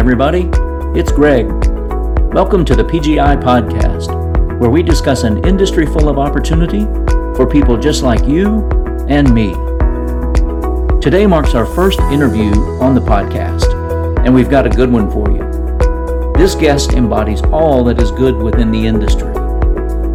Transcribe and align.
Everybody, 0.00 0.48
it's 0.98 1.12
Greg. 1.12 1.46
Welcome 2.32 2.64
to 2.64 2.74
the 2.74 2.82
PGI 2.82 3.38
Podcast, 3.38 4.58
where 4.58 4.70
we 4.70 4.82
discuss 4.82 5.24
an 5.24 5.44
industry 5.44 5.84
full 5.84 6.08
of 6.08 6.18
opportunity 6.18 6.86
for 7.36 7.46
people 7.46 7.76
just 7.76 8.02
like 8.02 8.26
you 8.26 8.66
and 9.10 9.30
me. 9.34 9.50
Today 11.02 11.26
marks 11.26 11.54
our 11.54 11.66
first 11.66 12.00
interview 12.00 12.50
on 12.80 12.94
the 12.94 13.02
podcast, 13.02 14.24
and 14.24 14.34
we've 14.34 14.48
got 14.48 14.66
a 14.66 14.70
good 14.70 14.90
one 14.90 15.10
for 15.10 15.30
you. 15.30 16.32
This 16.32 16.54
guest 16.54 16.94
embodies 16.94 17.42
all 17.52 17.84
that 17.84 18.00
is 18.00 18.10
good 18.10 18.36
within 18.36 18.72
the 18.72 18.86
industry. 18.86 19.34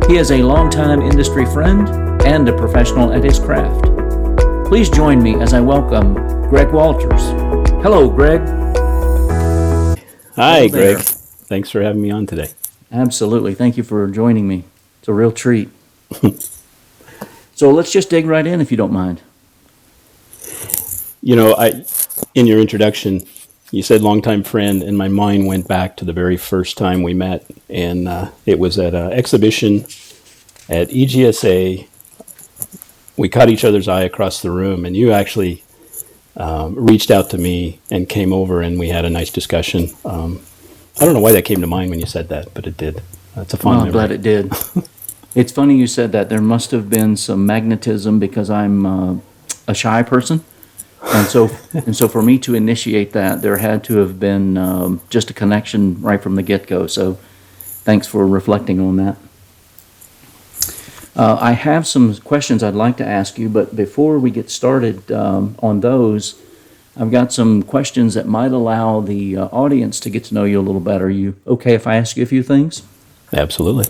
He 0.07 0.17
is 0.17 0.31
a 0.31 0.41
longtime 0.41 1.01
industry 1.03 1.45
friend 1.45 1.87
and 2.25 2.49
a 2.49 2.57
professional 2.57 3.13
at 3.13 3.23
his 3.23 3.37
craft. 3.37 3.85
Please 4.65 4.89
join 4.89 5.21
me 5.21 5.39
as 5.39 5.53
I 5.53 5.61
welcome 5.61 6.15
Greg 6.49 6.71
Walters. 6.71 7.21
Hello, 7.83 8.09
Greg. 8.09 8.64
Hi, 10.35 10.67
Greg. 10.67 10.97
Thanks 10.97 11.69
for 11.69 11.81
having 11.81 12.01
me 12.01 12.11
on 12.11 12.25
today. 12.25 12.49
Absolutely. 12.91 13.55
Thank 13.55 13.77
you 13.77 13.83
for 13.83 14.05
joining 14.07 14.49
me. 14.49 14.65
It's 14.99 15.07
a 15.07 15.13
real 15.13 15.31
treat. 15.31 15.69
so 17.55 17.71
let's 17.71 17.89
just 17.89 18.09
dig 18.09 18.25
right 18.25 18.45
in 18.45 18.59
if 18.59 18.69
you 18.69 18.75
don't 18.75 18.91
mind. 18.91 19.21
You 21.21 21.37
know, 21.37 21.55
I 21.57 21.85
in 22.33 22.47
your 22.47 22.59
introduction, 22.59 23.21
you 23.71 23.81
said 23.81 24.01
longtime 24.01 24.43
friend, 24.43 24.83
and 24.83 24.97
my 24.97 25.07
mind 25.07 25.47
went 25.47 25.69
back 25.69 25.95
to 25.97 26.05
the 26.05 26.11
very 26.11 26.35
first 26.35 26.77
time 26.77 27.01
we 27.01 27.13
met, 27.13 27.45
and 27.69 28.07
uh, 28.07 28.31
it 28.45 28.59
was 28.59 28.77
at 28.77 28.93
an 28.93 29.13
exhibition 29.13 29.85
at 30.67 30.89
EGSA. 30.89 31.87
We 33.15 33.29
caught 33.29 33.49
each 33.49 33.63
other's 33.63 33.87
eye 33.87 34.03
across 34.03 34.41
the 34.41 34.51
room, 34.51 34.83
and 34.83 34.97
you 34.97 35.13
actually 35.13 35.63
um, 36.37 36.75
reached 36.75 37.11
out 37.11 37.29
to 37.31 37.37
me 37.37 37.79
and 37.89 38.07
came 38.07 38.33
over, 38.33 38.61
and 38.61 38.79
we 38.79 38.89
had 38.89 39.05
a 39.05 39.09
nice 39.09 39.29
discussion. 39.29 39.89
Um, 40.03 40.41
I 40.99 41.05
don't 41.05 41.13
know 41.13 41.19
why 41.19 41.33
that 41.33 41.43
came 41.43 41.61
to 41.61 41.67
mind 41.67 41.89
when 41.89 41.99
you 41.99 42.05
said 42.05 42.29
that, 42.29 42.53
but 42.53 42.67
it 42.67 42.77
did. 42.77 43.01
That's 43.35 43.53
a 43.53 43.57
fun 43.57 43.77
Well, 43.77 43.85
I'm 43.85 43.91
glad 43.91 44.11
it 44.11 44.21
did. 44.21 44.53
it's 45.35 45.51
funny 45.51 45.77
you 45.77 45.87
said 45.87 46.11
that. 46.13 46.29
There 46.29 46.41
must 46.41 46.71
have 46.71 46.89
been 46.89 47.17
some 47.17 47.45
magnetism 47.45 48.19
because 48.19 48.49
I'm 48.49 48.85
uh, 48.85 49.17
a 49.67 49.73
shy 49.73 50.03
person. 50.03 50.43
And 51.03 51.27
so, 51.27 51.49
and 51.73 51.95
so 51.95 52.07
for 52.07 52.21
me 52.21 52.39
to 52.39 52.55
initiate 52.55 53.11
that, 53.11 53.41
there 53.41 53.57
had 53.57 53.83
to 53.85 53.97
have 53.97 54.19
been 54.19 54.57
um, 54.57 55.01
just 55.09 55.29
a 55.29 55.33
connection 55.33 56.01
right 56.01 56.21
from 56.21 56.35
the 56.35 56.43
get 56.43 56.67
go. 56.67 56.87
So, 56.87 57.17
thanks 57.83 58.07
for 58.07 58.25
reflecting 58.25 58.79
on 58.79 58.95
that. 58.97 59.17
Uh, 61.15 61.37
I 61.39 61.53
have 61.53 61.87
some 61.87 62.15
questions 62.17 62.63
I'd 62.63 62.73
like 62.73 62.97
to 62.97 63.05
ask 63.05 63.37
you, 63.37 63.49
but 63.49 63.75
before 63.75 64.19
we 64.19 64.31
get 64.31 64.49
started 64.49 65.11
um, 65.11 65.55
on 65.59 65.79
those, 65.81 66.41
I've 66.97 67.11
got 67.11 67.31
some 67.33 67.63
questions 67.63 68.13
that 68.15 68.27
might 68.27 68.51
allow 68.51 69.01
the 69.01 69.37
uh, 69.37 69.45
audience 69.47 69.99
to 70.01 70.09
get 70.09 70.25
to 70.25 70.33
know 70.33 70.43
you 70.43 70.59
a 70.59 70.63
little 70.63 70.81
better. 70.81 71.05
Are 71.05 71.09
you 71.09 71.35
okay 71.47 71.73
if 71.73 71.87
I 71.87 71.95
ask 71.97 72.17
you 72.17 72.23
a 72.23 72.27
few 72.27 72.43
things? 72.43 72.83
Absolutely. 73.33 73.85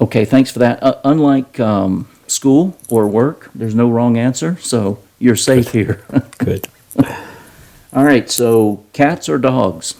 Okay, 0.00 0.24
thanks 0.24 0.50
for 0.50 0.60
that. 0.60 0.82
Uh, 0.82 0.98
unlike 1.04 1.60
um, 1.60 2.08
school 2.26 2.76
or 2.88 3.06
work, 3.06 3.50
there's 3.54 3.74
no 3.74 3.90
wrong 3.90 4.16
answer, 4.16 4.56
so 4.58 4.98
you're 5.18 5.36
safe 5.36 5.72
here. 5.72 6.02
Good. 6.38 6.68
All 7.92 8.04
right, 8.04 8.30
so 8.30 8.84
cats 8.92 9.28
or 9.28 9.38
dogs? 9.38 9.94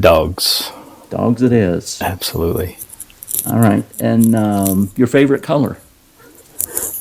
Dogs. 0.00 0.72
Dogs 1.10 1.42
it 1.42 1.52
is. 1.52 2.00
Absolutely. 2.00 2.78
All 3.46 3.58
right, 3.58 3.84
and 4.00 4.34
um, 4.36 4.90
your 4.96 5.06
favorite 5.06 5.42
color? 5.42 5.78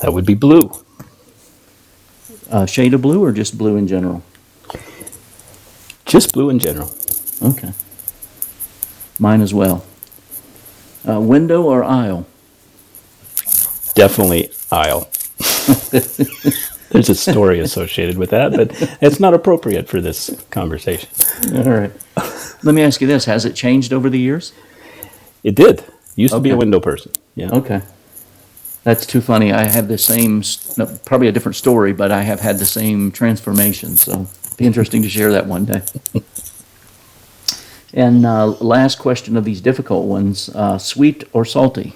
That 0.01 0.11
would 0.13 0.25
be 0.25 0.33
blue. 0.33 0.72
Uh, 2.50 2.66
shade 2.66 2.94
of 2.94 3.01
blue 3.01 3.23
or 3.23 3.31
just 3.31 3.57
blue 3.57 3.78
in 3.78 3.88
general? 3.88 4.23
Just 6.06 6.33
blue 6.33 6.50
in 6.50 6.59
general. 6.59 6.91
Okay. 7.41 7.72
Mine 9.19 9.41
as 9.41 9.53
well. 9.53 9.85
Uh, 11.07 11.19
window 11.19 11.63
or 11.63 11.83
aisle? 11.83 12.28
Definitely 13.95 14.51
aisle. 14.72 15.09
There's 15.91 17.09
a 17.09 17.16
story 17.16 17.59
associated 17.59 18.17
with 18.17 18.31
that, 18.31 18.51
but 18.51 18.72
it's 19.01 19.19
not 19.19 19.33
appropriate 19.33 19.88
for 19.88 20.01
this 20.01 20.29
conversation. 20.50 21.09
All 21.56 21.63
right. 21.72 21.91
Let 22.63 22.75
me 22.75 22.81
ask 22.81 23.00
you 23.00 23.07
this: 23.07 23.25
Has 23.25 23.45
it 23.45 23.56
changed 23.56 23.94
over 23.94 24.09
the 24.09 24.19
years? 24.19 24.53
It 25.44 25.56
did. 25.56 25.83
Used 26.16 26.33
to 26.33 26.39
be 26.39 26.49
a 26.49 26.53
Okay. 26.53 26.59
window 26.59 26.79
person. 26.79 27.11
Yeah. 27.35 27.51
Okay. 27.51 27.81
That's 28.83 29.05
too 29.05 29.22
funny. 29.22 29.53
I 29.53 29.66
have 29.66 29.88
the 29.88 29.97
same, 29.97 30.39
s- 30.39 30.75
no, 30.77 30.85
probably 31.05 31.27
a 31.27 31.31
different 31.31 31.55
story, 31.55 31.94
but 31.94 32.11
I 32.11 32.23
have 32.23 32.39
had 32.41 32.57
the 32.59 32.66
same 32.66 33.11
transformation. 33.11 33.95
So 33.95 34.27
be 34.57 34.66
interesting 34.66 35.01
to 35.03 35.09
share 35.09 35.31
that 35.31 35.45
one 35.47 35.66
day. 35.66 35.81
And 37.94 38.25
uh, 38.25 38.47
last 38.59 39.00
question 39.00 39.35
of 39.38 39.44
these 39.44 39.61
difficult 39.61 40.05
ones: 40.07 40.50
uh, 40.55 40.77
sweet 40.77 41.23
or 41.33 41.44
salty? 41.45 41.95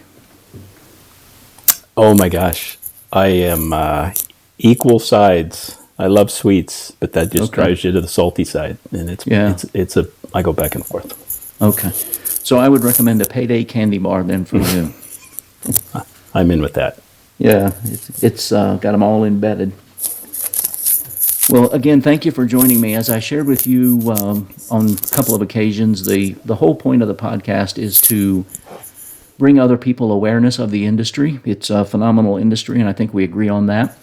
Oh 1.96 2.14
my 2.14 2.28
gosh. 2.30 2.78
I 3.14 3.28
am 3.28 3.72
uh, 3.72 4.12
equal 4.58 5.00
sides. 5.00 5.78
I 5.98 6.08
love 6.08 6.30
sweets, 6.30 6.92
but 7.00 7.14
that 7.14 7.32
just 7.32 7.54
Okay. 7.54 7.64
drives 7.64 7.84
you 7.86 7.92
to 7.94 8.02
the 8.02 8.08
salty 8.10 8.44
side, 8.44 8.78
and 8.92 9.10
it's 9.10 9.26
Yeah. 9.26 9.52
it's 9.52 9.66
it's 9.74 9.98
a 9.98 10.06
I 10.34 10.42
go 10.42 10.52
back 10.54 10.76
and 10.76 10.86
forth. 10.86 11.14
Okay. 11.62 11.92
So 12.46 12.60
I 12.60 12.70
would 12.70 12.84
recommend 12.84 13.24
a 13.24 13.26
payday 13.26 13.64
candy 13.64 13.98
bar 13.98 14.22
then 14.22 14.46
for 14.46 14.58
you. 14.58 14.94
I'm 16.36 16.52
in 16.52 16.62
with 16.62 16.76
that. 16.76 17.00
Yeah, 17.40 17.72
it's, 17.86 18.24
it's 18.24 18.52
uh, 18.52 18.76
got 18.76 18.92
them 18.92 19.02
all 19.02 19.24
embedded. 19.24 19.74
Well, 21.50 21.72
again, 21.72 22.02
thank 22.02 22.24
you 22.24 22.32
for 22.32 22.46
joining 22.46 22.80
me. 22.80 22.94
As 22.94 23.10
I 23.10 23.20
shared 23.20 23.48
with 23.48 23.66
you 23.66 24.00
um, 24.12 24.48
on 24.70 24.92
a 24.92 24.96
couple 25.08 25.34
of 25.34 25.42
occasions, 25.42 26.06
the, 26.06 26.34
the 26.46 26.54
whole 26.54 26.76
point 26.76 27.02
of 27.02 27.08
the 27.08 27.16
podcast 27.16 27.80
is 27.80 28.00
to 28.02 28.46
bring 29.40 29.58
other 29.58 29.76
people 29.76 30.12
awareness 30.12 30.60
of 30.60 30.70
the 30.70 30.86
industry. 30.86 31.40
It's 31.46 31.72
a 31.72 31.84
phenomenal 31.84 32.38
industry, 32.38 32.80
and 32.80 32.88
I 32.88 32.94
think 32.94 33.12
we 33.12 33.24
agree 33.24 33.50
on 33.50 33.66
that. 33.66 33.98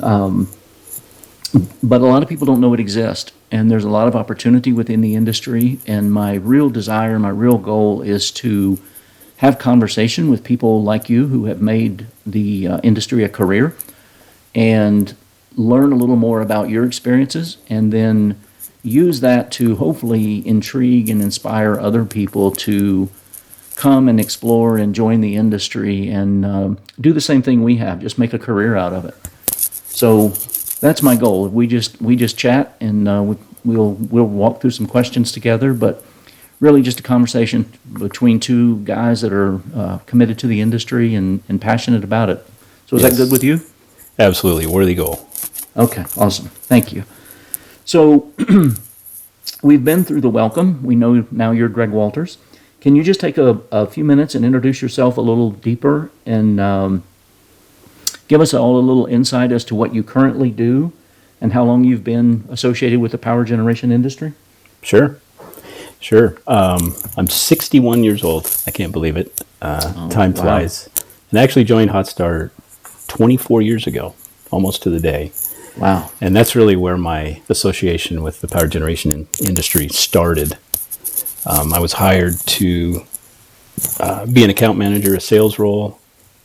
Um, 0.00 0.50
but 1.82 2.02
a 2.02 2.04
lot 2.04 2.22
of 2.22 2.28
people 2.28 2.46
don't 2.46 2.60
know 2.60 2.74
it 2.74 2.80
exists, 2.80 3.32
and 3.54 3.70
there's 3.70 3.84
a 3.84 3.88
lot 3.88 4.08
of 4.08 4.16
opportunity 4.16 4.72
within 4.72 5.00
the 5.00 5.14
industry. 5.14 5.78
And 5.86 6.12
my 6.12 6.34
real 6.34 6.70
desire, 6.70 7.20
my 7.20 7.28
real 7.28 7.56
goal 7.56 8.02
is 8.02 8.32
to 8.32 8.80
have 9.36 9.60
conversation 9.60 10.28
with 10.28 10.42
people 10.42 10.82
like 10.82 11.08
you 11.08 11.28
who 11.28 11.44
have 11.44 11.62
made 11.62 12.08
the 12.26 12.66
uh, 12.66 12.80
industry 12.82 13.22
a 13.22 13.28
career 13.28 13.72
and 14.56 15.14
learn 15.54 15.92
a 15.92 15.94
little 15.94 16.16
more 16.16 16.40
about 16.40 16.68
your 16.68 16.84
experiences 16.84 17.58
and 17.68 17.92
then 17.92 18.40
use 18.82 19.20
that 19.20 19.52
to 19.52 19.76
hopefully 19.76 20.44
intrigue 20.46 21.08
and 21.08 21.22
inspire 21.22 21.78
other 21.78 22.04
people 22.04 22.50
to 22.50 23.08
come 23.76 24.08
and 24.08 24.18
explore 24.18 24.78
and 24.78 24.96
join 24.96 25.20
the 25.20 25.36
industry 25.36 26.08
and 26.08 26.44
um, 26.44 26.78
do 27.00 27.12
the 27.12 27.20
same 27.20 27.40
thing 27.40 27.62
we 27.62 27.76
have 27.76 28.00
just 28.00 28.18
make 28.18 28.32
a 28.32 28.38
career 28.38 28.76
out 28.76 28.92
of 28.92 29.04
it 29.04 29.14
so 29.86 30.32
that's 30.84 31.02
my 31.02 31.16
goal 31.16 31.48
we 31.48 31.66
just 31.66 32.00
we 32.00 32.14
just 32.14 32.36
chat 32.36 32.76
and 32.80 33.08
uh, 33.08 33.22
we, 33.22 33.36
we'll 33.64 33.92
we'll 33.92 34.24
walk 34.24 34.60
through 34.60 34.70
some 34.70 34.86
questions 34.86 35.32
together 35.32 35.72
but 35.72 36.04
really 36.60 36.82
just 36.82 37.00
a 37.00 37.02
conversation 37.02 37.70
between 37.92 38.40
two 38.40 38.78
guys 38.84 39.20
that 39.20 39.32
are 39.32 39.60
uh, 39.74 39.98
committed 40.06 40.38
to 40.38 40.46
the 40.46 40.60
industry 40.60 41.14
and, 41.14 41.42
and 41.48 41.60
passionate 41.60 42.04
about 42.04 42.30
it. 42.30 42.44
So 42.86 42.96
is 42.96 43.02
that 43.02 43.16
good 43.16 43.30
with 43.30 43.44
you? 43.44 43.60
Absolutely 44.18 44.66
worthy 44.66 44.94
goal. 44.94 45.28
Okay, 45.76 46.04
awesome. 46.16 46.46
Thank 46.46 46.92
you. 46.92 47.04
So 47.84 48.32
we've 49.62 49.84
been 49.84 50.04
through 50.04 50.20
the 50.20 50.30
welcome. 50.30 50.82
We 50.82 50.94
know 50.96 51.26
now 51.30 51.50
you're 51.50 51.68
Greg 51.68 51.90
Walters. 51.90 52.38
Can 52.80 52.94
you 52.96 53.02
just 53.02 53.20
take 53.20 53.38
a, 53.38 53.60
a 53.72 53.86
few 53.86 54.04
minutes 54.04 54.34
and 54.34 54.44
introduce 54.44 54.80
yourself 54.80 55.16
a 55.16 55.20
little 55.20 55.50
deeper 55.50 56.10
and 56.24 56.60
um, 56.60 57.02
give 58.34 58.40
us 58.40 58.52
all 58.52 58.76
a 58.76 58.82
little 58.82 59.06
insight 59.06 59.52
as 59.52 59.64
to 59.64 59.76
what 59.76 59.94
you 59.94 60.02
currently 60.02 60.50
do 60.50 60.92
and 61.40 61.52
how 61.52 61.62
long 61.62 61.84
you've 61.84 62.02
been 62.02 62.44
associated 62.50 62.98
with 62.98 63.12
the 63.12 63.18
power 63.18 63.44
generation 63.44 63.92
industry? 63.92 64.32
Sure. 64.82 65.20
Sure. 66.00 66.36
Um, 66.48 66.96
I'm 67.16 67.28
61 67.28 68.02
years 68.02 68.24
old. 68.24 68.52
I 68.66 68.72
can't 68.72 68.90
believe 68.90 69.16
it. 69.16 69.40
Uh, 69.62 70.08
time 70.08 70.32
wow. 70.32 70.42
flies. 70.42 70.88
And 71.30 71.38
I 71.38 71.44
actually 71.44 71.62
joined 71.62 71.92
Hot 71.92 72.08
Start 72.08 72.52
24 73.06 73.62
years 73.62 73.86
ago, 73.86 74.16
almost 74.50 74.82
to 74.82 74.90
the 74.90 74.98
day. 74.98 75.30
Wow. 75.76 76.10
And 76.20 76.34
that's 76.34 76.56
really 76.56 76.74
where 76.74 76.98
my 76.98 77.40
association 77.48 78.20
with 78.20 78.40
the 78.40 78.48
power 78.48 78.66
generation 78.66 79.12
in- 79.12 79.28
industry 79.46 79.86
started. 79.90 80.58
Um, 81.46 81.72
I 81.72 81.78
was 81.78 81.92
hired 81.92 82.34
to 82.58 83.06
uh, 84.00 84.26
be 84.26 84.42
an 84.42 84.50
account 84.50 84.76
manager, 84.76 85.14
a 85.14 85.20
sales 85.20 85.56
role, 85.60 86.00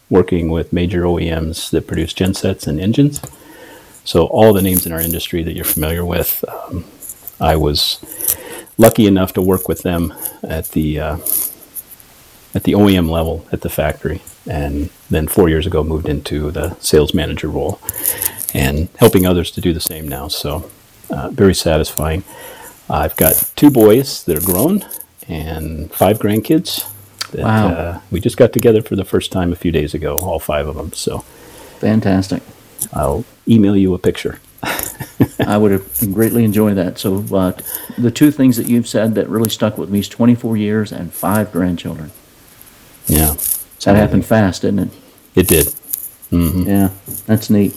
working 0.09 0.49
with 0.49 0.73
major 0.73 1.03
OEMs 1.03 1.69
that 1.71 1.87
produce 1.87 2.13
gensets 2.13 2.67
and 2.67 2.79
engines. 2.79 3.21
So 4.03 4.25
all 4.27 4.53
the 4.53 4.61
names 4.61 4.85
in 4.85 4.91
our 4.91 5.01
industry 5.01 5.43
that 5.43 5.55
you're 5.55 5.65
familiar 5.65 6.03
with, 6.03 6.43
um, 6.47 6.85
I 7.39 7.55
was 7.55 7.99
lucky 8.77 9.05
enough 9.05 9.33
to 9.33 9.41
work 9.41 9.67
with 9.67 9.83
them 9.83 10.13
at 10.41 10.69
the 10.69 10.99
uh, 10.99 11.17
at 12.55 12.63
the 12.63 12.73
OEM 12.73 13.09
level 13.09 13.45
at 13.51 13.61
the 13.61 13.69
factory, 13.69 14.21
and 14.47 14.89
then 15.09 15.27
four 15.27 15.49
years 15.49 15.67
ago 15.67 15.83
moved 15.83 16.09
into 16.09 16.49
the 16.49 16.75
sales 16.79 17.13
manager 17.13 17.47
role 17.47 17.79
and 18.53 18.89
helping 18.97 19.25
others 19.25 19.51
to 19.51 19.61
do 19.61 19.73
the 19.73 19.79
same 19.79 20.07
now. 20.07 20.27
So 20.27 20.69
uh, 21.11 21.29
very 21.29 21.53
satisfying. 21.53 22.23
I've 22.89 23.15
got 23.15 23.51
two 23.55 23.69
boys 23.69 24.23
that 24.23 24.35
are 24.35 24.45
grown 24.45 24.83
and 25.27 25.91
five 25.91 26.17
grandkids. 26.17 26.88
That, 27.31 27.41
Wow. 27.43 27.67
Uh, 27.69 28.01
we 28.11 28.19
just 28.19 28.37
got 28.37 28.53
together 28.53 28.81
for 28.81 28.95
the 28.95 29.05
first 29.05 29.31
time 29.31 29.51
a 29.51 29.55
few 29.55 29.71
days 29.71 29.93
ago, 29.93 30.17
all 30.19 30.39
five 30.39 30.67
of 30.67 30.75
them. 30.75 30.93
So 30.93 31.19
Fantastic. 31.79 32.43
I'll 32.93 33.25
email 33.47 33.75
you 33.75 33.93
a 33.93 33.99
picture. 33.99 34.39
I 35.45 35.57
would 35.57 35.71
have 35.71 36.13
greatly 36.13 36.43
enjoyed 36.43 36.75
that. 36.75 36.97
So, 36.97 37.23
uh, 37.33 37.53
the 37.97 38.11
two 38.11 38.31
things 38.31 38.57
that 38.57 38.67
you've 38.67 38.87
said 38.87 39.15
that 39.15 39.29
really 39.29 39.49
stuck 39.49 39.77
with 39.77 39.89
me 39.89 39.99
is 39.99 40.09
24 40.09 40.57
years 40.57 40.91
and 40.91 41.13
five 41.13 41.51
grandchildren. 41.51 42.11
Yeah. 43.07 43.35
That 43.85 43.95
happened 43.95 44.25
fast, 44.25 44.61
didn't 44.63 44.79
it? 44.79 44.89
It 45.35 45.47
did. 45.47 45.73
Yeah, 46.31 46.89
that's 47.25 47.49
neat. 47.49 47.75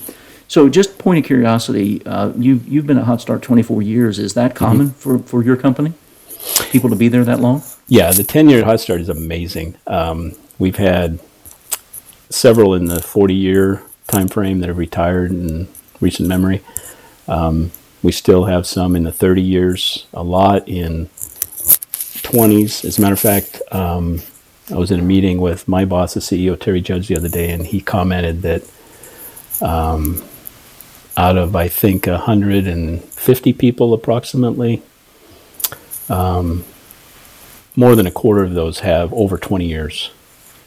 So, 0.49 0.69
just 0.69 0.99
point 0.99 1.21
of 1.21 1.25
curiosity, 1.25 2.05
uh, 2.05 2.33
you 2.37 2.61
you've 2.67 2.87
been 2.87 2.99
at 2.99 3.05
Hot 3.05 3.21
Start 3.21 3.41
24 3.43 3.81
years. 3.83 4.19
Is 4.19 4.35
that 4.35 4.55
common 4.55 4.91
for, 4.91 5.21
for 5.21 5.43
your 5.43 5.57
company? 5.57 5.95
People 6.71 6.91
to 6.91 6.97
be 6.97 7.09
there 7.09 7.25
that 7.25 7.41
long? 7.41 7.63
Yeah, 7.93 8.11
the 8.11 8.25
10 8.25 8.49
year 8.49 8.65
Hot 8.65 8.81
Start 8.81 9.03
is 9.03 9.11
amazing. 9.11 9.75
Um, 9.87 10.33
we've 10.59 10.77
had 10.77 11.19
several 12.31 12.73
in 12.73 12.87
the 12.87 13.03
40 13.03 13.35
year 13.35 13.83
time 14.07 14.29
frame 14.29 14.61
that 14.61 14.69
have 14.69 14.79
retired 14.79 15.31
in 15.31 15.69
recent 16.01 16.27
memory. 16.27 16.63
Um, 17.29 17.71
we 18.03 18.11
still 18.11 18.47
have 18.47 18.67
some 18.67 18.97
in 18.97 19.03
the 19.03 19.13
30 19.13 19.43
years, 19.43 20.07
a 20.15 20.23
lot 20.23 20.67
in 20.67 21.09
20s. 22.25 22.83
As 22.87 22.97
a 22.97 23.03
matter 23.03 23.13
of 23.13 23.21
fact, 23.21 23.61
um, 23.71 24.23
I 24.71 24.77
was 24.77 24.91
in 24.91 24.99
a 24.99 25.03
meeting 25.03 25.39
with 25.39 25.69
my 25.69 25.85
boss, 25.85 26.15
the 26.15 26.21
CEO, 26.21 26.59
Terry 26.59 26.81
Judge, 26.81 27.09
the 27.09 27.17
other 27.19 27.29
day, 27.29 27.51
and 27.51 27.67
he 27.67 27.83
commented 27.83 28.41
that 28.41 28.63
um, 29.61 30.25
out 31.19 31.37
of, 31.37 31.55
I 31.55 31.69
think, 31.69 32.07
150 32.07 33.53
people 33.53 33.93
approximately, 33.93 34.81
more 37.77 37.95
than 37.97 38.07
a 38.07 38.11
quarter 38.11 38.43
of 38.43 38.55
those 38.55 38.81
have 38.81 39.13
over 39.13 39.39
20 39.39 39.67
years 39.67 40.11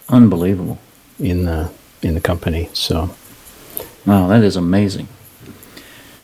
Unbelievable. 0.10 0.78
in 1.20 1.46
the 1.46 1.72
in 2.02 2.14
the 2.14 2.22
company. 2.22 2.70
So 2.74 3.16
Wow, 4.06 4.28
that 4.28 4.44
is 4.44 4.56
amazing. 4.56 5.08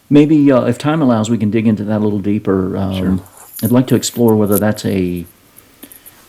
Maybe 0.10 0.52
uh, 0.52 0.66
if 0.66 0.78
time 0.78 1.02
allows, 1.02 1.30
we 1.30 1.38
can 1.38 1.50
dig 1.50 1.66
into 1.66 1.84
that 1.86 1.98
a 1.98 2.04
little 2.04 2.20
deeper. 2.20 2.78
Um, 2.78 2.96
Sure. 2.96 3.20
I'd 3.64 3.72
like 3.72 3.88
to 3.88 3.96
explore 3.96 4.36
whether 4.36 4.58
that's 4.60 4.86
a. 4.86 5.26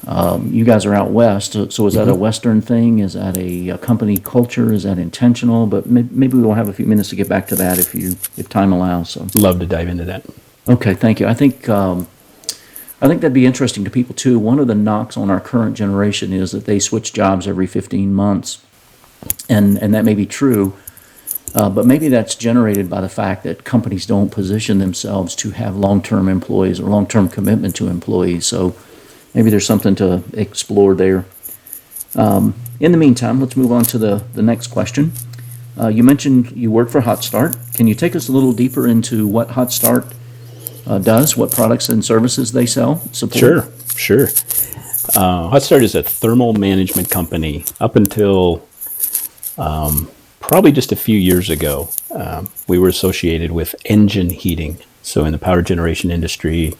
Um, 0.06 0.52
you 0.52 0.64
guys 0.64 0.84
are 0.84 0.94
out 0.94 1.10
west, 1.10 1.52
so, 1.52 1.68
so 1.68 1.86
is 1.86 1.94
that 1.94 2.08
a 2.08 2.14
Western 2.14 2.60
thing? 2.60 2.98
Is 2.98 3.12
that 3.12 3.36
a, 3.36 3.68
a 3.68 3.78
company 3.78 4.18
culture? 4.18 4.72
Is 4.72 4.82
that 4.82 4.98
intentional? 4.98 5.66
But 5.68 5.86
may, 5.86 6.02
maybe 6.10 6.36
we'll 6.38 6.54
have 6.54 6.68
a 6.68 6.72
few 6.72 6.86
minutes 6.86 7.10
to 7.10 7.16
get 7.16 7.28
back 7.28 7.46
to 7.48 7.54
that 7.56 7.78
if 7.78 7.94
you 7.94 8.16
if 8.36 8.48
time 8.48 8.72
allows. 8.72 9.10
So 9.10 9.26
love 9.34 9.60
to 9.60 9.66
dive 9.66 9.86
into 9.88 10.04
that. 10.06 10.26
okay, 10.68 10.94
thank 10.94 11.20
you. 11.20 11.28
I 11.28 11.34
think 11.34 11.68
um, 11.68 12.08
I 13.02 13.08
think 13.08 13.20
that'd 13.20 13.34
be 13.34 13.46
interesting 13.46 13.82
to 13.84 13.90
people 13.90 14.14
too. 14.14 14.38
One 14.38 14.60
of 14.60 14.68
the 14.68 14.76
knocks 14.76 15.16
on 15.16 15.28
our 15.28 15.40
current 15.40 15.76
generation 15.76 16.32
is 16.32 16.52
that 16.52 16.66
they 16.66 16.78
switch 16.78 17.12
jobs 17.12 17.48
every 17.48 17.66
15 17.66 18.14
months, 18.14 18.64
and 19.48 19.76
and 19.82 19.92
that 19.92 20.04
may 20.04 20.14
be 20.14 20.24
true. 20.24 20.74
Uh, 21.54 21.68
but 21.68 21.84
maybe 21.84 22.08
that's 22.08 22.34
generated 22.34 22.88
by 22.88 23.00
the 23.00 23.08
fact 23.08 23.42
that 23.42 23.64
companies 23.64 24.06
don't 24.06 24.30
position 24.30 24.78
themselves 24.78 25.34
to 25.34 25.50
have 25.50 25.76
long-term 25.76 26.26
employees 26.26 26.80
or 26.80 26.84
long-term 26.84 27.28
commitment 27.28 27.76
to 27.76 27.88
employees. 27.88 28.46
So 28.46 28.74
maybe 29.34 29.50
there's 29.50 29.66
something 29.66 29.94
to 29.96 30.22
explore 30.32 30.94
there. 30.94 31.26
Um, 32.14 32.54
in 32.80 32.90
the 32.90 32.96
meantime, 32.96 33.38
let's 33.38 33.54
move 33.54 33.70
on 33.70 33.84
to 33.84 33.98
the, 33.98 34.24
the 34.32 34.40
next 34.40 34.68
question. 34.68 35.12
Uh, 35.78 35.88
you 35.88 36.02
mentioned 36.02 36.52
you 36.52 36.70
work 36.70 36.88
for 36.88 37.02
Hot 37.02 37.22
Start. 37.22 37.54
Can 37.74 37.86
you 37.86 37.94
take 37.94 38.16
us 38.16 38.30
a 38.30 38.32
little 38.32 38.52
deeper 38.52 38.86
into 38.86 39.26
what 39.26 39.50
Hot 39.50 39.70
Start 39.72 40.06
uh, 40.86 40.98
does, 40.98 41.36
what 41.36 41.52
products 41.52 41.88
and 41.88 42.04
services 42.04 42.52
they 42.52 42.66
sell? 42.66 42.98
Support? 43.12 43.38
Sure, 43.38 43.68
sure. 43.96 44.28
Uh, 45.16 45.48
Hot 45.48 45.62
Start 45.62 45.82
is 45.82 45.94
a 45.94 46.02
thermal 46.02 46.54
management 46.54 47.10
company. 47.10 47.64
Up 47.80 47.96
until 47.96 48.66
um, 49.58 50.10
probably 50.40 50.72
just 50.72 50.92
a 50.92 50.96
few 50.96 51.18
years 51.18 51.50
ago, 51.50 51.90
um, 52.14 52.48
we 52.68 52.78
were 52.78 52.88
associated 52.88 53.52
with 53.52 53.74
engine 53.84 54.30
heating. 54.30 54.78
So 55.02 55.24
in 55.24 55.32
the 55.32 55.38
power 55.38 55.62
generation 55.62 56.10
industry, 56.10 56.74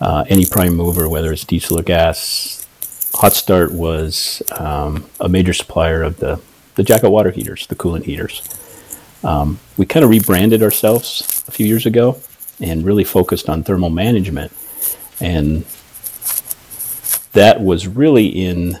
uh, 0.00 0.24
any 0.28 0.46
prime 0.46 0.74
mover, 0.76 1.08
whether 1.08 1.32
it's 1.32 1.44
diesel 1.44 1.78
or 1.78 1.82
gas, 1.82 2.66
Hot 3.14 3.32
Start 3.32 3.72
was 3.72 4.42
um, 4.58 5.06
a 5.20 5.28
major 5.28 5.52
supplier 5.52 6.02
of 6.02 6.18
the 6.18 6.40
the 6.76 6.84
jacket 6.84 7.10
water 7.10 7.30
heaters, 7.30 7.66
the 7.66 7.74
coolant 7.74 8.04
heaters. 8.04 8.42
Um, 9.22 9.58
we 9.76 9.84
kind 9.84 10.04
of 10.04 10.10
rebranded 10.10 10.62
ourselves 10.62 11.44
a 11.46 11.50
few 11.50 11.66
years 11.66 11.84
ago 11.84 12.18
and 12.60 12.84
really 12.84 13.04
focused 13.04 13.48
on 13.48 13.62
thermal 13.62 13.90
management. 13.90 14.52
And 15.20 15.64
that 17.32 17.60
was 17.60 17.86
really 17.86 18.26
in 18.26 18.78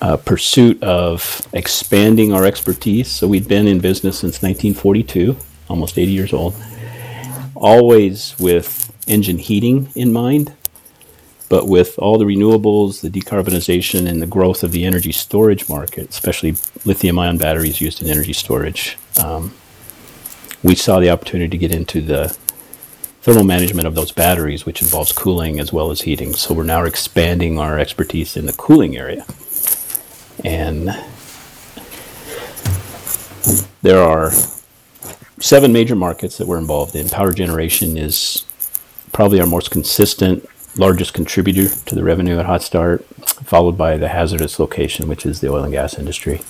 uh, 0.00 0.16
pursuit 0.16 0.82
of 0.82 1.46
expanding 1.52 2.32
our 2.32 2.44
expertise. 2.44 3.08
So 3.08 3.28
we'd 3.28 3.48
been 3.48 3.68
in 3.68 3.78
business 3.78 4.18
since 4.18 4.42
1942, 4.42 5.36
almost 5.68 5.96
80 5.96 6.10
years 6.10 6.32
old, 6.32 6.54
always 7.54 8.34
with 8.38 8.92
engine 9.06 9.38
heating 9.38 9.88
in 9.94 10.12
mind. 10.12 10.52
But 11.48 11.68
with 11.68 11.98
all 11.98 12.18
the 12.18 12.24
renewables, 12.24 13.02
the 13.02 13.10
decarbonization, 13.10 14.08
and 14.08 14.22
the 14.22 14.26
growth 14.26 14.64
of 14.64 14.72
the 14.72 14.84
energy 14.84 15.12
storage 15.12 15.68
market, 15.68 16.08
especially 16.08 16.56
lithium 16.84 17.18
ion 17.18 17.36
batteries 17.36 17.80
used 17.80 18.02
in 18.02 18.08
energy 18.08 18.32
storage, 18.32 18.96
um, 19.22 19.54
we 20.62 20.74
saw 20.74 21.00
the 21.00 21.10
opportunity 21.10 21.50
to 21.50 21.58
get 21.58 21.72
into 21.72 22.00
the 22.00 22.28
thermal 23.22 23.44
management 23.44 23.86
of 23.86 23.94
those 23.94 24.12
batteries, 24.12 24.66
which 24.66 24.82
involves 24.82 25.12
cooling 25.12 25.60
as 25.60 25.72
well 25.72 25.90
as 25.90 26.02
heating. 26.02 26.34
So 26.34 26.54
we're 26.54 26.64
now 26.64 26.84
expanding 26.84 27.58
our 27.58 27.78
expertise 27.78 28.36
in 28.36 28.46
the 28.46 28.52
cooling 28.52 28.96
area. 28.96 29.24
And 30.44 30.88
there 33.82 34.02
are 34.02 34.32
seven 35.40 35.72
major 35.72 35.96
markets 35.96 36.38
that 36.38 36.46
we're 36.46 36.58
involved 36.58 36.94
in. 36.94 37.08
Power 37.08 37.32
generation 37.32 37.96
is 37.96 38.44
probably 39.12 39.40
our 39.40 39.46
most 39.46 39.70
consistent, 39.70 40.46
largest 40.76 41.14
contributor 41.14 41.68
to 41.68 41.94
the 41.94 42.02
revenue 42.02 42.38
at 42.38 42.46
Hot 42.46 42.62
Start, 42.62 43.04
followed 43.44 43.76
by 43.76 43.96
the 43.96 44.08
hazardous 44.08 44.58
location, 44.58 45.08
which 45.08 45.26
is 45.26 45.40
the 45.40 45.50
oil 45.52 45.64
and 45.64 45.72
gas 45.72 45.98
industry. 45.98 46.40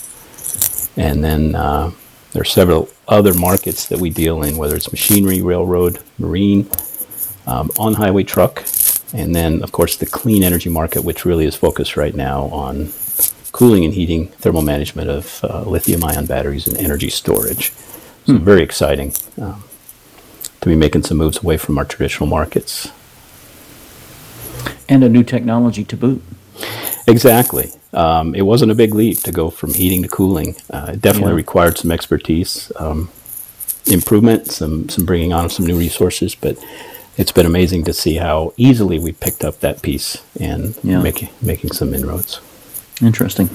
And 0.97 1.25
then 1.25 1.55
uh, 1.55 1.91
there 2.33 2.43
are 2.43 2.47
several 2.47 2.89
other 3.07 3.35
markets 3.35 3.87
that 3.87 3.99
we 3.99 4.11
deal 4.11 4.43
in, 4.43 4.57
whether 4.57 4.75
it's 4.75 4.91
machinery, 4.91 5.43
railroad, 5.43 5.99
marine, 6.19 6.69
um, 7.47 7.71
on 7.79 7.95
highway 7.95 8.23
truck, 8.23 8.65
and 9.13 9.35
then, 9.35 9.63
of 9.63 9.73
course, 9.73 9.97
the 9.97 10.07
clean 10.07 10.43
energy 10.43 10.71
market, 10.71 11.05
which 11.05 11.25
really 11.25 11.45
is 11.45 11.55
focused 11.55 11.97
right 11.97 12.15
now 12.15 12.45
on 12.45 12.91
cooling 13.53 13.85
and 13.85 13.93
heating, 13.93 14.29
thermal 14.29 14.63
management 14.63 15.11
of 15.11 15.45
uh, 15.45 15.63
lithium 15.63 16.03
ion 16.05 16.25
batteries, 16.25 16.67
and 16.67 16.77
energy 16.79 17.11
storage. 17.11 17.71
So, 18.27 18.39
very 18.39 18.63
exciting 18.63 19.13
um, 19.39 19.65
to 20.61 20.69
be 20.69 20.77
making 20.77 21.03
some 21.03 21.19
moves 21.19 21.43
away 21.43 21.59
from 21.59 21.77
our 21.77 21.85
traditional 21.85 22.29
markets. 22.29 22.91
And 24.89 25.05
a 25.05 25.09
new 25.09 25.23
technology 25.23 25.85
to 25.85 25.97
boot. 25.97 26.23
Exactly. 27.07 27.73
Um, 27.93 28.35
it 28.35 28.43
wasn't 28.43 28.71
a 28.73 28.75
big 28.75 28.95
leap 28.95 29.19
to 29.25 29.33
go 29.33 29.51
from 29.51 29.75
heating 29.75 30.03
to 30.03 30.09
cooling. 30.09 30.55
Uh, 30.71 30.91
it 30.95 31.03
definitely 31.03 31.33
Yeah. 31.33 31.37
required 31.37 31.79
some 31.79 31.91
expertise, 31.91 32.71
um, 32.77 33.09
improvement, 33.87 34.51
some 34.51 34.89
some 34.89 35.05
bringing 35.05 35.33
on 35.33 35.45
of 35.47 35.53
some 35.53 35.67
new 35.67 35.77
resources. 35.79 36.35
But 36.35 36.57
it's 37.19 37.33
been 37.33 37.47
amazing 37.47 37.85
to 37.85 37.93
see 37.93 38.15
how 38.17 38.55
easily 38.57 38.99
we 38.99 39.13
picked 39.13 39.45
up 39.45 39.61
that 39.61 39.83
piece 39.83 40.19
and 40.41 40.75
Yeah. 40.83 41.03
making 41.03 41.29
making 41.43 41.73
some 41.73 41.93
inroads. 41.93 42.41
Interesting. 43.03 43.51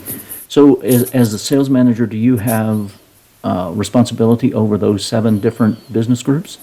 So, 0.50 0.75
as, 0.82 1.10
as 1.12 1.32
the 1.32 1.38
sales 1.39 1.70
manager, 1.70 2.06
do 2.06 2.18
you 2.18 2.38
have 2.38 2.98
uh, 3.44 3.72
responsibility 3.74 4.54
over 4.54 4.77
those 4.77 5.06
seven 5.06 5.39
different 5.39 5.92
business 5.92 6.22
groups? 6.24 6.58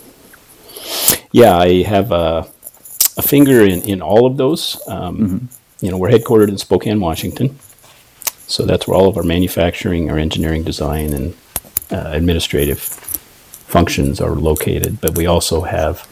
Yeah, 1.32 1.56
I 1.56 1.82
have 1.82 2.12
a, 2.12 2.46
a 3.16 3.22
finger 3.22 3.62
in, 3.64 3.80
in 3.82 4.00
all 4.02 4.26
of 4.26 4.36
those. 4.36 4.80
Um, 4.86 5.48
You 5.84 5.90
know, 5.90 5.98
we're 5.98 6.08
headquartered 6.08 6.48
in 6.48 6.56
Spokane, 6.56 6.98
Washington. 6.98 7.58
So 8.46 8.64
that's 8.64 8.88
where 8.88 8.96
all 8.96 9.06
of 9.06 9.18
our 9.18 9.22
manufacturing, 9.22 10.10
our 10.10 10.16
engineering, 10.16 10.64
design, 10.64 11.12
and 11.12 11.36
uh, 11.90 12.08
administrative 12.10 12.78
functions 12.78 14.18
are 14.18 14.30
located. 14.30 15.02
But 15.02 15.14
we 15.14 15.26
also 15.26 15.60
have 15.60 16.08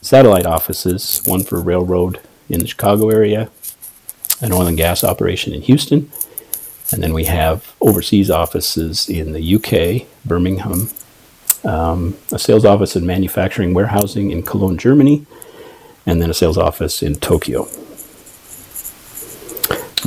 satellite 0.00 0.46
offices, 0.46 1.20
one 1.26 1.42
for 1.42 1.60
railroad 1.60 2.20
in 2.48 2.60
the 2.60 2.66
Chicago 2.66 3.10
area, 3.10 3.50
an 4.40 4.50
oil 4.50 4.66
and 4.66 4.78
gas 4.78 5.04
operation 5.04 5.52
in 5.52 5.60
Houston, 5.60 6.10
and 6.90 7.02
then 7.02 7.12
we 7.12 7.24
have 7.24 7.76
overseas 7.82 8.30
offices 8.30 9.10
in 9.10 9.32
the 9.32 9.56
UK, 9.56 10.08
Birmingham, 10.24 10.88
um, 11.64 12.16
a 12.32 12.38
sales 12.38 12.64
office 12.64 12.96
and 12.96 13.06
manufacturing 13.06 13.74
warehousing 13.74 14.30
in 14.30 14.42
Cologne, 14.42 14.78
Germany, 14.78 15.26
and 16.06 16.22
then 16.22 16.30
a 16.30 16.34
sales 16.34 16.56
office 16.56 17.02
in 17.02 17.16
Tokyo. 17.16 17.68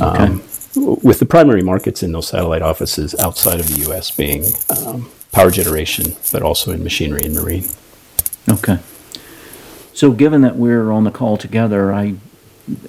Um, 0.00 0.42
with 0.76 1.20
the 1.20 1.26
primary 1.26 1.62
markets 1.62 2.02
in 2.02 2.12
those 2.12 2.28
satellite 2.28 2.62
offices 2.62 3.14
outside 3.20 3.60
of 3.60 3.68
the 3.68 3.90
US 3.90 4.10
being 4.10 4.44
um, 4.76 5.10
power 5.32 5.50
generation, 5.50 6.16
but 6.32 6.42
also 6.42 6.72
in 6.72 6.82
machinery 6.82 7.24
and 7.24 7.34
marine. 7.34 7.64
Okay. 8.48 8.78
So 9.92 10.10
given 10.10 10.40
that 10.42 10.56
we're 10.56 10.90
on 10.90 11.04
the 11.04 11.10
call 11.10 11.36
together, 11.36 11.92
I 11.92 12.14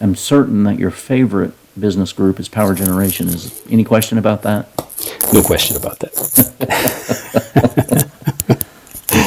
am 0.02 0.16
certain 0.16 0.64
that 0.64 0.80
your 0.80 0.92
favorite 0.92 1.54
business 1.80 2.14
group 2.14 2.40
is 2.40 2.48
power 2.48 2.74
generation. 2.74 3.28
Is 3.28 3.62
any 3.70 3.84
question 3.84 4.18
about 4.18 4.42
that? 4.44 4.70
No 5.32 5.44
question 5.44 5.78
about 5.78 6.00
that. 6.00 6.16
Well, 6.16 6.26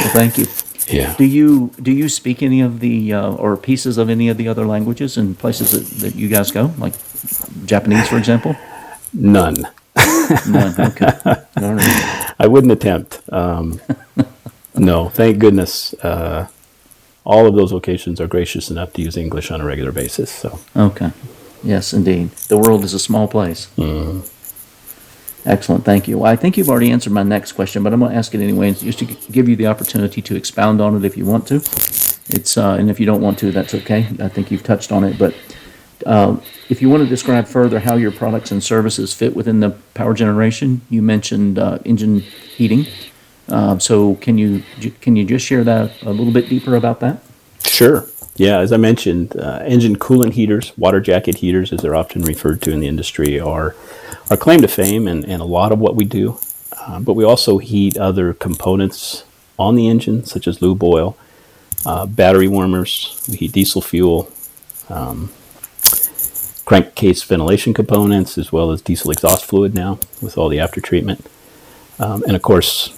Thank 0.12 0.38
you. 0.38 0.46
Yeah. 0.88 1.14
Do 1.16 1.24
you, 1.24 1.70
do 1.82 1.92
you 1.92 2.08
speak 2.08 2.42
any 2.42 2.62
of 2.62 2.80
the, 2.80 3.12
uh, 3.12 3.32
or 3.32 3.56
pieces 3.56 3.98
of 3.98 4.08
any 4.08 4.28
of 4.28 4.38
the 4.38 4.48
other 4.48 4.66
languages 4.66 5.18
in 5.18 5.34
places 5.34 5.72
that, 5.72 5.84
that 6.00 6.16
you 6.16 6.28
guys 6.28 6.50
go? 6.50 6.72
Like 6.78 6.94
Japanese, 7.66 8.08
for 8.08 8.18
example? 8.18 8.56
None. 9.12 9.56
None, 10.48 10.74
okay. 10.78 11.12
All 11.56 11.74
right. 11.74 12.34
I 12.38 12.46
wouldn't 12.46 12.72
attempt. 12.72 13.20
Um, 13.32 13.80
no, 14.74 15.08
thank 15.08 15.38
goodness. 15.38 15.94
Uh, 15.94 16.48
all 17.24 17.46
of 17.46 17.54
those 17.54 17.72
locations 17.72 18.20
are 18.20 18.26
gracious 18.26 18.70
enough 18.70 18.92
to 18.94 19.02
use 19.02 19.16
English 19.16 19.50
on 19.50 19.60
a 19.60 19.64
regular 19.64 19.92
basis. 19.92 20.30
So, 20.30 20.60
Okay. 20.76 21.10
Yes, 21.64 21.92
indeed. 21.92 22.30
The 22.48 22.56
world 22.56 22.84
is 22.84 22.94
a 22.94 22.98
small 23.00 23.26
place. 23.26 23.68
Excellent. 25.44 25.84
Thank 25.84 26.06
you. 26.08 26.18
Well, 26.18 26.30
I 26.30 26.36
think 26.36 26.56
you've 26.56 26.68
already 26.68 26.90
answered 26.90 27.12
my 27.12 27.22
next 27.22 27.52
question, 27.52 27.82
but 27.82 27.92
I'm 27.92 28.00
going 28.00 28.12
to 28.12 28.18
ask 28.18 28.34
it 28.34 28.40
anyway, 28.40 28.72
just 28.72 28.98
to 29.00 29.04
give 29.06 29.48
you 29.48 29.56
the 29.56 29.66
opportunity 29.66 30.20
to 30.22 30.36
expound 30.36 30.80
on 30.80 30.96
it 30.96 31.04
if 31.04 31.16
you 31.16 31.24
want 31.24 31.46
to. 31.48 31.56
It's 32.30 32.56
uh, 32.58 32.76
and 32.78 32.90
if 32.90 33.00
you 33.00 33.06
don't 33.06 33.22
want 33.22 33.38
to, 33.38 33.50
that's 33.50 33.74
okay. 33.74 34.06
I 34.20 34.28
think 34.28 34.50
you've 34.50 34.62
touched 34.62 34.92
on 34.92 35.02
it, 35.04 35.18
but 35.18 35.34
uh, 36.06 36.36
if 36.68 36.80
you 36.82 36.88
want 36.88 37.02
to 37.02 37.08
describe 37.08 37.46
further 37.46 37.80
how 37.80 37.96
your 37.96 38.12
products 38.12 38.50
and 38.50 38.62
services 38.62 39.12
fit 39.12 39.34
within 39.34 39.60
the 39.60 39.70
power 39.94 40.14
generation, 40.14 40.80
you 40.90 41.02
mentioned 41.02 41.58
uh, 41.58 41.78
engine 41.84 42.20
heating. 42.20 42.86
Uh, 43.48 43.78
so 43.78 44.14
can 44.16 44.36
you 44.36 44.62
can 45.00 45.16
you 45.16 45.24
just 45.24 45.46
share 45.46 45.64
that 45.64 46.02
a 46.02 46.10
little 46.10 46.32
bit 46.32 46.48
deeper 46.48 46.74
about 46.76 47.00
that? 47.00 47.22
sure. 47.78 48.06
Yeah, 48.36 48.60
as 48.60 48.72
I 48.72 48.76
mentioned, 48.76 49.36
uh, 49.36 49.62
engine 49.64 49.96
coolant 49.96 50.34
heaters, 50.34 50.72
water 50.78 51.00
jacket 51.00 51.38
heaters, 51.38 51.72
as 51.72 51.80
they're 51.80 51.96
often 51.96 52.22
referred 52.22 52.62
to 52.62 52.72
in 52.72 52.78
the 52.78 52.86
industry, 52.86 53.40
are 53.40 53.74
our 54.30 54.36
claim 54.36 54.60
to 54.62 54.68
fame 54.68 55.08
and, 55.08 55.24
and 55.24 55.42
a 55.42 55.44
lot 55.44 55.72
of 55.72 55.80
what 55.80 55.96
we 55.96 56.04
do. 56.04 56.38
Uh, 56.76 57.00
but 57.00 57.14
we 57.14 57.24
also 57.24 57.58
heat 57.58 57.96
other 57.96 58.32
components 58.32 59.24
on 59.58 59.74
the 59.74 59.88
engine, 59.88 60.24
such 60.24 60.46
as 60.46 60.62
lube 60.62 60.84
oil, 60.84 61.16
uh, 61.84 62.06
battery 62.06 62.46
warmers, 62.46 63.20
we 63.28 63.36
heat 63.36 63.52
diesel 63.52 63.82
fuel, 63.82 64.30
um, 64.88 65.30
crankcase 66.68 67.22
ventilation 67.22 67.72
components, 67.72 68.36
as 68.36 68.52
well 68.52 68.70
as 68.70 68.82
diesel 68.82 69.10
exhaust 69.10 69.42
fluid 69.42 69.74
now 69.74 69.98
with 70.20 70.36
all 70.36 70.50
the 70.50 70.60
after 70.60 70.82
treatment. 70.82 71.24
Um, 71.98 72.22
and 72.24 72.36
of 72.36 72.42
course, 72.42 72.94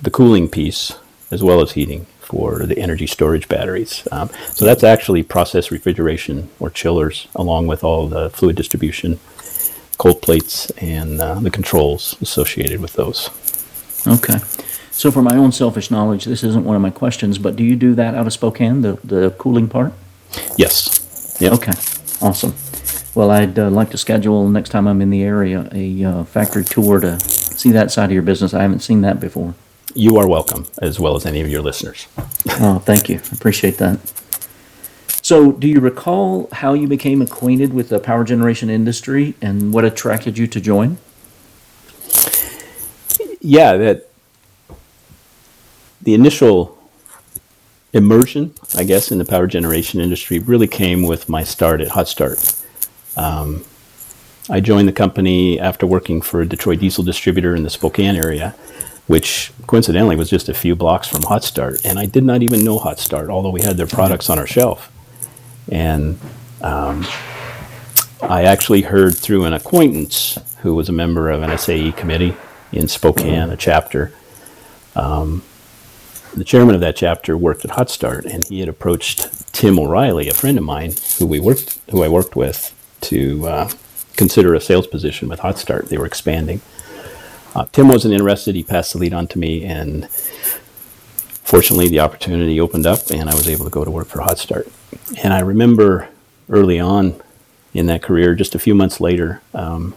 the 0.00 0.08
cooling 0.08 0.48
piece, 0.48 0.92
as 1.32 1.42
well 1.42 1.60
as 1.60 1.72
heating 1.72 2.06
for 2.20 2.64
the 2.64 2.78
energy 2.78 3.08
storage 3.08 3.48
batteries. 3.48 4.06
Um, 4.12 4.30
so 4.50 4.64
that's 4.64 4.84
actually 4.84 5.24
process 5.24 5.72
refrigeration 5.72 6.48
or 6.60 6.70
chillers, 6.70 7.26
along 7.34 7.66
with 7.66 7.82
all 7.82 8.06
the 8.06 8.30
fluid 8.30 8.54
distribution, 8.54 9.18
cold 9.98 10.22
plates, 10.22 10.70
and 10.78 11.20
uh, 11.20 11.40
the 11.40 11.50
controls 11.50 12.16
associated 12.20 12.78
with 12.80 12.92
those. 12.92 13.30
Okay. 14.06 14.38
So 14.92 15.10
for 15.10 15.22
my 15.22 15.36
own 15.36 15.50
selfish 15.50 15.90
knowledge, 15.90 16.24
this 16.24 16.44
isn't 16.44 16.64
one 16.64 16.76
of 16.76 16.82
my 16.82 16.90
questions, 16.90 17.36
but 17.38 17.56
do 17.56 17.64
you 17.64 17.74
do 17.74 17.96
that 17.96 18.14
out 18.14 18.28
of 18.28 18.32
Spokane, 18.32 18.82
the, 18.82 18.92
the 19.02 19.34
cooling 19.38 19.66
part? 19.66 19.92
Yes. 20.56 21.36
Yep. 21.40 21.52
Okay, 21.54 21.72
awesome. 22.22 22.54
Well, 23.18 23.32
I'd 23.32 23.58
uh, 23.58 23.68
like 23.68 23.90
to 23.90 23.98
schedule 23.98 24.48
next 24.48 24.68
time 24.68 24.86
I'm 24.86 25.02
in 25.02 25.10
the 25.10 25.24
area, 25.24 25.68
a 25.72 26.04
uh, 26.04 26.22
factory 26.22 26.62
tour 26.62 27.00
to 27.00 27.18
see 27.18 27.72
that 27.72 27.90
side 27.90 28.04
of 28.04 28.12
your 28.12 28.22
business. 28.22 28.54
I 28.54 28.62
haven't 28.62 28.78
seen 28.78 29.00
that 29.00 29.18
before. 29.18 29.56
You 29.92 30.18
are 30.18 30.28
welcome, 30.28 30.66
as 30.80 31.00
well 31.00 31.16
as 31.16 31.26
any 31.26 31.40
of 31.40 31.48
your 31.48 31.60
listeners. 31.60 32.06
Oh, 32.60 32.78
thank 32.78 33.08
you. 33.08 33.20
Appreciate 33.32 33.78
that. 33.78 33.98
So, 35.20 35.50
do 35.50 35.66
you 35.66 35.80
recall 35.80 36.48
how 36.52 36.74
you 36.74 36.86
became 36.86 37.20
acquainted 37.20 37.74
with 37.74 37.88
the 37.88 37.98
power 37.98 38.22
generation 38.22 38.70
industry 38.70 39.34
and 39.42 39.72
what 39.74 39.84
attracted 39.84 40.38
you 40.38 40.46
to 40.46 40.60
join? 40.60 40.98
yeah, 43.40 43.76
that 43.76 44.08
the 46.00 46.14
initial 46.14 46.78
immersion, 47.92 48.54
I 48.76 48.84
guess, 48.84 49.10
in 49.10 49.18
the 49.18 49.24
power 49.24 49.48
generation 49.48 50.00
industry 50.00 50.38
really 50.38 50.68
came 50.68 51.02
with 51.02 51.28
my 51.28 51.42
start 51.42 51.80
at 51.80 51.88
Hot 51.88 52.06
Start. 52.06 52.54
Um, 53.18 53.64
I 54.48 54.60
joined 54.60 54.88
the 54.88 54.92
company 54.92 55.60
after 55.60 55.86
working 55.86 56.22
for 56.22 56.40
a 56.40 56.46
Detroit 56.46 56.80
diesel 56.80 57.04
distributor 57.04 57.54
in 57.54 57.64
the 57.64 57.70
Spokane 57.70 58.16
area, 58.16 58.54
which 59.06 59.52
coincidentally 59.66 60.16
was 60.16 60.30
just 60.30 60.48
a 60.48 60.54
few 60.54 60.74
blocks 60.74 61.06
from 61.08 61.24
Hot 61.24 61.44
Start. 61.44 61.84
And 61.84 61.98
I 61.98 62.06
did 62.06 62.24
not 62.24 62.42
even 62.42 62.64
know 62.64 62.78
Hot 62.78 62.98
Start, 62.98 63.28
although 63.28 63.50
we 63.50 63.60
had 63.60 63.76
their 63.76 63.86
products 63.86 64.30
on 64.30 64.38
our 64.38 64.46
shelf. 64.46 64.90
And 65.70 66.18
um, 66.62 67.06
I 68.22 68.44
actually 68.44 68.82
heard 68.82 69.16
through 69.16 69.44
an 69.44 69.52
acquaintance 69.52 70.38
who 70.62 70.74
was 70.74 70.88
a 70.88 70.92
member 70.92 71.28
of 71.30 71.42
an 71.42 71.56
SAE 71.58 71.92
committee 71.92 72.34
in 72.72 72.88
Spokane, 72.88 73.50
a 73.50 73.56
chapter. 73.56 74.12
Um, 74.96 75.42
the 76.34 76.44
chairman 76.44 76.74
of 76.74 76.80
that 76.80 76.96
chapter 76.96 77.36
worked 77.36 77.64
at 77.64 77.72
Hot 77.72 77.90
Start, 77.90 78.24
and 78.24 78.44
he 78.44 78.60
had 78.60 78.68
approached 78.68 79.52
Tim 79.52 79.78
O'Reilly, 79.78 80.28
a 80.28 80.34
friend 80.34 80.56
of 80.56 80.64
mine 80.64 80.94
who 81.18 81.26
we 81.26 81.38
worked, 81.38 81.78
who 81.90 82.02
I 82.02 82.08
worked 82.08 82.34
with, 82.36 82.74
to 83.02 83.46
uh, 83.46 83.70
consider 84.16 84.54
a 84.54 84.60
sales 84.60 84.86
position 84.86 85.28
with 85.28 85.40
Hot 85.40 85.58
Start. 85.58 85.88
They 85.88 85.98
were 85.98 86.06
expanding. 86.06 86.60
Uh, 87.54 87.66
Tim 87.72 87.88
wasn't 87.88 88.14
interested. 88.14 88.54
He 88.54 88.62
passed 88.62 88.92
the 88.92 88.98
lead 88.98 89.14
on 89.14 89.26
to 89.28 89.38
me, 89.38 89.64
and 89.64 90.08
fortunately, 90.10 91.88
the 91.88 92.00
opportunity 92.00 92.60
opened 92.60 92.86
up, 92.86 93.10
and 93.10 93.28
I 93.28 93.34
was 93.34 93.48
able 93.48 93.64
to 93.64 93.70
go 93.70 93.84
to 93.84 93.90
work 93.90 94.08
for 94.08 94.20
Hot 94.20 94.38
Start. 94.38 94.68
And 95.22 95.32
I 95.32 95.40
remember 95.40 96.08
early 96.50 96.78
on 96.78 97.20
in 97.74 97.86
that 97.86 98.02
career, 98.02 98.34
just 98.34 98.54
a 98.54 98.58
few 98.58 98.74
months 98.74 99.00
later, 99.00 99.40
um, 99.54 99.94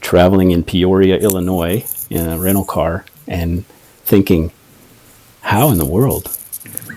traveling 0.00 0.50
in 0.50 0.62
Peoria, 0.64 1.16
Illinois, 1.18 1.84
in 2.10 2.28
a 2.28 2.38
rental 2.38 2.64
car, 2.64 3.04
and 3.26 3.64
thinking, 4.04 4.52
how 5.42 5.70
in 5.70 5.78
the 5.78 5.84
world 5.84 6.36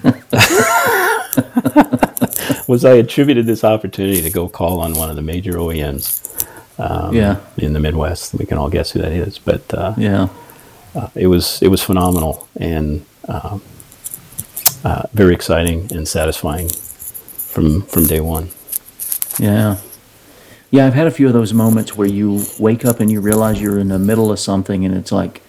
was 2.68 2.86
I 2.86 2.94
attributed 2.94 3.46
this 3.46 3.64
opportunity 3.64 4.22
to 4.22 4.30
go 4.30 4.48
call 4.48 4.80
on 4.80 4.94
one 4.94 5.10
of 5.10 5.16
the 5.16 5.22
major 5.22 5.54
OEMs 5.54 6.22
yeah, 7.14 7.40
in 7.58 7.74
the 7.74 7.80
Midwest? 7.80 8.34
We 8.34 8.46
can 8.46 8.58
all 8.58 8.70
guess 8.70 8.92
who 8.92 9.02
that 9.02 9.12
is, 9.12 9.40
but 9.40 9.74
uh, 9.74 9.94
yeah. 9.98 10.30
it 11.16 11.28
was 11.28 11.62
it 11.62 11.70
was 11.70 11.82
phenomenal 11.82 12.48
and 12.58 13.06
um, 13.28 13.62
uh, 14.84 15.04
very 15.14 15.34
exciting 15.34 15.92
and 15.92 16.08
satisfying 16.08 16.70
from 16.70 17.82
from 17.84 18.06
day 18.06 18.20
one. 18.20 18.50
Yeah. 19.40 19.78
Yeah, 20.72 20.88
I've 20.88 20.94
had 20.94 21.08
a 21.08 21.12
few 21.12 21.28
of 21.28 21.34
those 21.34 21.54
moments 21.54 21.96
where 21.96 22.08
you 22.08 22.44
wake 22.60 22.84
up 22.84 23.00
and 23.00 23.10
you 23.10 23.22
realize 23.22 23.62
you're 23.62 23.80
in 23.80 23.88
the 23.88 24.00
middle 24.00 24.32
of 24.32 24.40
something 24.40 24.84
and 24.84 24.96
it's 24.96 25.12
like, 25.12 25.42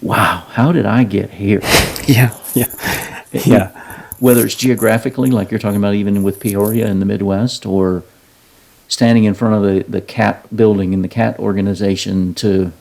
wow, 0.00 0.44
how 0.50 0.72
did 0.72 0.86
I 0.86 1.04
get 1.04 1.30
here? 1.30 1.60
Yeah, 2.06 2.32
yeah, 2.54 2.72
yeah. 3.32 3.85
Whether 4.18 4.44
it's 4.44 4.54
geographically, 4.54 5.30
like 5.30 5.50
you're 5.50 5.60
talking 5.60 5.76
about 5.78 5.94
even 5.94 6.22
with 6.22 6.40
Peoria 6.40 6.86
in 6.86 7.00
the 7.00 7.06
Midwest, 7.06 7.66
or 7.66 8.02
standing 8.88 9.24
in 9.24 9.34
front 9.34 9.54
of 9.54 9.62
the, 9.62 9.90
the 9.90 10.00
CAT 10.00 10.54
building 10.56 10.94
and 10.94 11.04
the 11.04 11.08
CAT 11.08 11.38
organization 11.38 12.32
to, 12.34 12.72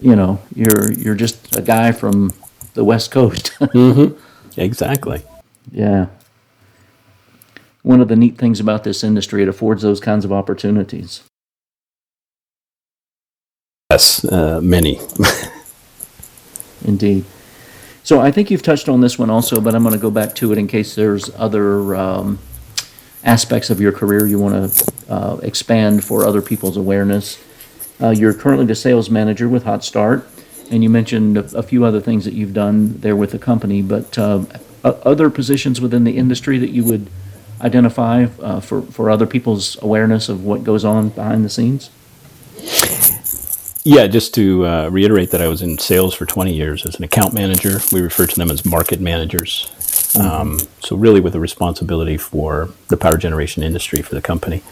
you 0.00 0.16
know, 0.16 0.40
you're, 0.54 0.92
you're 0.92 1.14
just 1.14 1.56
a 1.56 1.62
guy 1.62 1.92
from 1.92 2.32
the 2.74 2.84
West 2.84 3.10
Coast. 3.10 3.56
Exactly. 4.56 5.20
yeah. 5.72 6.06
One 7.82 8.00
of 8.00 8.06
the 8.06 8.14
neat 8.14 8.38
things 8.38 8.60
about 8.60 8.84
this 8.84 9.02
industry, 9.02 9.42
it 9.42 9.48
affords 9.48 9.82
those 9.82 9.98
kinds 9.98 10.24
of 10.24 10.32
opportunities. 10.32 11.22
Yes, 13.90 14.24
uh, 14.24 14.60
many. 14.62 15.00
Indeed. 16.84 17.24
So 18.04 18.20
I 18.20 18.30
think 18.30 18.50
you've 18.50 18.62
touched 18.62 18.90
on 18.90 19.00
this 19.00 19.18
one 19.18 19.30
also, 19.30 19.62
but 19.62 19.74
I'm 19.74 19.82
going 19.82 19.94
to 19.94 19.98
go 19.98 20.10
back 20.10 20.34
to 20.36 20.52
it 20.52 20.58
in 20.58 20.66
case 20.66 20.94
there's 20.94 21.34
other 21.36 21.96
um, 21.96 22.38
aspects 23.24 23.70
of 23.70 23.80
your 23.80 23.92
career 23.92 24.26
you 24.26 24.38
want 24.38 24.70
to 24.70 24.92
uh, 25.08 25.36
expand 25.42 26.04
for 26.04 26.26
other 26.26 26.42
people's 26.42 26.76
awareness. 26.76 27.42
Uh, 28.02 28.10
you're 28.10 28.34
currently 28.34 28.66
the 28.66 28.74
sales 28.74 29.08
manager 29.08 29.48
with 29.48 29.64
Hot 29.64 29.82
Start, 29.82 30.28
and 30.70 30.82
you 30.82 30.90
mentioned 30.90 31.38
a, 31.38 31.56
a 31.56 31.62
few 31.62 31.86
other 31.86 31.98
things 31.98 32.26
that 32.26 32.34
you've 32.34 32.52
done 32.52 33.00
there 33.00 33.16
with 33.16 33.30
the 33.30 33.38
company, 33.38 33.80
but 33.80 34.18
uh, 34.18 34.44
other 34.84 35.30
positions 35.30 35.80
within 35.80 36.04
the 36.04 36.18
industry 36.18 36.58
that 36.58 36.70
you 36.70 36.84
would 36.84 37.08
identify 37.62 38.26
uh, 38.42 38.60
for, 38.60 38.82
for 38.82 39.08
other 39.08 39.26
people's 39.26 39.82
awareness 39.82 40.28
of 40.28 40.44
what 40.44 40.62
goes 40.62 40.84
on 40.84 41.08
behind 41.08 41.42
the 41.42 41.48
scenes? 41.48 41.88
Yeah, 43.86 44.06
just 44.06 44.32
to 44.36 44.66
uh, 44.66 44.88
reiterate 44.88 45.30
that 45.32 45.42
I 45.42 45.48
was 45.48 45.60
in 45.60 45.76
sales 45.76 46.14
for 46.14 46.24
20 46.24 46.54
years 46.54 46.86
as 46.86 46.94
an 46.94 47.04
account 47.04 47.34
manager. 47.34 47.80
We 47.92 48.00
refer 48.00 48.26
to 48.26 48.34
them 48.34 48.50
as 48.50 48.64
market 48.64 48.98
managers. 48.98 49.70
Um, 50.18 50.58
so, 50.80 50.96
really, 50.96 51.20
with 51.20 51.34
a 51.34 51.40
responsibility 51.40 52.16
for 52.16 52.70
the 52.88 52.96
power 52.96 53.18
generation 53.18 53.62
industry 53.62 54.00
for 54.00 54.14
the 54.14 54.22
company. 54.22 54.62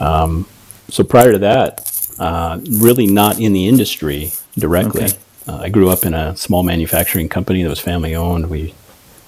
Um, 0.00 0.46
so, 0.88 1.04
prior 1.04 1.30
to 1.30 1.38
that, 1.38 1.88
uh, 2.18 2.58
really 2.68 3.06
not 3.06 3.38
in 3.38 3.52
the 3.52 3.68
industry 3.68 4.32
directly. 4.58 5.04
Okay. 5.04 5.18
Uh, 5.46 5.58
I 5.58 5.68
grew 5.68 5.88
up 5.90 6.04
in 6.04 6.12
a 6.12 6.36
small 6.36 6.64
manufacturing 6.64 7.28
company 7.28 7.62
that 7.62 7.68
was 7.68 7.78
family 7.80 8.16
owned. 8.16 8.50
We 8.50 8.74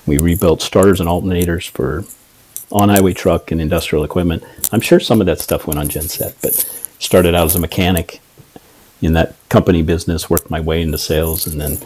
We 0.04 0.18
rebuilt 0.18 0.62
starters 0.62 0.98
and 1.00 1.08
alternators 1.08 1.68
for 1.68 2.04
on-highway 2.72 3.12
truck 3.12 3.52
and 3.52 3.60
industrial 3.60 4.02
equipment. 4.02 4.42
I'm 4.72 4.80
sure 4.80 4.98
some 4.98 5.20
of 5.20 5.26
that 5.26 5.38
stuff 5.38 5.68
went 5.68 5.78
on 5.78 5.88
genset, 5.88 6.34
but 6.42 6.54
started 6.98 7.36
out 7.36 7.46
as 7.46 7.54
a 7.54 7.60
mechanic 7.60 8.20
in 9.00 9.12
that 9.12 9.34
company 9.48 9.82
business, 9.82 10.30
worked 10.30 10.50
my 10.50 10.60
way 10.60 10.82
into 10.82 10.98
sales, 10.98 11.46
and 11.46 11.60
then 11.60 11.78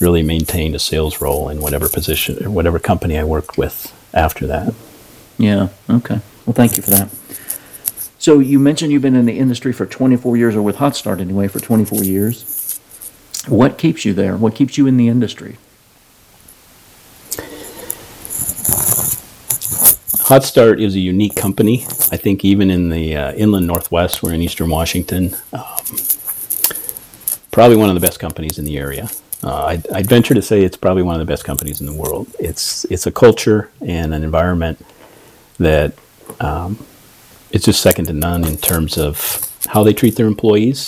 really 0.00 0.22
maintained 0.22 0.74
a 0.74 0.78
sales 0.78 1.20
role 1.20 1.48
in 1.48 1.60
whatever 1.60 1.88
position 1.88 2.44
or 2.44 2.50
whatever 2.50 2.78
company 2.78 3.18
I 3.18 3.24
worked 3.24 3.56
with 3.56 3.92
after 4.12 4.46
that. 4.46 4.74
Yeah. 5.38 5.68
Okay. 5.88 6.20
Well, 6.44 6.54
thank 6.54 6.76
you 6.76 6.82
for 6.82 6.90
that. 6.90 7.08
So 8.18 8.38
you 8.38 8.58
mentioned 8.58 8.92
you've 8.92 9.02
been 9.02 9.14
in 9.14 9.26
the 9.26 9.38
industry 9.38 9.72
for 9.72 9.86
24 9.86 10.36
years, 10.36 10.56
or 10.56 10.62
with 10.62 10.76
Hot 10.76 10.96
Start 10.96 11.20
anyway, 11.20 11.48
for 11.48 11.60
24 11.60 12.02
years. 12.02 12.80
What 13.46 13.78
keeps 13.78 14.04
you 14.04 14.12
there? 14.12 14.36
What 14.36 14.54
keeps 14.54 14.76
you 14.76 14.86
in 14.86 14.96
the 14.96 15.08
industry? 15.08 15.58
Hot 20.26 20.42
Start 20.42 20.80
is 20.80 20.96
a 20.96 20.98
unique 20.98 21.36
company. 21.36 21.84
I 22.10 22.16
think 22.16 22.44
even 22.44 22.68
in 22.68 22.88
the 22.88 23.16
uh, 23.16 23.32
inland 23.34 23.68
Northwest, 23.68 24.24
we're 24.24 24.32
in 24.32 24.42
Eastern 24.42 24.70
Washington, 24.70 25.36
um, 25.52 25.84
probably 27.56 27.76
one 27.76 27.88
of 27.88 27.94
the 27.94 28.06
best 28.06 28.20
companies 28.20 28.58
in 28.58 28.66
the 28.66 28.76
area. 28.76 29.08
Uh, 29.42 29.64
I'd, 29.72 29.90
I'd 29.90 30.06
venture 30.06 30.34
to 30.34 30.42
say 30.42 30.62
it's 30.62 30.76
probably 30.76 31.02
one 31.02 31.14
of 31.14 31.26
the 31.26 31.32
best 31.32 31.42
companies 31.42 31.80
in 31.80 31.86
the 31.86 31.94
world. 32.02 32.26
It's 32.38 32.84
it's 32.92 33.06
a 33.06 33.10
culture 33.10 33.70
and 33.80 34.12
an 34.12 34.22
environment 34.22 34.76
that 35.56 35.94
um, 36.38 36.84
it's 37.52 37.64
just 37.64 37.80
second 37.80 38.04
to 38.06 38.12
none 38.12 38.44
in 38.44 38.58
terms 38.58 38.98
of 38.98 39.16
how 39.68 39.82
they 39.82 39.94
treat 39.94 40.16
their 40.16 40.26
employees. 40.26 40.80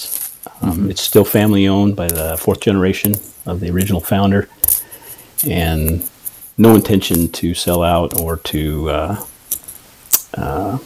Um, 0.61 0.91
It's 0.91 1.01
still 1.01 1.25
family 1.25 1.67
owned 1.67 1.97
by 1.97 2.09
the 2.09 2.37
fourth 2.37 2.61
generation 2.61 3.15
of 3.47 3.61
the 3.61 3.71
original 3.71 4.03
founder, 4.03 4.43
and 5.49 6.07
no 6.59 6.75
intention 6.75 7.29
to 7.41 7.55
sell 7.55 7.83
out 7.83 8.21
or 8.21 8.37
to 8.37 8.91
uh, 8.91 9.25
uh, 10.35 10.79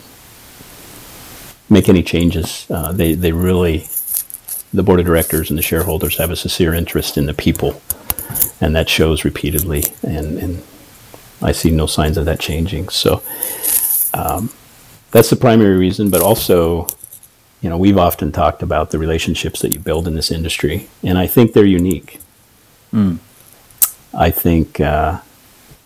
make 1.69 1.89
any 1.89 2.05
changes. 2.05 2.67
Uh, 2.71 2.93
they 2.93 3.17
they 3.17 3.33
really, 3.33 3.89
the 4.73 4.83
board 4.83 5.01
of 5.01 5.07
directors 5.07 5.51
and 5.51 5.59
the 5.59 5.63
shareholders 5.63 6.17
have 6.19 6.31
a 6.31 6.37
sincere 6.37 6.75
interest 6.75 7.17
in 7.19 7.27
the 7.27 7.35
people, 7.35 7.81
and 8.61 8.75
that 8.75 8.89
shows 8.89 9.25
repeatedly. 9.25 9.85
And 10.03 10.39
and 10.39 10.63
I 11.41 11.53
see 11.53 11.71
no 11.71 11.87
signs 11.87 12.17
of 12.17 12.25
that 12.25 12.41
changing. 12.41 12.89
So 12.89 13.23
um, 14.15 14.51
that's 15.11 15.31
the 15.31 15.37
primary 15.37 15.77
reason. 15.77 16.11
But 16.11 16.23
also, 16.23 16.87
you 17.61 17.69
know, 17.69 17.77
we've 17.77 17.99
often 17.99 18.33
talked 18.33 18.63
about 18.63 18.91
the 18.91 18.99
relationships 18.99 19.61
that 19.61 19.73
you 19.73 19.79
build 19.81 20.07
in 20.09 20.15
this 20.15 20.31
industry, 20.31 20.89
and 21.03 21.19
I 21.19 21.27
think 21.27 21.53
they're 21.53 21.65
unique. 21.65 22.19
I 24.15 24.31
think. 24.31 24.81
Uh, 24.81 25.21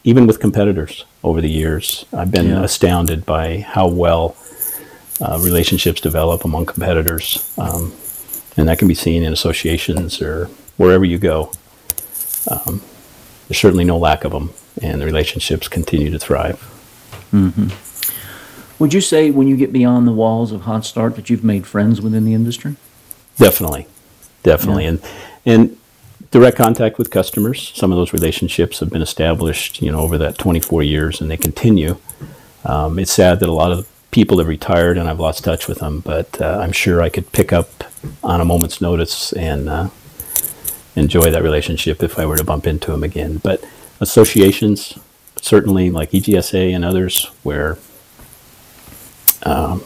even 0.05 0.25
with 0.29 0.39
competitors 0.39 1.05
over 1.25 1.41
the 1.41 1.51
years, 1.51 2.05
I've 2.13 2.31
been 2.31 2.47
Yeah. 2.51 2.63
astounded 2.63 3.27
by 3.27 3.59
how 3.69 3.89
well 3.89 4.37
uh, 5.21 5.37
relationships 5.43 6.01
develop 6.01 6.45
among 6.45 6.67
competitors, 6.67 7.53
um, 7.59 7.93
and 8.57 8.69
that 8.69 8.79
can 8.79 8.89
be 8.89 8.95
seen 8.95 9.23
in 9.23 9.33
associations 9.33 10.21
or 10.23 10.47
wherever 10.77 11.05
you 11.05 11.19
go. 11.19 11.51
Um, 12.51 12.83
there's 13.49 13.59
certainly 13.59 13.85
no 13.85 13.99
lack 13.99 14.25
of 14.25 14.33
them, 14.33 14.51
and 14.83 15.01
the 15.01 15.07
relationships 15.07 15.69
continue 15.69 16.11
to 16.11 16.19
thrive. 16.19 16.61
Would 18.79 18.93
you 18.93 19.01
say 19.01 19.31
when 19.31 19.47
you 19.49 19.57
get 19.57 19.73
beyond 19.73 20.07
the 20.07 20.13
walls 20.13 20.53
of 20.53 20.63
Hot 20.63 20.85
Start 20.85 21.17
that 21.17 21.31
you've 21.31 21.45
made 21.45 21.67
friends 21.67 22.01
within 22.01 22.25
the 22.25 22.35
industry? 22.35 22.77
Definitely, 23.39 23.87
definitely, 24.43 24.85
Yeah. 24.85 24.91
and 24.91 25.01
and 25.47 25.77
direct 26.31 26.57
contact 26.57 26.99
with 26.99 27.11
customers. 27.11 27.73
Some 27.75 27.93
of 27.93 27.97
those 27.99 28.13
relationships 28.13 28.81
have 28.81 28.91
been 28.91 29.03
established, 29.03 29.81
you 29.81 29.93
know, 29.93 30.01
over 30.01 30.19
that 30.19 30.39
24 30.39 30.83
years, 30.83 31.21
and 31.21 31.31
they 31.31 31.37
continue. 31.37 31.97
Um, 32.65 32.99
it's 32.99 33.13
sad 33.13 33.39
that 33.41 33.49
a 33.49 33.53
lot 33.53 33.71
of 33.73 33.87
people 34.17 34.39
have 34.39 34.49
retired, 34.49 34.97
and 34.97 35.11
I've 35.11 35.21
lost 35.21 35.45
touch 35.45 35.69
with 35.69 35.81
them. 35.81 36.01
But 36.01 36.41
uh, 36.41 36.59
I'm 36.63 36.73
sure 36.73 37.03
I 37.03 37.11
could 37.11 37.31
pick 37.33 37.53
up 37.53 37.85
on 38.25 38.41
a 38.41 38.47
moment's 38.47 38.81
notice 38.81 39.35
and 39.35 39.69
uh, 39.69 39.91
enjoy 40.97 41.31
that 41.31 41.43
relationship 41.43 42.03
if 42.03 42.19
I 42.19 42.25
were 42.25 42.39
to 42.39 42.43
bump 42.43 42.67
into 42.67 42.91
them 42.91 43.05
again. 43.05 43.37
But 43.37 43.63
associations, 44.01 44.99
certainly 45.43 45.91
like 45.91 46.13
EGSA 46.13 46.75
and 46.75 46.83
others, 46.83 47.27
where 47.43 47.77
um, 49.43 49.85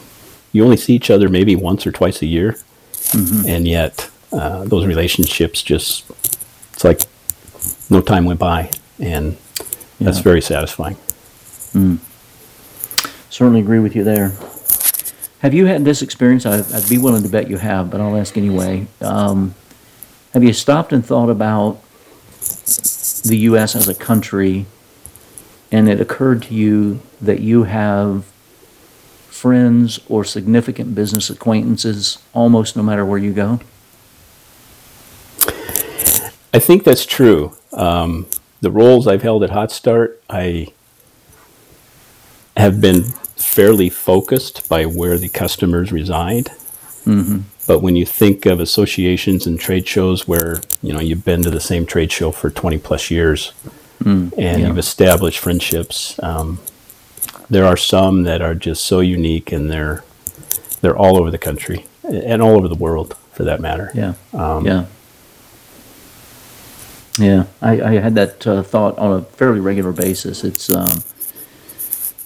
you 0.53 0.63
only 0.63 0.77
see 0.77 0.93
each 0.95 1.09
other 1.09 1.27
maybe 1.27 1.53
once 1.57 1.85
or 1.85 1.91
twice 1.91 2.21
a 2.21 2.25
year, 2.25 2.55
and 3.45 3.67
yet 3.67 4.09
uh, 4.31 4.63
those 4.63 4.85
relationships 4.85 5.61
just 5.61 6.09
it's 6.71 6.85
like 6.85 7.01
no 7.89 7.99
time 8.01 8.23
went 8.23 8.39
by 8.39 8.71
and 8.97 9.35
that's 9.99 10.19
very 10.19 10.41
satisfying 10.41 10.95
Certainly 13.31 13.61
agree 13.61 13.79
with 13.79 13.95
you 13.95 14.03
there. 14.03 14.33
Have 15.39 15.53
you 15.53 15.65
had 15.65 15.85
this 15.85 16.01
experience? 16.01 16.45
I'd 16.45 16.89
be 16.89 16.97
willing 16.97 17.23
to 17.23 17.29
bet 17.29 17.49
you 17.49 17.57
have, 17.57 17.89
but 17.89 18.01
I'll 18.01 18.17
ask 18.17 18.37
anyway. 18.37 18.87
Um, 18.99 19.55
have 20.33 20.43
you 20.43 20.51
stopped 20.51 20.91
and 20.91 21.03
thought 21.03 21.29
about 21.29 21.81
the 23.23 23.37
U.S. 23.43 23.73
as 23.73 23.87
a 23.87 23.95
country, 23.95 24.65
and 25.71 25.87
it 25.87 26.01
occurred 26.01 26.43
to 26.43 26.53
you 26.53 26.99
that 27.21 27.39
you 27.39 27.63
have 27.63 28.25
friends 29.29 30.01
or 30.09 30.25
significant 30.25 30.93
business 30.93 31.29
acquaintances 31.29 32.17
almost 32.33 32.75
no 32.75 32.83
matter 32.83 33.05
where 33.05 33.17
you 33.17 33.31
go? 33.31 33.61
i 36.53 36.59
think 36.59 36.83
that's 36.83 37.05
true 37.05 37.53
um, 37.71 38.27
the 38.59 38.69
roles 38.69 39.07
i've 39.07 39.21
held 39.21 39.41
at 39.41 39.51
hot 39.51 39.71
start 39.71 40.21
i 40.29 40.67
have 42.57 42.81
been 42.81 43.05
fairly 43.45 43.89
focused 43.89 44.67
by 44.69 44.85
where 44.85 45.17
the 45.17 45.29
customers 45.29 45.91
reside 45.91 46.49
but 47.67 47.79
when 47.79 47.95
you 47.95 48.05
think 48.05 48.45
of 48.45 48.59
associations 48.59 49.47
and 49.47 49.59
trade 49.59 49.87
shows 49.87 50.27
where 50.27 50.57
you 50.81 50.93
know 50.93 50.99
you've 50.99 51.25
been 51.25 51.41
to 51.43 51.49
the 51.49 51.59
same 51.59 51.85
trade 51.85 52.11
show 52.11 52.31
for 52.31 52.49
20 52.49 52.77
plus 52.79 53.09
years 53.11 53.53
and 54.37 54.61
yeah. 54.61 54.67
you've 54.67 54.77
established 54.77 55.39
friendships. 55.39 56.21
Um, 56.23 56.59
there 57.49 57.65
are 57.65 57.77
some 57.77 58.23
that 58.23 58.41
are 58.41 58.55
just 58.55 58.83
so 58.83 58.99
unique, 58.99 59.51
and 59.51 59.69
they're 59.69 60.03
they're 60.81 60.97
all 60.97 61.17
over 61.17 61.29
the 61.29 61.37
country 61.37 61.85
and 62.03 62.41
all 62.41 62.57
over 62.57 62.67
the 62.67 62.75
world, 62.75 63.15
for 63.31 63.43
that 63.43 63.59
matter. 63.59 63.91
Yeah. 63.93 64.13
yeah. 64.65 64.85
Yeah. 67.19 67.45
I, 67.61 67.81
I 67.81 67.91
had 67.99 68.15
that 68.15 68.47
uh, 68.47 68.63
thought 68.63 68.97
on 68.97 69.19
a 69.19 69.21
fairly 69.21 69.59
regular 69.59 69.91
basis. 69.91 70.43
It's 70.43 70.73
um, 70.73 71.03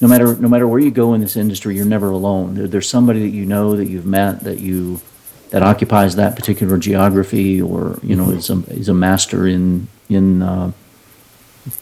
no 0.02 0.08
matter 0.08 0.36
no 0.36 0.48
matter 0.48 0.68
where 0.68 0.80
you 0.80 0.92
go 0.92 1.14
in 1.14 1.22
this 1.22 1.36
industry, 1.36 1.76
you're 1.76 1.86
never 1.86 2.10
alone. 2.10 2.56
There, 2.56 2.68
there's 2.68 2.90
somebody 2.90 3.22
that 3.22 3.30
you 3.30 3.46
know 3.46 3.76
that 3.76 3.88
you've 3.88 4.06
met 4.06 4.42
that 4.42 4.60
you 4.60 5.00
that 5.52 5.64
occupies 5.64 6.16
that 6.16 6.36
particular 6.36 6.78
geography, 6.78 7.62
or 7.62 8.00
you 8.04 8.16
know, 8.16 8.30
is 8.32 8.50
a 8.50 8.64
is 8.70 8.90
a 8.90 8.94
master 8.94 9.48
in 9.48 9.88
in 10.10 10.42
uh, 10.42 10.72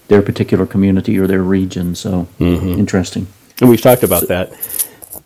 their 0.07 0.21
particular 0.21 0.65
community 0.65 1.17
or 1.17 1.27
their 1.27 1.41
region. 1.43 1.95
So 1.95 2.27
interesting. 2.39 3.27
And 3.61 3.69
we've 3.69 3.81
talked 3.81 4.03
about 4.03 4.27
that 4.27 4.51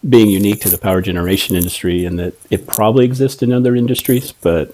being 0.07 0.29
unique 0.29 0.61
to 0.61 0.69
the 0.69 0.77
power 0.77 1.01
generation 1.01 1.55
industry, 1.55 2.05
and 2.05 2.19
that 2.19 2.35
it 2.49 2.67
probably 2.67 3.05
exists 3.05 3.41
in 3.41 3.51
other 3.51 3.75
industries, 3.75 4.31
but 4.31 4.73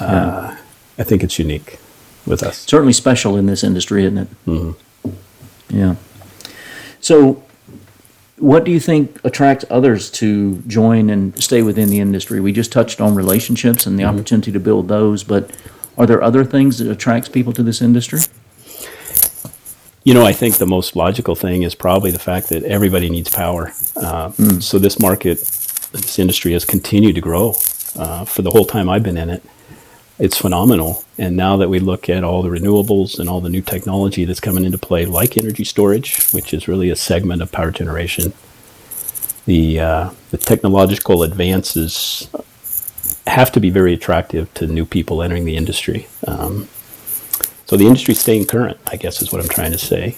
uh, 0.00 0.56
I 0.98 1.02
think 1.04 1.22
it's 1.22 1.38
unique 1.38 1.78
with 2.26 2.42
us. 2.42 2.58
certainly 2.58 2.92
special 2.92 3.36
in 3.36 3.46
this 3.46 3.64
industry, 3.64 4.04
isn't 4.04 4.18
it? 4.18 4.74
Yeah. 5.70 5.94
So, 7.00 7.42
what 8.38 8.64
do 8.64 8.70
you 8.70 8.80
think 8.80 9.18
attracts 9.24 9.64
others 9.68 10.10
to 10.12 10.56
join 10.66 11.10
and 11.10 11.40
stay 11.42 11.62
within 11.62 11.90
the 11.90 11.98
industry? 11.98 12.40
We 12.40 12.52
just 12.52 12.70
touched 12.70 13.00
on 13.00 13.14
relationships 13.14 13.86
and 13.86 13.98
the 13.98 14.04
opportunity 14.04 14.52
to 14.52 14.60
build 14.60 14.88
those, 14.88 15.24
but 15.24 15.50
are 15.96 16.06
there 16.06 16.22
other 16.22 16.44
things 16.44 16.78
that 16.78 16.90
attracts 16.90 17.28
people 17.28 17.52
to 17.54 17.62
this 17.62 17.82
industry? 17.82 18.20
You 20.04 20.14
know, 20.14 20.24
I 20.24 20.32
think 20.32 20.56
the 20.56 20.66
most 20.66 20.94
logical 20.96 21.34
thing 21.34 21.64
is 21.64 21.74
probably 21.74 22.10
the 22.10 22.18
fact 22.18 22.48
that 22.48 22.62
everybody 22.62 23.10
needs 23.10 23.28
power. 23.28 23.72
Uh, 23.96 24.30
So 24.60 24.78
this 24.78 24.98
market, 25.00 25.38
this 25.92 26.18
industry 26.18 26.52
has 26.52 26.64
continued 26.64 27.16
to 27.16 27.20
grow 27.20 27.50
uh, 27.96 28.24
for 28.24 28.42
the 28.42 28.50
whole 28.50 28.64
time 28.64 28.88
I've 28.88 29.02
been 29.02 29.18
in 29.18 29.28
it. 29.28 29.42
It's 30.18 30.36
phenomenal. 30.36 31.04
And 31.16 31.36
now 31.36 31.56
that 31.58 31.68
we 31.68 31.78
look 31.78 32.08
at 32.08 32.24
all 32.24 32.42
the 32.42 32.48
renewables 32.48 33.18
and 33.18 33.28
all 33.28 33.40
the 33.40 33.48
new 33.48 33.62
technology 33.62 34.24
that's 34.24 34.40
coming 34.40 34.64
into 34.64 34.78
play, 34.78 35.06
like 35.06 35.36
energy 35.36 35.64
storage, 35.64 36.28
which 36.32 36.52
is 36.52 36.66
really 36.68 36.90
a 36.90 36.96
segment 36.96 37.42
of 37.42 37.52
power 37.52 37.70
generation, 37.70 38.32
the 39.46 39.80
uh, 39.80 40.10
the 40.30 40.38
technological 40.38 41.22
advances 41.22 42.28
have 43.26 43.52
to 43.52 43.60
be 43.60 43.70
very 43.70 43.94
attractive 43.94 44.52
to 44.54 44.66
new 44.66 44.84
people 44.84 45.22
entering 45.22 45.44
the 45.44 45.56
industry. 45.56 46.08
Um, 46.26 46.68
so 47.66 47.76
the 47.76 47.86
industry's 47.86 48.20
staying 48.20 48.46
current, 48.46 48.78
I 48.86 48.96
guess, 48.96 49.22
is 49.22 49.32
what 49.32 49.42
I'm 49.42 49.48
trying 49.48 49.72
to 49.72 49.78
say. 49.78 50.16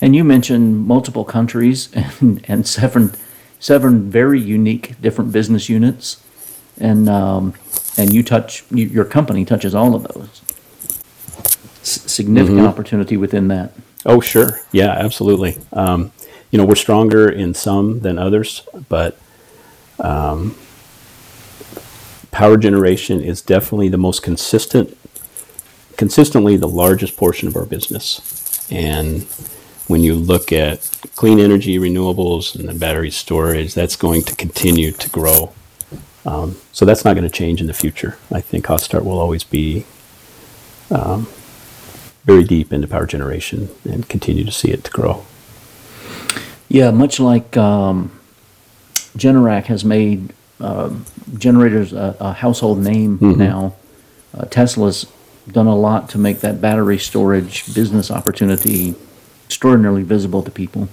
And 0.00 0.16
you 0.16 0.24
mentioned 0.24 0.86
multiple 0.86 1.24
countries 1.24 1.88
and, 2.20 2.44
and 2.48 2.66
seven, 2.66 3.12
seven 3.60 4.10
very 4.10 4.40
unique 4.40 5.00
different 5.00 5.32
business 5.32 5.68
units, 5.68 6.22
and 6.78 7.08
um, 7.08 7.54
and 7.96 8.12
you 8.12 8.22
touch 8.22 8.64
you, 8.70 8.86
your 8.86 9.04
company 9.04 9.44
touches 9.44 9.74
all 9.74 9.94
of 9.94 10.04
those. 10.04 10.42
s- 11.82 12.02
significant 12.10 12.66
opportunity 12.66 13.16
within 13.16 13.48
that. 13.48 13.72
Oh, 14.04 14.20
sure. 14.20 14.60
Yeah, 14.72 14.90
absolutely. 14.90 15.58
Um, 15.72 16.12
you 16.50 16.58
know, 16.58 16.64
we're 16.64 16.74
stronger 16.74 17.28
in 17.28 17.54
some 17.54 18.00
than 18.00 18.18
others, 18.18 18.62
but 18.88 19.16
um, 20.00 20.56
power 22.30 22.56
generation 22.56 23.20
is 23.20 23.40
definitely 23.42 23.88
the 23.88 23.98
most 23.98 24.22
consistent, 24.22 24.96
consistently 25.96 26.56
the 26.56 26.68
largest 26.68 27.16
portion 27.16 27.48
of 27.48 27.56
our 27.56 27.64
business. 27.64 28.68
And 28.70 29.22
when 29.86 30.02
you 30.02 30.14
look 30.14 30.52
at 30.52 30.88
clean 31.14 31.38
energy, 31.38 31.78
renewables, 31.78 32.54
and 32.58 32.68
the 32.68 32.74
battery 32.74 33.10
storage, 33.10 33.74
that's 33.74 33.96
going 33.96 34.22
to 34.22 34.34
continue 34.34 34.90
to 34.92 35.10
grow. 35.10 35.52
Um, 36.24 36.56
so 36.72 36.84
that's 36.84 37.04
not 37.04 37.14
going 37.14 37.28
to 37.28 37.30
change 37.30 37.60
in 37.60 37.66
the 37.66 37.74
future. 37.74 38.16
I 38.30 38.40
think 38.40 38.66
Hot 38.66 38.80
Start 38.80 39.04
will 39.04 39.18
always 39.18 39.44
be 39.44 39.84
um, 40.90 41.26
very 42.24 42.44
deep 42.44 42.72
into 42.72 42.86
power 42.86 43.06
generation 43.06 43.68
and 43.84 44.08
continue 44.08 44.44
to 44.44 44.52
see 44.52 44.70
it 44.70 44.84
to 44.84 44.90
grow. 44.90 45.24
Yeah, 46.68 46.90
much 46.92 47.18
like 47.18 47.56
um, 47.56 48.18
Generac 49.16 49.64
has 49.64 49.84
made 49.84 50.32
um 50.60 51.04
generators 51.38 51.92
a, 51.92 52.16
a 52.20 52.32
household 52.32 52.78
name 52.78 53.18
now, 53.20 53.74
uh, 54.34 54.44
Tesla's 54.44 55.06
done 55.50 55.66
a 55.66 55.74
lot 55.74 56.08
to 56.10 56.18
make 56.18 56.40
that 56.40 56.60
battery 56.60 56.98
storage 56.98 57.74
business 57.74 58.10
opportunity 58.10 58.94
extraordinarily 59.46 60.02
visible 60.04 60.42
to 60.42 60.50
people. 60.50 60.88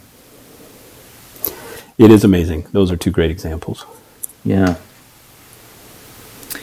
It 1.97 2.09
is 2.09 2.23
amazing. 2.23 2.65
Those 2.71 2.91
are 2.91 2.97
two 2.97 3.11
great 3.11 3.29
examples. 3.29 3.85
Yeah. 4.43 4.77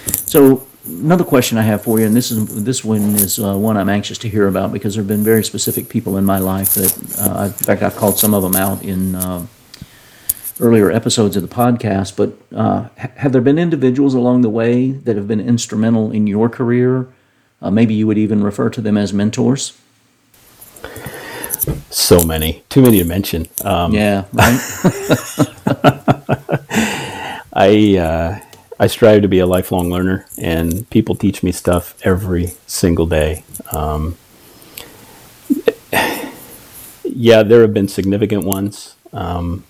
So 0.06 0.66
another 0.86 1.24
question 1.24 1.58
I 1.58 1.62
have 1.62 1.82
for 1.82 1.98
you, 2.00 2.06
and 2.06 2.14
this 2.16 2.30
is 2.30 2.64
this 2.64 2.84
one 2.84 3.14
is 3.16 3.38
uh, 3.38 3.56
one 3.56 3.76
I'm 3.76 3.88
anxious 3.88 4.18
to 4.18 4.28
hear 4.28 4.48
about 4.48 4.72
because 4.72 4.94
there 4.94 5.02
have 5.02 5.08
been 5.08 5.24
very 5.24 5.44
specific 5.44 5.88
people 5.88 6.16
in 6.16 6.24
my 6.24 6.38
life 6.38 6.74
that, 6.74 6.92
uh, 7.20 7.44
in 7.46 7.52
fact, 7.52 7.82
I've 7.82 7.96
called 7.96 8.18
some 8.18 8.34
of 8.34 8.42
them 8.42 8.56
out 8.56 8.82
in 8.82 9.14
uh, 9.14 9.46
earlier 10.60 10.90
episodes 10.90 11.36
of 11.36 11.42
the 11.42 11.54
podcast. 11.54 12.16
But 12.16 12.32
uh, 12.56 12.88
ha- 12.98 13.10
have 13.16 13.32
there 13.32 13.40
been 13.40 13.58
individuals 13.58 14.14
along 14.14 14.42
the 14.42 14.50
way 14.50 14.90
that 14.90 15.16
have 15.16 15.28
been 15.28 15.40
instrumental 15.40 16.10
in 16.12 16.26
your 16.26 16.48
career? 16.48 17.08
Uh, 17.60 17.70
maybe 17.70 17.94
you 17.94 18.06
would 18.06 18.18
even 18.18 18.42
refer 18.44 18.68
to 18.70 18.80
them 18.80 18.96
as 18.96 19.12
mentors. 19.12 19.76
So 21.90 22.22
many, 22.22 22.62
too 22.68 22.82
many 22.82 22.98
to 22.98 23.04
mention. 23.04 23.48
Um, 23.64 23.92
Yeah, 23.92 24.24
right. 24.32 24.60
I 27.52 27.96
uh, 27.98 28.38
I 28.78 28.86
strive 28.88 29.22
to 29.22 29.28
be 29.28 29.38
a 29.38 29.46
lifelong 29.46 29.90
learner, 29.90 30.26
and 30.38 30.88
people 30.90 31.14
teach 31.14 31.42
me 31.42 31.50
stuff 31.52 31.94
every 32.02 32.52
single 32.66 33.06
day. 33.06 33.44
Um, 33.72 34.16
yeah, 37.04 37.42
there 37.42 37.62
have 37.62 37.72
been 37.72 37.88
significant 37.88 38.44
ones, 38.44 38.94
um, 39.12 39.64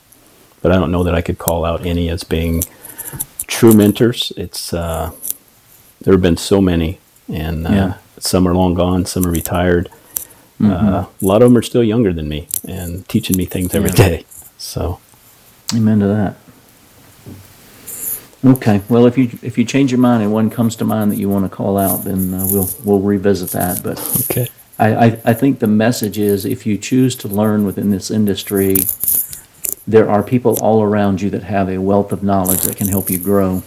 but 0.62 0.72
I 0.72 0.76
don't 0.76 0.90
know 0.90 1.04
that 1.04 1.14
I 1.14 1.20
could 1.20 1.38
call 1.38 1.64
out 1.64 1.86
any 1.86 2.08
as 2.08 2.24
being 2.24 2.64
true 3.46 3.72
mentors. 3.74 4.32
It's 4.36 4.72
uh, 4.72 5.12
there 6.00 6.14
have 6.14 6.22
been 6.22 6.36
so 6.36 6.60
many, 6.60 6.98
and 7.32 7.66
uh, 7.66 7.70
Yeah. 7.70 7.94
some 8.18 8.48
are 8.48 8.54
long 8.54 8.74
gone, 8.74 9.04
some 9.06 9.24
are 9.26 9.30
retired. 9.30 9.88
Uh, 10.62 11.04
a 11.04 11.24
lot 11.24 11.42
of 11.42 11.50
them 11.50 11.56
are 11.58 11.62
still 11.62 11.84
younger 11.84 12.14
than 12.14 12.28
me 12.28 12.48
and 12.66 13.06
teaching 13.08 13.36
me 13.36 13.44
things 13.44 13.74
every 13.74 13.90
Yeah. 13.90 13.94
day. 14.08 14.24
So. 14.56 14.98
Amen 15.74 16.00
to 16.00 16.06
that. 16.06 16.36
Okay, 18.46 18.80
well, 18.88 19.06
if 19.06 19.18
you 19.18 19.28
if 19.42 19.58
you 19.58 19.64
change 19.64 19.90
your 19.90 19.98
mind 19.98 20.22
and 20.22 20.32
one 20.32 20.50
comes 20.50 20.76
to 20.76 20.84
mind 20.84 21.10
that 21.10 21.18
you 21.18 21.28
want 21.28 21.44
to 21.44 21.48
call 21.48 21.76
out, 21.76 22.04
then 22.04 22.32
uh, 22.32 22.46
we'll 22.48 22.70
we'll 22.84 23.00
revisit 23.00 23.50
that. 23.50 23.82
But 23.82 23.98
Okay. 24.30 24.46
I, 24.78 25.06
I 25.06 25.20
I 25.24 25.32
think 25.34 25.58
the 25.58 25.66
message 25.66 26.16
is 26.16 26.44
if 26.44 26.64
you 26.64 26.78
choose 26.78 27.16
to 27.16 27.28
learn 27.28 27.66
within 27.66 27.90
this 27.90 28.08
industry, 28.08 28.76
there 29.84 30.08
are 30.08 30.22
people 30.22 30.56
all 30.60 30.80
around 30.80 31.20
you 31.22 31.30
that 31.30 31.42
have 31.42 31.68
a 31.68 31.78
wealth 31.78 32.12
of 32.12 32.22
knowledge 32.22 32.60
that 32.62 32.76
can 32.76 32.86
help 32.86 33.10
you 33.10 33.18
grow. 33.18 33.64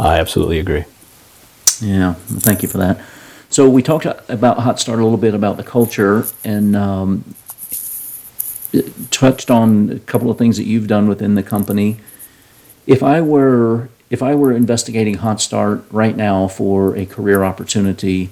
I 0.00 0.18
absolutely 0.18 0.58
agree. 0.58 0.84
Yeah, 1.80 2.16
well, 2.30 2.40
thank 2.40 2.64
you 2.64 2.68
for 2.68 2.78
that. 2.78 3.00
So 3.50 3.68
we 3.68 3.84
talked 3.84 4.04
about 4.28 4.58
Hot 4.58 4.80
Start 4.80 4.98
a 4.98 5.02
little 5.04 5.16
bit 5.18 5.34
about 5.34 5.56
the 5.56 5.62
culture 5.62 6.26
and 6.42 6.74
um, 6.74 7.24
touched 9.12 9.48
on 9.48 9.90
a 9.90 9.98
couple 10.00 10.28
of 10.28 10.38
things 10.38 10.56
that 10.56 10.64
you've 10.64 10.88
done 10.88 11.08
within 11.08 11.36
the 11.36 11.42
company. 11.44 11.98
If 12.88 13.02
I 13.02 13.20
were 13.20 13.90
if 14.10 14.22
I 14.22 14.34
were 14.34 14.50
investigating 14.50 15.18
Hot 15.18 15.40
Start 15.42 15.84
right 15.90 16.16
now 16.16 16.48
for 16.48 16.96
a 16.96 17.04
career 17.04 17.44
opportunity, 17.44 18.30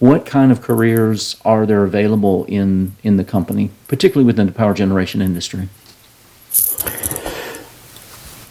what 0.00 0.26
kind 0.26 0.50
of 0.50 0.60
careers 0.60 1.36
are 1.44 1.64
there 1.64 1.84
available 1.84 2.44
in 2.46 2.96
in 3.04 3.16
the 3.16 3.24
company, 3.24 3.70
particularly 3.86 4.26
within 4.26 4.46
the 4.46 4.52
power 4.52 4.74
generation 4.74 5.22
industry? 5.22 5.68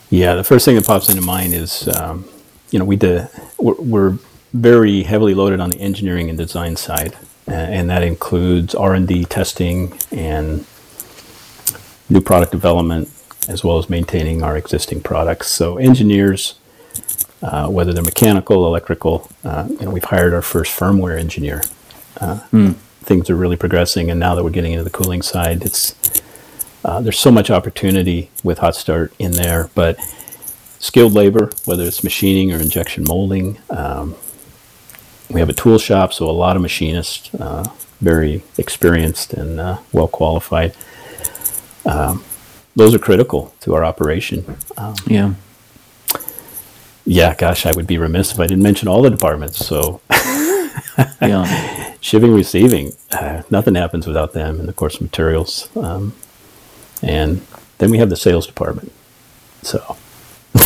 Yeah, 0.09 0.35
the 0.35 0.43
first 0.45 0.63
thing 0.63 0.75
that 0.77 0.85
pops 0.85 1.09
into 1.09 1.21
mind 1.21 1.53
is, 1.53 1.87
um, 1.89 2.25
you 2.69 2.79
know, 2.79 2.85
we 2.85 2.97
did, 2.97 3.29
we're, 3.57 3.75
we're 3.75 4.17
very 4.53 5.03
heavily 5.03 5.33
loaded 5.33 5.61
on 5.61 5.69
the 5.69 5.79
engineering 5.79 6.27
and 6.29 6.37
design 6.37 6.75
side, 6.75 7.17
and 7.47 7.89
that 7.89 8.03
includes 8.03 8.73
R 8.75 8.93
and 8.93 9.07
D 9.07 9.25
testing 9.25 9.97
and 10.11 10.65
new 12.09 12.19
product 12.21 12.51
development, 12.51 13.09
as 13.47 13.63
well 13.63 13.77
as 13.77 13.89
maintaining 13.89 14.43
our 14.43 14.57
existing 14.57 15.01
products. 15.01 15.47
So 15.47 15.77
engineers, 15.77 16.55
uh, 17.41 17.67
whether 17.67 17.93
they're 17.93 18.03
mechanical, 18.03 18.65
electrical, 18.67 19.29
uh, 19.43 19.67
you 19.69 19.85
know, 19.85 19.91
we've 19.91 20.03
hired 20.03 20.33
our 20.33 20.41
first 20.41 20.77
firmware 20.77 21.19
engineer. 21.19 21.61
Uh, 22.19 22.39
Things 23.03 23.31
are 23.31 23.35
really 23.35 23.57
progressing, 23.57 24.11
and 24.11 24.19
now 24.19 24.35
that 24.35 24.43
we're 24.43 24.51
getting 24.51 24.73
into 24.73 24.83
the 24.83 24.91
cooling 24.91 25.23
side, 25.23 25.63
it's 25.63 25.95
uh, 26.85 27.01
there's 27.01 27.17
so 27.17 27.31
much 27.31 27.49
opportunity 27.49 28.29
with 28.43 28.59
Hot 28.59 28.75
Start 28.75 29.11
in 29.17 29.31
there, 29.31 29.69
but 29.73 29.97
skilled 30.79 31.13
labor, 31.13 31.49
whether 31.65 31.83
it's 31.83 32.03
machining 32.03 32.53
or 32.53 32.59
injection 32.59 33.03
molding. 33.07 33.57
Um, 33.71 34.15
we 35.29 35.39
have 35.39 35.49
a 35.49 35.53
tool 35.53 35.79
shop, 35.79 36.13
so 36.13 36.29
a 36.29 36.31
lot 36.31 36.55
of 36.55 36.61
machinists, 36.61 37.33
uh, 37.35 37.63
very 38.01 38.43
experienced 38.57 39.33
and 39.33 39.59
uh, 39.59 39.77
well 39.91 40.07
qualified. 40.07 40.75
Um, 41.85 42.23
those 42.75 42.93
are 42.95 42.99
critical 42.99 43.53
to 43.61 43.75
our 43.75 43.83
operation. 43.83 44.57
Um, 44.77 44.95
Yeah, 45.07 45.33
yeah, 47.05 47.35
gosh, 47.35 47.65
I 47.65 47.71
would 47.73 47.87
be 47.87 47.97
remiss 47.97 48.31
if 48.31 48.39
I 48.39 48.47
didn't 48.47 48.63
mention 48.63 48.87
all 48.87 49.01
the 49.01 49.09
departments. 49.09 49.65
So 49.65 50.01
yeah, 51.21 51.93
shipping, 52.01 52.33
receiving, 52.33 52.93
uh, 53.11 53.41
nothing 53.49 53.75
happens 53.75 54.07
without 54.07 54.33
them, 54.33 54.59
and 54.59 54.69
of 54.69 54.75
course 54.75 55.01
materials. 55.01 55.69
Um, 55.75 56.13
and 57.01 57.41
then 57.79 57.89
we 57.91 57.97
have 57.97 58.09
the 58.09 58.15
sales 58.15 58.45
department. 58.47 58.91
So 59.63 59.97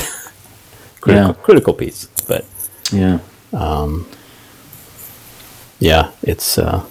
critical, 0.99 1.29
Yeah. 1.29 1.33
critical 1.41 1.73
piece. 1.73 2.07
But 2.27 2.45
yeah. 2.91 3.19
yeah, 5.79 6.11
it's 6.21 6.57
uh, 6.57 6.85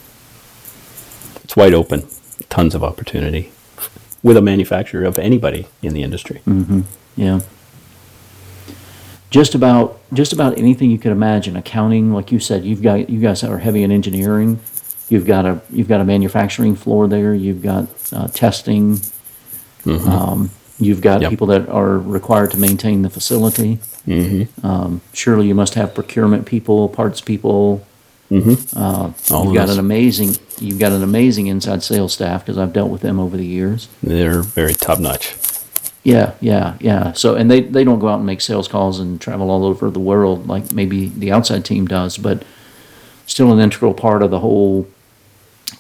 it's 1.45 1.55
wide 1.57 1.75
open, 1.75 2.09
tons 2.49 2.75
of 2.75 2.83
opportunity 2.83 3.53
with 4.25 4.37
a 4.37 4.43
manufacturer 4.43 5.05
of 5.05 5.19
anybody 5.21 5.67
in 5.83 5.95
the 5.95 6.03
industry. 6.03 6.41
Yeah. 7.15 7.41
Just 9.31 9.55
about 9.55 10.01
just 10.13 10.33
about 10.33 10.57
anything 10.59 10.91
you 10.91 10.99
could 10.99 11.13
imagine. 11.13 11.57
Accounting, 11.57 12.13
like 12.13 12.31
you 12.33 12.39
said, 12.41 12.65
you've 12.65 12.83
got 12.83 13.09
you 13.11 13.21
guys 13.21 13.43
are 13.45 13.59
heavy 13.59 13.83
in 13.83 13.91
engineering. 13.93 14.61
You've 15.09 15.27
got 15.27 15.45
a 15.45 15.61
you've 15.71 15.89
got 15.89 16.01
a 16.01 16.05
manufacturing 16.05 16.77
floor 16.77 17.07
there. 17.09 17.35
You've 17.35 17.63
got 17.63 17.89
uh, 18.13 18.29
testing. 18.29 19.01
Um, 19.87 20.51
you've 20.79 21.01
got 21.03 21.21
Yep. 21.21 21.31
people 21.31 21.47
that 21.49 21.69
are 21.69 21.99
required 21.99 22.53
to 22.53 22.59
maintain 22.59 23.03
the 23.03 23.11
facility. 23.11 23.79
Mm-hmm. 24.07 24.65
Um, 24.65 25.01
surely 25.13 25.47
you 25.49 25.55
must 25.55 25.75
have 25.75 25.95
procurement 25.95 26.47
people, 26.47 26.89
parts 26.89 27.21
people. 27.21 27.87
Mm-hmm. 28.35 28.77
Uh, 28.79 29.13
All 29.35 29.45
you've 29.45 29.53
of 29.53 29.57
got 29.57 29.69
us. 29.69 29.75
an 29.75 29.79
amazing 29.81 30.37
you've 30.59 30.79
got 30.79 30.93
an 30.93 31.03
amazing 31.03 31.47
inside 31.47 31.83
sales 31.83 32.13
staff 32.13 32.45
because 32.45 32.59
I've 32.59 32.73
dealt 32.73 32.91
with 32.91 33.01
them 33.01 33.19
over 33.19 33.37
the 33.37 33.47
years. 33.47 33.89
They're 34.03 34.43
very 34.43 34.75
top 34.75 34.99
notch. 34.99 35.35
Yeah, 36.05 36.35
yeah, 36.41 36.77
yeah. 36.81 37.13
So, 37.13 37.35
and 37.35 37.51
they, 37.51 37.61
they 37.63 37.83
don't 37.83 37.99
go 37.99 38.09
out 38.09 38.19
and 38.19 38.27
make 38.27 38.43
sales 38.43 38.69
calls 38.69 39.01
and 39.01 39.19
travel 39.19 39.51
all 39.51 39.65
over 39.65 39.89
the 39.91 40.01
world 40.01 40.47
like 40.47 40.71
maybe 40.71 41.09
the 41.09 41.33
outside 41.33 41.65
team 41.65 41.87
does, 41.87 42.19
but 42.19 42.45
still 43.27 43.51
an 43.53 43.59
integral 43.59 43.95
part 43.95 44.23
of 44.23 44.31
the 44.31 44.41
whole 44.41 44.87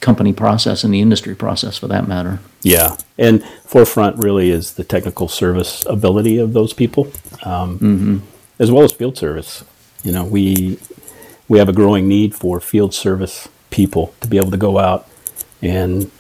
company 0.01 0.33
process 0.33 0.83
and 0.83 0.95
the 0.95 1.01
industry 1.03 1.35
process 1.35 1.77
for 1.77 1.89
that 1.89 2.09
matter. 2.09 2.41
Yeah, 2.63 2.97
and 3.19 3.45
forefront 3.67 4.17
really 4.17 4.51
is 4.51 4.75
the 4.75 4.85
technical 4.85 5.29
service 5.29 5.85
ability 5.87 6.39
of 6.39 6.55
those 6.55 6.73
people, 6.73 7.13
um, 7.43 8.23
as 8.59 8.73
well 8.73 8.85
as 8.85 8.93
field 8.93 9.19
service. 9.19 9.63
You 10.03 10.13
know, 10.13 10.25
we 10.25 10.79
we 11.55 11.61
have 11.61 11.69
a 11.69 11.73
growing 11.73 12.09
need 12.09 12.35
for 12.35 12.59
field 12.59 12.93
service 12.93 13.47
people 13.71 14.13
to 14.21 14.27
be 14.27 14.39
able 14.39 14.51
to 14.51 14.57
go 14.57 14.77
out 14.81 15.07
and 15.63 16.11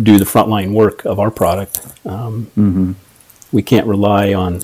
do 0.00 0.18
the 0.18 0.24
frontline 0.24 0.72
work 0.72 1.04
of 1.04 1.18
our 1.18 1.32
product. 1.32 1.80
Um, 2.06 2.94
We 3.50 3.62
can't 3.62 3.88
rely 3.88 4.32
on, 4.32 4.60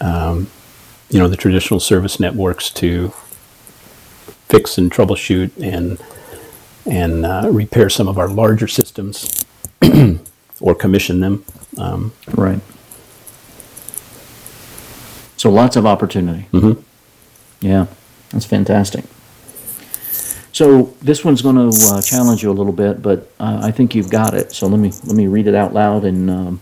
um, 0.00 0.46
you 1.10 1.18
know, 1.18 1.28
the 1.28 1.36
traditional 1.36 1.78
service 1.78 2.18
networks 2.18 2.70
to 2.70 3.12
fix 4.48 4.78
and 4.78 4.90
troubleshoot 4.90 5.50
and 5.60 5.98
and 6.90 7.26
uh, 7.26 7.50
repair 7.52 7.90
some 7.90 8.08
of 8.08 8.16
our 8.16 8.28
larger 8.28 8.66
systems 8.66 9.44
or 10.62 10.74
commission 10.74 11.20
them. 11.20 11.44
Um, 11.76 12.12
Right. 12.34 12.60
So 15.36 15.50
lots 15.50 15.76
of 15.76 15.84
opportunity. 15.84 16.46
Mhm. 16.50 16.82
Yeah, 17.60 17.86
that's 18.30 18.44
fantastic. 18.44 19.04
So 20.52 20.94
this 21.02 21.24
one's 21.24 21.42
going 21.42 21.56
to 21.56 21.86
uh, 21.86 22.02
challenge 22.02 22.42
you 22.42 22.50
a 22.50 22.52
little 22.52 22.72
bit, 22.72 23.02
but 23.02 23.30
uh, 23.38 23.60
I 23.62 23.70
think 23.70 23.94
you've 23.94 24.10
got 24.10 24.34
it. 24.34 24.52
So 24.52 24.66
let 24.66 24.80
me 24.80 24.90
let 25.04 25.14
me 25.14 25.26
read 25.26 25.46
it 25.46 25.54
out 25.54 25.72
loud, 25.72 26.04
and, 26.04 26.30
um, 26.30 26.60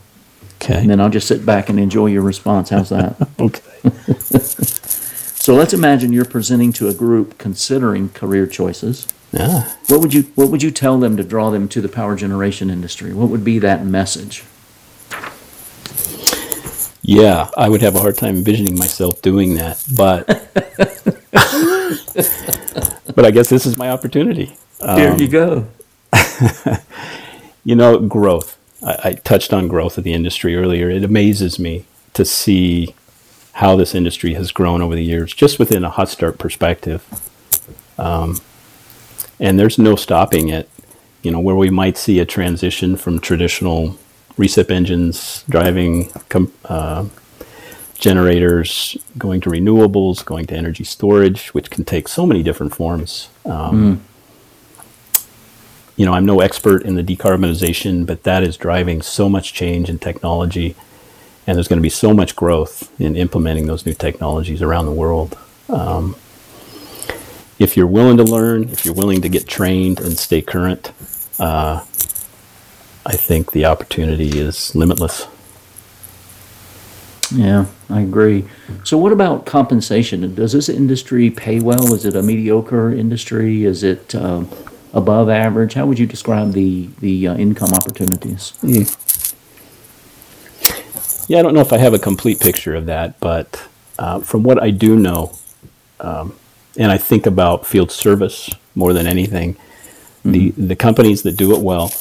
okay. 0.57 0.81
and 0.81 0.91
then 0.91 1.01
I'll 1.01 1.09
just 1.09 1.29
sit 1.29 1.47
back 1.47 1.69
and 1.69 1.79
enjoy 1.79 2.07
your 2.07 2.23
response. 2.23 2.71
How's 2.71 2.91
that? 2.91 3.17
okay. 3.41 3.61
so 4.11 5.55
let's 5.55 5.73
imagine 5.73 6.13
you're 6.13 6.25
presenting 6.25 6.73
to 6.75 6.89
a 6.89 6.95
group 6.95 7.39
considering 7.39 8.11
career 8.11 8.47
choices. 8.47 9.07
Yeah. 9.33 9.73
What 9.89 10.01
would 10.01 10.13
you 10.13 10.23
What 10.35 10.51
would 10.51 10.63
you 10.63 10.71
tell 10.71 10.99
them 10.99 11.17
to 11.17 11.25
draw 11.25 11.51
them 11.51 11.69
to 11.69 11.81
the 11.81 11.89
power 11.89 12.17
generation 12.17 12.71
industry? 12.71 13.15
What 13.15 13.29
would 13.29 13.45
be 13.45 13.59
that 13.61 13.85
message? 13.85 14.45
Yeah, 17.09 17.51
I 17.57 17.69
would 17.69 17.83
have 17.83 17.95
a 17.95 18.01
hard 18.01 18.19
time 18.19 18.35
envisioning 18.35 18.77
myself 18.77 19.23
doing 19.23 19.55
that, 19.55 19.81
but 19.95 20.27
but 23.15 23.25
I 23.25 23.31
guess 23.31 23.49
this 23.49 23.65
is 23.65 23.77
my 23.77 23.91
opportunity. 23.91 24.57
there 24.81 25.17
you 25.17 25.29
go. 25.29 25.69
You 27.65 27.75
know, 27.75 27.99
growth. 27.99 28.57
I, 28.81 29.09
I 29.09 29.13
touched 29.15 29.53
on 29.53 29.67
growth 29.67 29.99
of 29.99 30.05
the 30.05 30.13
industry 30.13 30.55
earlier. 30.55 30.89
It 30.89 31.03
amazes 31.03 31.59
me 31.59 31.85
to 32.15 32.25
see 32.25 32.95
how 33.55 33.75
this 33.75 33.93
industry 33.93 34.35
has 34.35 34.53
grown 34.53 34.81
over 34.83 34.95
the 34.95 35.03
years, 35.03 35.35
just 35.35 35.59
within 35.59 35.83
a 35.83 35.91
hot 35.91 36.09
start 36.09 36.39
perspective. 36.39 37.05
Um, 37.99 38.39
and 39.41 39.59
there's 39.59 39.81
no 39.81 39.97
stopping 39.97 40.49
it. 40.49 40.71
You 41.23 41.33
know, 41.33 41.41
where 41.41 41.57
we 41.57 41.71
might 41.71 41.97
see 41.97 42.21
a 42.21 42.25
transition 42.25 42.97
from 42.97 43.19
traditional 43.19 43.99
recip 44.37 44.71
engines 44.71 45.45
driving 45.49 46.11
com- 46.29 46.53
uh, 46.65 47.07
generators, 47.99 48.97
going 49.17 49.41
to 49.41 49.51
renewables, 49.51 50.25
going 50.25 50.47
to 50.47 50.55
energy 50.55 50.85
storage, 50.85 51.49
which 51.55 51.71
can 51.71 51.85
take 51.85 52.09
so 52.09 52.27
many 52.27 52.43
different 52.43 52.75
forms. 52.75 53.29
Um, 53.45 54.03
You 55.99 56.05
know, 56.05 56.13
I'm 56.13 56.27
no 56.27 56.41
expert 56.41 56.83
in 56.83 56.95
the 56.95 57.03
decarbonization, 57.03 58.05
but 58.05 58.23
that 58.25 58.43
is 58.43 58.59
driving 58.59 59.01
so 59.01 59.31
much 59.31 59.55
change 59.55 59.89
in 59.89 59.99
technology, 59.99 60.75
and 61.47 61.57
there's 61.57 61.69
going 61.69 61.79
to 61.79 61.83
be 61.83 61.89
so 61.89 62.13
much 62.13 62.37
growth 62.37 62.93
in 63.01 63.17
implementing 63.17 63.67
those 63.67 63.87
new 63.87 63.95
technologies 63.95 64.61
around 64.61 64.85
the 64.85 64.93
world. 64.93 65.39
Um, 65.71 66.17
if 67.59 67.79
you're 67.79 67.87
willing 67.87 68.19
to 68.19 68.25
learn, 68.25 68.65
if 68.65 68.85
you're 68.85 68.95
willing 68.95 69.23
to 69.23 69.31
get 69.31 69.49
trained 69.49 69.99
and 69.99 70.19
stay 70.19 70.43
current, 70.43 70.93
uh, 71.39 71.81
I 73.07 73.13
think 73.13 73.53
the 73.53 73.65
opportunity 73.65 74.41
is 74.41 74.75
limitless. 74.75 75.29
Yeah, 77.33 77.67
I 77.89 78.01
agree. 78.01 78.45
So, 78.83 78.99
what 78.99 79.13
about 79.13 79.47
compensation? 79.47 80.35
Does 80.35 80.53
this 80.53 80.69
industry 80.69 81.31
pay 81.31 81.61
well? 81.61 81.95
Is 81.95 82.05
it 82.05 82.17
a 82.17 82.23
mediocre 82.23 82.93
industry? 82.93 83.65
Is 83.65 83.85
it 83.85 84.13
um, 84.17 84.49
above 84.93 85.29
average? 85.29 85.75
How 85.75 85.87
would 85.87 86.01
you 86.01 86.07
describe 86.07 86.53
the 86.53 86.89
the 86.99 87.29
uh, 87.29 87.37
income 87.37 87.73
opportunities? 87.73 88.55
Yeah, 91.29 91.39
I 91.39 91.43
don't 91.43 91.55
know 91.55 91.61
if 91.61 91.73
I 91.73 91.79
have 91.79 91.95
a 91.95 92.01
complete 92.01 92.41
picture 92.41 92.75
of 92.75 92.87
that, 92.87 93.21
but 93.21 93.69
uh, 94.01 94.19
from 94.21 94.43
what 94.43 94.61
I 94.61 94.71
do 94.71 94.97
know, 94.97 95.37
um, 96.01 96.35
and 96.77 96.91
I 96.91 96.99
think 96.99 97.27
about 97.27 97.67
field 97.67 97.93
service 97.93 98.51
more 98.75 98.93
than 98.93 99.07
anything, 99.07 99.57
the 100.25 100.51
the 100.51 100.75
companies 100.75 101.23
that 101.23 101.37
do 101.37 101.55
it 101.55 101.61
well 101.61 101.93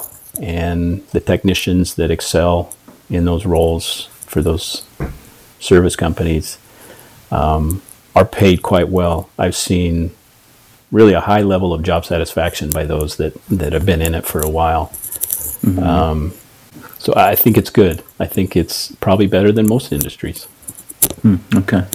and 0.41 1.05
the 1.09 1.19
technicians 1.19 1.95
that 1.95 2.11
excel 2.11 2.73
in 3.09 3.25
those 3.25 3.45
roles 3.45 4.05
for 4.21 4.41
those 4.41 4.83
service 5.59 5.95
companies 5.95 6.57
um, 7.31 7.81
are 8.15 8.25
paid 8.25 8.61
quite 8.61 8.89
well. 8.89 9.29
I've 9.37 9.55
seen 9.55 10.11
really 10.91 11.13
a 11.13 11.21
high 11.21 11.41
level 11.41 11.73
of 11.73 11.83
job 11.83 12.05
satisfaction 12.05 12.69
by 12.69 12.85
those 12.85 13.17
that, 13.17 13.33
that 13.47 13.73
have 13.73 13.85
been 13.85 14.01
in 14.01 14.13
it 14.15 14.25
for 14.25 14.41
a 14.41 14.49
while. 14.49 14.91
Um, 15.79 16.33
so 16.99 17.13
I 17.15 17.35
think 17.35 17.57
it's 17.57 17.69
good. 17.69 18.03
I 18.19 18.25
think 18.25 18.55
it's 18.55 18.91
probably 18.95 19.27
better 19.27 19.51
than 19.51 19.67
most 19.67 19.91
industries. 19.91 20.47
Okay. 21.55 21.85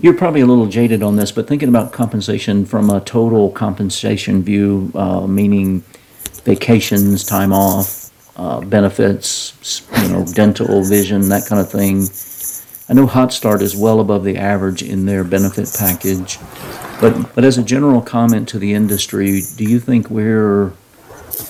You're 0.00 0.14
probably 0.14 0.40
a 0.40 0.46
little 0.46 0.66
jaded 0.66 1.02
on 1.02 1.16
this, 1.16 1.32
but 1.32 1.46
thinking 1.46 1.68
about 1.68 1.92
compensation 1.92 2.66
from 2.66 2.90
a 2.90 3.00
total 3.00 3.50
compensation 3.50 4.42
view, 4.42 4.92
uh, 4.94 5.26
meaning 5.26 5.82
vacations, 6.44 7.24
time 7.24 7.52
off, 7.52 8.10
uh, 8.36 8.60
benefits, 8.60 9.82
you 10.02 10.08
know, 10.08 10.24
dental, 10.24 10.82
vision, 10.84 11.28
that 11.28 11.46
kind 11.46 11.60
of 11.60 11.70
thing. 11.70 12.08
I 12.88 12.92
know 12.92 13.06
Hot 13.06 13.32
Start 13.32 13.62
is 13.62 13.74
well 13.74 14.00
above 14.00 14.24
the 14.24 14.36
average 14.36 14.82
in 14.82 15.06
their 15.06 15.24
benefit 15.24 15.74
package, 15.78 16.38
but 17.00 17.34
but 17.34 17.44
as 17.44 17.56
a 17.56 17.62
general 17.62 18.02
comment 18.02 18.48
to 18.50 18.58
the 18.58 18.74
industry, 18.74 19.42
do 19.56 19.64
you 19.64 19.80
think 19.80 20.10
we're 20.10 20.72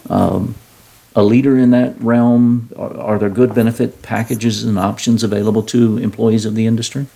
um, 0.09 0.55
a 1.17 1.23
leader 1.23 1.59
in 1.59 1.71
that 1.71 2.01
realm? 2.01 2.71
Are, 2.77 2.97
are 2.99 3.19
there 3.19 3.31
good 3.31 3.55
benefit 3.55 4.03
packages 4.03 4.65
and 4.65 4.79
options 4.79 5.25
available 5.25 5.63
to 5.65 5.99
employees 5.99 6.45
of 6.45 6.55
the 6.55 6.67
industry? 6.67 7.07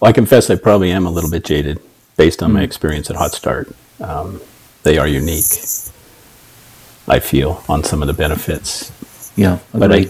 Well, 0.00 0.10
I 0.10 0.12
confess 0.12 0.48
I 0.50 0.56
probably 0.56 0.90
am 0.90 1.06
a 1.06 1.10
little 1.10 1.30
bit 1.30 1.44
jaded 1.44 1.80
based 2.16 2.42
on 2.42 2.52
my 2.52 2.62
experience 2.62 3.10
at 3.10 3.16
Hot 3.16 3.32
Start. 3.32 3.70
Um, 4.00 4.40
they 4.82 4.98
are 4.98 5.08
unique, 5.08 5.44
I 7.08 7.20
feel, 7.20 7.62
on 7.68 7.84
some 7.84 8.02
of 8.02 8.08
the 8.08 8.14
benefits. 8.14 8.90
Yeah, 9.36 9.58
But 9.72 9.92
I, 9.92 10.06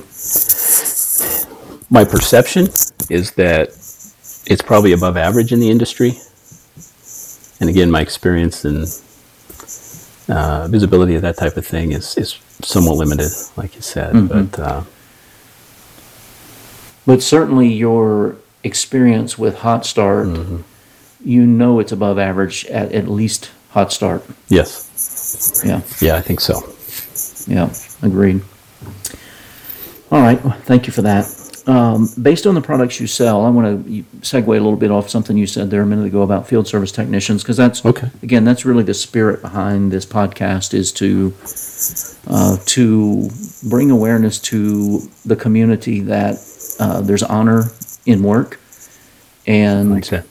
my 1.91 2.05
perception 2.05 2.69
is 3.11 3.33
that 3.33 3.69
it's 4.47 4.63
probably 4.63 4.93
above 4.93 5.17
average 5.17 5.53
in 5.53 5.61
the 5.61 5.71
industry. 5.71 6.13
And 7.61 7.69
again, 7.71 7.91
my 7.91 8.01
experience 8.01 8.65
and 8.65 8.87
uh, 10.29 10.69
visibility 10.69 11.15
of 11.17 11.23
that 11.23 11.37
type 11.37 11.57
of 11.57 11.67
thing 11.67 11.93
is, 11.93 12.17
is 12.17 12.39
somewhat 12.63 12.97
limited, 12.97 13.31
like 13.57 13.75
you 13.75 13.83
said. 13.83 14.29
But 14.29 14.59
uh, 14.59 14.83
But 17.07 17.23
certainly 17.23 17.69
your 17.73 18.37
experience 18.65 19.39
with 19.39 19.59
Hot 19.59 19.85
Start, 19.87 20.27
Mm-hmm. 20.29 20.61
you 21.25 21.47
know 21.47 21.79
it's 21.81 21.93
above 21.93 22.19
average 22.19 22.65
at 22.67 22.93
at 22.93 23.09
least 23.09 23.51
Hot 23.71 23.93
Start. 23.93 24.25
yes, 24.49 25.63
Yeah, 25.65 25.81
yeah, 26.01 26.17
I 26.17 26.21
think 26.21 26.41
so. 26.41 26.63
Yeah, 27.47 27.73
agreed. 28.03 28.43
All 30.11 30.21
right, 30.23 30.43
well, 30.45 30.57
thank 30.65 30.87
you 30.87 30.93
for 30.93 31.03
that. 31.03 31.27
Um, 31.67 32.09
based 32.23 32.47
on 32.47 32.55
the 32.55 32.61
products 32.61 33.01
you 33.01 33.09
sell, 33.09 33.45
I 33.45 33.51
want 33.51 33.85
to 33.87 34.03
segue 34.21 34.47
a 34.47 34.51
little 34.51 34.77
bit 34.77 34.93
off 34.93 35.11
something 35.11 35.37
you 35.37 35.49
said 35.49 35.69
there 35.69 35.83
a 35.83 35.87
minute 35.87 36.07
ago 36.07 36.23
about 36.23 36.47
field 36.47 36.69
service 36.69 36.93
technicians, 36.93 37.43
because 37.43 37.57
that's 37.57 37.85
Okay. 37.85 38.09
again 38.23 38.45
that's 38.45 38.65
really 38.65 38.85
the 38.85 38.95
spirit 38.95 39.43
behind 39.43 39.91
this 39.91 40.07
podcast 40.07 40.75
is 40.75 40.93
to 40.93 41.35
uh, 42.29 42.57
to 42.67 43.29
bring 43.69 43.91
awareness 43.91 44.39
to 44.39 45.01
the 45.25 45.35
community 45.35 45.99
that 46.03 46.37
uh, 46.79 47.01
there's 47.01 47.25
honor 47.25 47.65
in 48.07 48.23
work 48.23 48.61
and 49.49 49.91
Like 49.91 50.07
that. 50.11 50.25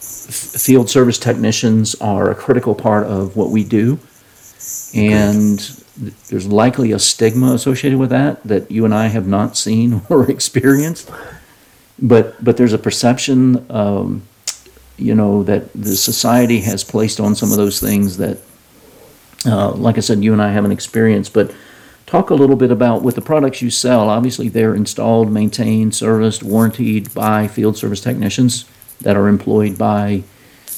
field 0.00 0.88
service 0.88 1.18
technicians 1.18 1.94
are 1.96 2.30
a 2.30 2.34
critical 2.34 2.74
part 2.74 3.06
of 3.06 3.36
what 3.36 3.50
we 3.50 3.64
do. 3.64 3.98
And 4.94 5.60
there's 5.96 6.46
likely 6.46 6.92
a 6.92 6.98
stigma 6.98 7.52
associated 7.52 7.98
with 7.98 8.10
that 8.10 8.42
that 8.44 8.70
you 8.70 8.84
and 8.84 8.94
I 8.94 9.08
have 9.08 9.26
not 9.26 9.56
seen 9.56 10.02
or 10.08 10.30
experienced. 10.30 11.10
But 11.98 12.42
but 12.42 12.56
there's 12.56 12.72
a 12.72 12.78
perception, 12.78 13.66
um, 13.70 14.22
you 14.96 15.14
know, 15.14 15.42
that 15.42 15.72
the 15.74 15.96
society 15.96 16.60
has 16.60 16.82
placed 16.82 17.20
on 17.20 17.34
some 17.34 17.50
of 17.50 17.58
those 17.58 17.78
things 17.78 18.16
that, 18.16 18.38
uh, 19.44 19.72
like 19.72 19.98
I 19.98 20.00
said, 20.00 20.24
you 20.24 20.32
and 20.32 20.40
I 20.40 20.50
haven't 20.50 20.72
experienced. 20.72 21.34
But 21.34 21.54
talk 22.06 22.30
a 22.30 22.34
little 22.34 22.56
bit 22.56 22.70
about 22.70 23.02
with 23.02 23.16
the 23.16 23.20
products 23.20 23.60
you 23.60 23.70
sell. 23.70 24.08
Obviously, 24.08 24.48
they're 24.48 24.74
installed, 24.74 25.30
maintained, 25.30 25.94
serviced, 25.94 26.42
warranted 26.42 27.12
by 27.12 27.46
field 27.46 27.76
service 27.76 28.00
technicians 28.00 28.64
that 29.02 29.16
are 29.16 29.28
employed 29.28 29.76
by 29.76 30.22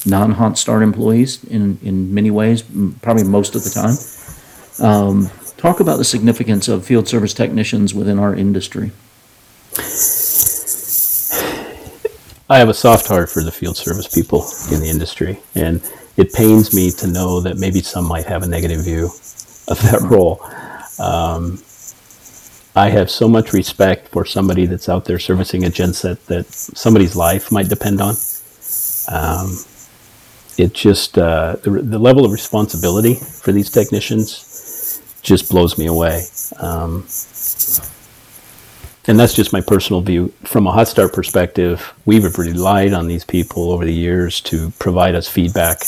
non-hot 0.05 0.59
start 0.59 0.83
employees 0.83 1.45
in, 1.45 1.79
in 1.83 2.13
many 2.13 2.31
ways, 2.31 2.63
probably 3.03 3.25
most 3.25 3.55
of 3.55 3.63
the 3.65 3.71
time. 3.71 3.95
Um, 4.81 5.31
talk 5.57 5.81
about 5.81 5.99
the 5.99 6.05
significance 6.05 6.69
of 6.69 6.85
field 6.85 7.09
service 7.09 7.35
technicians 7.35 7.95
within 7.95 8.19
our 8.19 8.35
industry. 8.35 8.93
I 12.51 12.59
have 12.59 12.69
a 12.69 12.75
soft 12.75 13.07
heart 13.07 13.31
for 13.31 13.43
the 13.43 13.53
field 13.53 13.77
service 13.77 14.09
people 14.09 14.47
in 14.71 14.81
the 14.81 14.89
industry, 14.89 15.41
and 15.55 15.81
it 16.17 16.33
pains 16.33 16.75
me 16.75 16.91
to 16.91 17.07
know 17.07 17.41
that 17.41 17.57
maybe 17.57 17.81
some 17.81 18.07
might 18.07 18.27
have 18.27 18.43
a 18.43 18.47
negative 18.47 18.85
view 18.85 19.07
of 19.69 19.81
that 19.83 20.01
role. 20.11 20.43
Um, 20.99 21.63
I 22.75 22.91
have 22.91 23.11
so 23.11 23.29
much 23.29 23.53
respect 23.53 24.09
for 24.09 24.25
somebody 24.25 24.67
that's 24.67 24.89
out 24.89 25.05
there 25.05 25.19
servicing 25.19 25.65
a 25.65 25.69
genset 25.69 26.25
that 26.27 26.47
somebody's 26.47 27.15
life 27.15 27.53
might 27.53 27.69
depend 27.69 28.01
on. 28.01 28.17
Um, 29.09 29.59
it 30.59 30.75
just 30.75 31.19
uh, 31.19 31.57
the, 31.63 31.71
the 31.71 31.99
level 31.99 32.25
of 32.25 32.33
responsibility 32.33 33.15
for 33.15 33.53
these 33.53 33.71
technicians 33.71 34.52
just 35.23 35.49
blows 35.51 35.79
me 35.79 35.87
away. 35.87 36.25
Um, 36.59 37.07
and 39.07 39.19
that's 39.19 39.35
just 39.35 39.53
my 39.53 39.61
personal 39.61 40.01
view. 40.01 40.33
From 40.45 40.67
a 40.67 40.73
hot 40.73 40.89
start 40.89 41.13
perspective, 41.13 41.93
we've 42.05 42.39
relied 42.39 42.93
on 42.93 43.09
these 43.09 43.25
people 43.25 43.73
over 43.73 43.85
the 43.85 43.93
years 43.93 44.41
to 44.43 44.71
provide 44.79 45.15
us 45.15 45.29
feedback. 45.29 45.83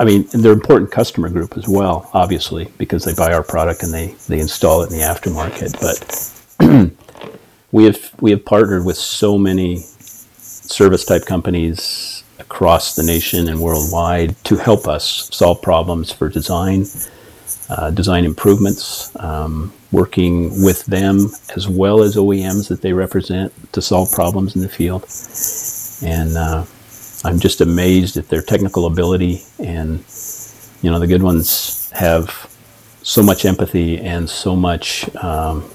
I 0.00 0.04
mean, 0.04 0.26
they're 0.32 0.52
an 0.52 0.58
important 0.58 0.90
customer 0.90 1.28
group 1.28 1.56
as 1.56 1.68
well, 1.68 2.10
obviously, 2.14 2.72
because 2.78 3.04
they 3.04 3.14
buy 3.14 3.32
our 3.32 3.42
product 3.42 3.82
and 3.82 3.92
they, 3.92 4.14
they 4.28 4.40
install 4.40 4.82
it 4.82 4.90
in 4.90 4.98
the 4.98 5.04
aftermarket. 5.04 5.78
But 5.80 6.98
we 7.72 7.84
have 7.84 8.10
we 8.20 8.30
have 8.30 8.44
partnered 8.44 8.84
with 8.84 8.96
so 8.96 9.36
many 9.38 9.84
service 10.38 11.04
type 11.04 11.26
companies 11.26 12.24
across 12.38 12.94
the 12.96 13.02
nation 13.02 13.48
and 13.48 13.60
worldwide 13.60 14.34
to 14.44 14.56
help 14.56 14.86
us 14.88 15.28
solve 15.34 15.60
problems 15.60 16.10
for 16.10 16.28
design, 16.28 16.86
uh, 17.70 17.90
design 17.90 18.24
improvements, 18.24 19.14
um, 19.20 19.72
working 19.92 20.62
with 20.62 20.84
them 20.86 21.30
as 21.54 21.68
well 21.68 22.02
as 22.02 22.16
OEMs 22.16 22.68
that 22.68 22.82
they 22.82 22.92
represent 22.92 23.52
to 23.72 23.82
solve 23.82 24.10
problems 24.12 24.56
in 24.56 24.62
the 24.62 24.68
field. 24.68 25.06
And 26.02 26.36
uh, 26.36 26.64
I'm 27.24 27.38
just 27.38 27.60
amazed 27.60 28.16
at 28.16 28.28
their 28.28 28.42
technical 28.42 28.86
ability. 28.86 29.42
And, 29.58 30.04
you 30.82 30.90
know, 30.90 30.98
the 30.98 31.06
good 31.06 31.22
ones 31.22 31.90
have 31.92 32.50
so 33.02 33.22
much 33.22 33.44
empathy 33.44 33.98
and 33.98 34.28
so 34.28 34.54
much. 34.56 35.14
Um, 35.16 35.68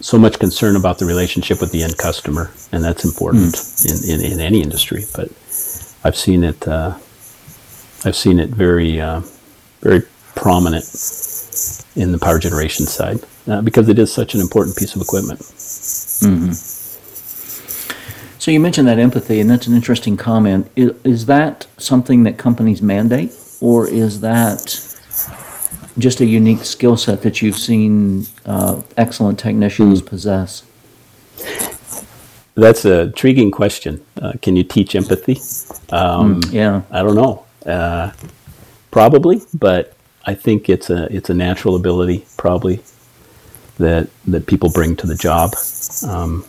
so 0.00 0.16
much 0.16 0.38
concern 0.38 0.76
about 0.76 0.98
the 0.98 1.04
relationship 1.04 1.60
with 1.60 1.72
the 1.72 1.82
end 1.82 1.98
customer, 1.98 2.52
and 2.70 2.84
that's 2.84 3.04
important 3.04 3.54
mm. 3.54 4.08
in, 4.08 4.20
in, 4.20 4.32
in, 4.32 4.40
any 4.40 4.62
industry. 4.62 5.04
But 5.12 5.28
I've 6.04 6.16
seen 6.16 6.44
it, 6.44 6.68
uh, 6.68 6.96
I've 8.04 8.14
seen 8.14 8.38
it 8.38 8.50
very, 8.50 9.00
uh, 9.00 9.22
very 9.80 10.02
prominent 10.34 10.84
in 11.96 12.12
the 12.12 12.18
power 12.18 12.38
generation 12.38 12.86
side 12.86 13.18
uh, 13.48 13.60
because 13.62 13.88
it 13.88 13.98
is 13.98 14.12
such 14.12 14.34
an 14.34 14.40
important 14.40 14.76
piece 14.76 14.94
of 14.94 15.02
equipment. 15.02 15.40
Mm-hmm. 15.40 16.52
So 18.38 18.52
you 18.52 18.60
mentioned 18.60 18.86
that 18.88 18.98
empathy, 18.98 19.40
and 19.40 19.50
that's 19.50 19.66
an 19.66 19.74
interesting 19.74 20.16
comment. 20.16 20.70
Is, 20.76 20.92
is 21.04 21.26
that 21.26 21.66
something 21.76 22.22
that 22.22 22.38
companies 22.38 22.80
mandate, 22.80 23.32
or 23.60 23.88
is 23.88 24.20
that 24.20 24.60
just 25.98 26.20
a 26.20 26.24
unique 26.24 26.64
skill 26.64 26.96
set 26.96 27.22
that 27.22 27.42
you've 27.42 27.58
seen 27.58 28.26
uh, 28.46 28.80
excellent 28.96 29.38
technicians 29.38 30.00
possess? 30.00 30.62
That's 32.54 32.84
a 32.84 33.02
intriguing 33.02 33.50
question. 33.50 34.04
Uh, 34.20 34.32
can 34.40 34.56
you 34.56 34.64
teach 34.64 34.94
empathy? 34.94 35.34
Um, 35.90 36.40
mm, 36.40 36.52
yeah, 36.52 36.82
I 36.90 37.02
don't 37.02 37.16
know. 37.16 37.44
Uh, 37.66 38.12
probably, 38.90 39.42
but 39.54 39.94
I 40.24 40.34
think 40.34 40.68
it's 40.68 40.90
a 40.90 41.04
it's 41.14 41.30
a 41.30 41.34
natural 41.34 41.76
ability 41.76 42.26
probably 42.36 42.80
that 43.78 44.08
that 44.26 44.46
people 44.46 44.70
bring 44.70 44.96
to 44.96 45.06
the 45.06 45.14
job. 45.14 45.54
Um, 46.06 46.44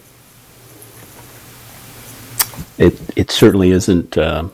it 2.78 2.99
it 3.15 3.32
certainly 3.32 3.71
isn't 3.71 4.17
uh, 4.17 4.49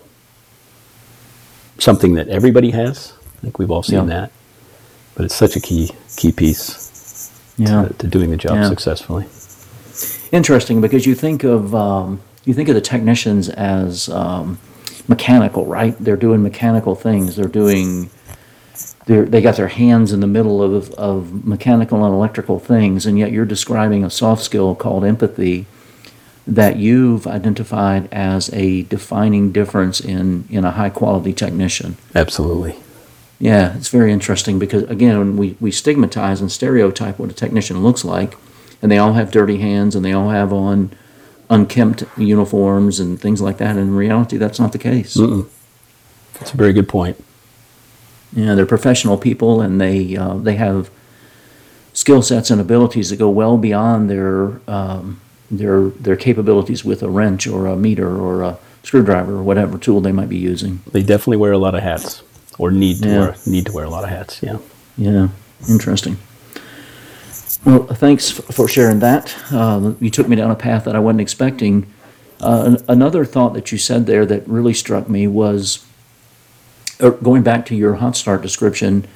something 1.80 2.16
that 2.16 2.28
everybody 2.28 2.72
has. 2.72 3.14
I 3.38 3.42
think 3.42 3.60
we've 3.60 3.72
all 3.72 3.84
seen 3.84 4.08
yeah. 4.08 4.16
that, 4.22 4.32
but 5.16 5.26
it's 5.26 5.36
such 5.36 5.56
a 5.56 5.60
key 5.60 5.92
key 6.18 6.32
piece 6.32 7.32
yeah. 7.58 7.86
to, 7.86 7.94
to 7.94 8.08
doing 8.08 8.32
the 8.32 8.38
job 8.38 8.56
yeah. 8.56 8.70
successfully. 8.70 9.26
Interesting, 10.32 10.82
because 10.82 11.06
you 11.06 11.16
think 11.16 11.44
of 11.44 11.74
um, 11.74 12.22
you 12.44 12.54
think 12.54 12.70
of 12.70 12.76
the 12.76 12.82
technicians 12.82 13.50
as 13.50 14.10
um, 14.10 14.60
mechanical, 15.08 15.66
right? 15.66 15.96
They're 16.00 16.18
doing 16.18 16.42
mechanical 16.44 16.96
things. 16.96 17.36
They're 17.36 17.48
doing 17.48 18.10
they're, 19.06 19.26
they 19.26 19.42
got 19.42 19.56
their 19.56 19.68
hands 19.68 20.12
in 20.12 20.20
the 20.20 20.28
middle 20.28 20.62
of, 20.62 20.92
of 20.94 21.46
mechanical 21.46 22.04
and 22.04 22.14
electrical 22.14 22.60
things, 22.60 23.06
and 23.06 23.18
yet 23.20 23.32
you're 23.32 23.46
describing 23.46 24.04
a 24.04 24.10
soft 24.10 24.44
skill 24.44 24.76
called 24.76 25.06
empathy 25.06 25.66
that 26.48 26.78
you've 26.78 27.26
identified 27.28 28.12
as 28.12 28.52
a 28.54 28.84
defining 28.84 29.52
difference 29.52 30.00
in, 30.00 30.48
in 30.50 30.66
a 30.66 30.72
high 30.72 30.90
quality 30.90 31.34
technician. 31.34 31.98
Absolutely. 32.14 32.76
Yeah, 33.40 33.76
it's 33.76 33.90
very 33.90 34.12
interesting 34.12 34.60
because, 34.60 34.84
again, 34.84 35.38
we, 35.38 35.58
we 35.60 35.72
stigmatize 35.72 36.42
and 36.42 36.52
stereotype 36.52 37.20
what 37.20 37.30
a 37.30 37.34
technician 37.34 37.84
looks 37.84 38.06
like, 38.06 38.38
and 38.82 38.92
they 38.92 38.98
all 38.98 39.14
have 39.14 39.32
dirty 39.32 39.58
hands 39.58 39.96
and 39.96 40.06
they 40.06 40.14
all 40.14 40.30
have 40.30 40.54
on 40.54 40.92
unkempt 41.50 42.04
uniforms 42.18 43.00
and 43.00 43.20
things 43.20 43.42
like 43.42 43.58
that. 43.58 43.72
And 43.72 43.80
in 43.80 43.96
reality, 43.96 44.38
that's 44.38 44.60
not 44.60 44.72
the 44.72 44.78
case. 44.78 45.16
Mm-mm. 45.18 45.48
That's 46.40 46.54
a 46.54 46.58
very 46.58 46.74
good 46.74 46.90
point. 46.90 47.24
You 48.34 48.46
know, 48.46 48.56
they're 48.56 48.66
professional 48.66 49.18
people, 49.18 49.62
and 49.62 49.80
they 49.80 50.18
uh, 50.18 50.36
they 50.36 50.56
have 50.56 50.90
skill 51.94 52.22
sets 52.22 52.52
and 52.52 52.60
abilities 52.60 53.10
that 53.10 53.18
go 53.18 53.30
well 53.30 53.58
beyond 53.58 54.10
their 54.10 54.60
um, 54.68 55.22
their 55.50 55.90
their 55.90 56.18
capabilities 56.18 56.84
with 56.84 57.02
a 57.02 57.10
wrench 57.10 57.48
or 57.48 57.68
a 57.68 57.78
meter 57.78 58.18
or 58.18 58.42
a 58.42 58.58
screwdriver 58.84 59.34
or 59.34 59.44
whatever 59.44 59.78
tool 59.78 60.02
they 60.02 60.12
might 60.12 60.30
be 60.30 60.38
using. 60.38 60.82
They 60.92 61.02
definitely 61.02 61.38
wear 61.38 61.54
a 61.54 61.58
lot 61.58 61.76
of 61.76 61.84
hats, 61.84 62.24
or 62.60 62.72
need 62.72 63.02
to 63.04 63.10
yeah. 63.10 63.20
wear 63.20 63.36
need 63.46 63.66
to 63.68 63.72
wear 63.72 63.86
a 63.86 63.90
lot 63.90 64.04
of 64.04 64.10
hats. 64.10 64.44
Yeah. 64.44 64.58
Yeah. 64.98 65.30
Interesting. 65.70 66.18
Well, 67.66 67.88
thanks 67.88 68.30
for 68.30 68.68
sharing 68.68 69.00
that. 69.00 69.36
Uh, 69.52 69.96
you 70.00 70.12
took 70.12 70.28
me 70.28 70.36
down 70.36 70.52
a 70.52 70.56
path 70.56 70.86
that 70.86 70.96
I 70.96 71.00
wasn't 71.00 71.22
expecting. 71.22 71.92
Uh, 72.40 72.78
another 72.88 73.26
thought 73.26 73.56
that 73.56 73.72
you 73.72 73.80
said 73.80 74.06
there 74.06 74.24
that 74.28 74.48
really 74.48 74.76
struck 74.76 75.10
me 75.10 75.26
was 75.26 75.84
uh, 77.00 77.10
going 77.10 77.42
back 77.42 77.66
to 77.66 77.76
your 77.76 77.96
hot 77.96 78.16
start 78.16 78.44
description, 78.44 79.08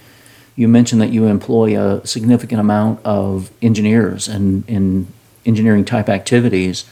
you 0.56 0.68
mentioned 0.68 1.00
that 1.00 1.12
you 1.12 1.28
employ 1.28 1.80
a 1.80 2.06
significant 2.08 2.60
amount 2.60 3.06
of 3.06 3.52
engineers 3.62 4.28
and 4.28 4.68
in 4.68 5.06
engineering 5.46 5.86
type 5.86 6.10
activities, 6.10 6.86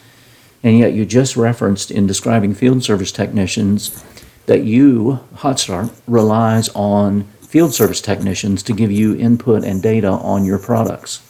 and 0.61 0.77
yet 0.77 0.93
you 0.93 1.07
just 1.07 1.35
referenced 1.35 1.89
in 1.89 2.05
describing 2.05 2.53
field 2.53 2.83
service 2.83 3.11
technicians 3.11 4.03
that 4.45 4.63
you, 4.63 5.21
Hot 5.37 5.59
Start, 5.59 5.89
relies 6.05 6.69
on 6.69 7.23
field 7.41 7.73
service 7.73 7.99
technicians 7.99 8.61
to 8.61 8.73
give 8.73 8.91
you 8.91 9.15
input 9.15 9.63
and 9.63 9.81
data 9.81 10.09
on 10.09 10.45
your 10.45 10.59
products. 10.59 11.23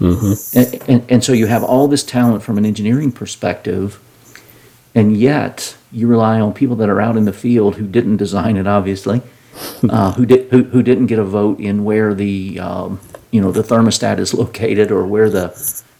Mm-hmm. 0.00 0.58
And, 0.58 0.88
and, 0.88 1.10
and 1.10 1.24
so 1.24 1.32
you 1.32 1.46
have 1.46 1.64
all 1.64 1.88
this 1.88 2.04
talent 2.04 2.42
from 2.42 2.56
an 2.56 2.64
engineering 2.64 3.10
perspective, 3.10 4.00
and 4.94 5.16
yet 5.16 5.76
you 5.90 6.06
rely 6.06 6.40
on 6.40 6.52
people 6.52 6.76
that 6.76 6.88
are 6.88 7.00
out 7.00 7.16
in 7.16 7.24
the 7.24 7.32
field 7.32 7.76
who 7.76 7.86
didn't 7.86 8.16
design 8.16 8.56
it, 8.56 8.66
obviously, 8.66 9.22
uh, 9.88 10.12
who 10.12 10.24
did 10.24 10.50
who, 10.50 10.64
who 10.64 10.82
didn't 10.82 11.06
get 11.06 11.18
a 11.18 11.24
vote 11.24 11.58
in 11.58 11.84
where 11.84 12.14
the 12.14 12.60
um, 12.60 13.00
you 13.30 13.40
know 13.40 13.50
the 13.50 13.62
thermostat 13.62 14.18
is 14.18 14.32
located 14.42 14.90
or 14.90 15.06
where 15.06 15.30
the 15.30 15.48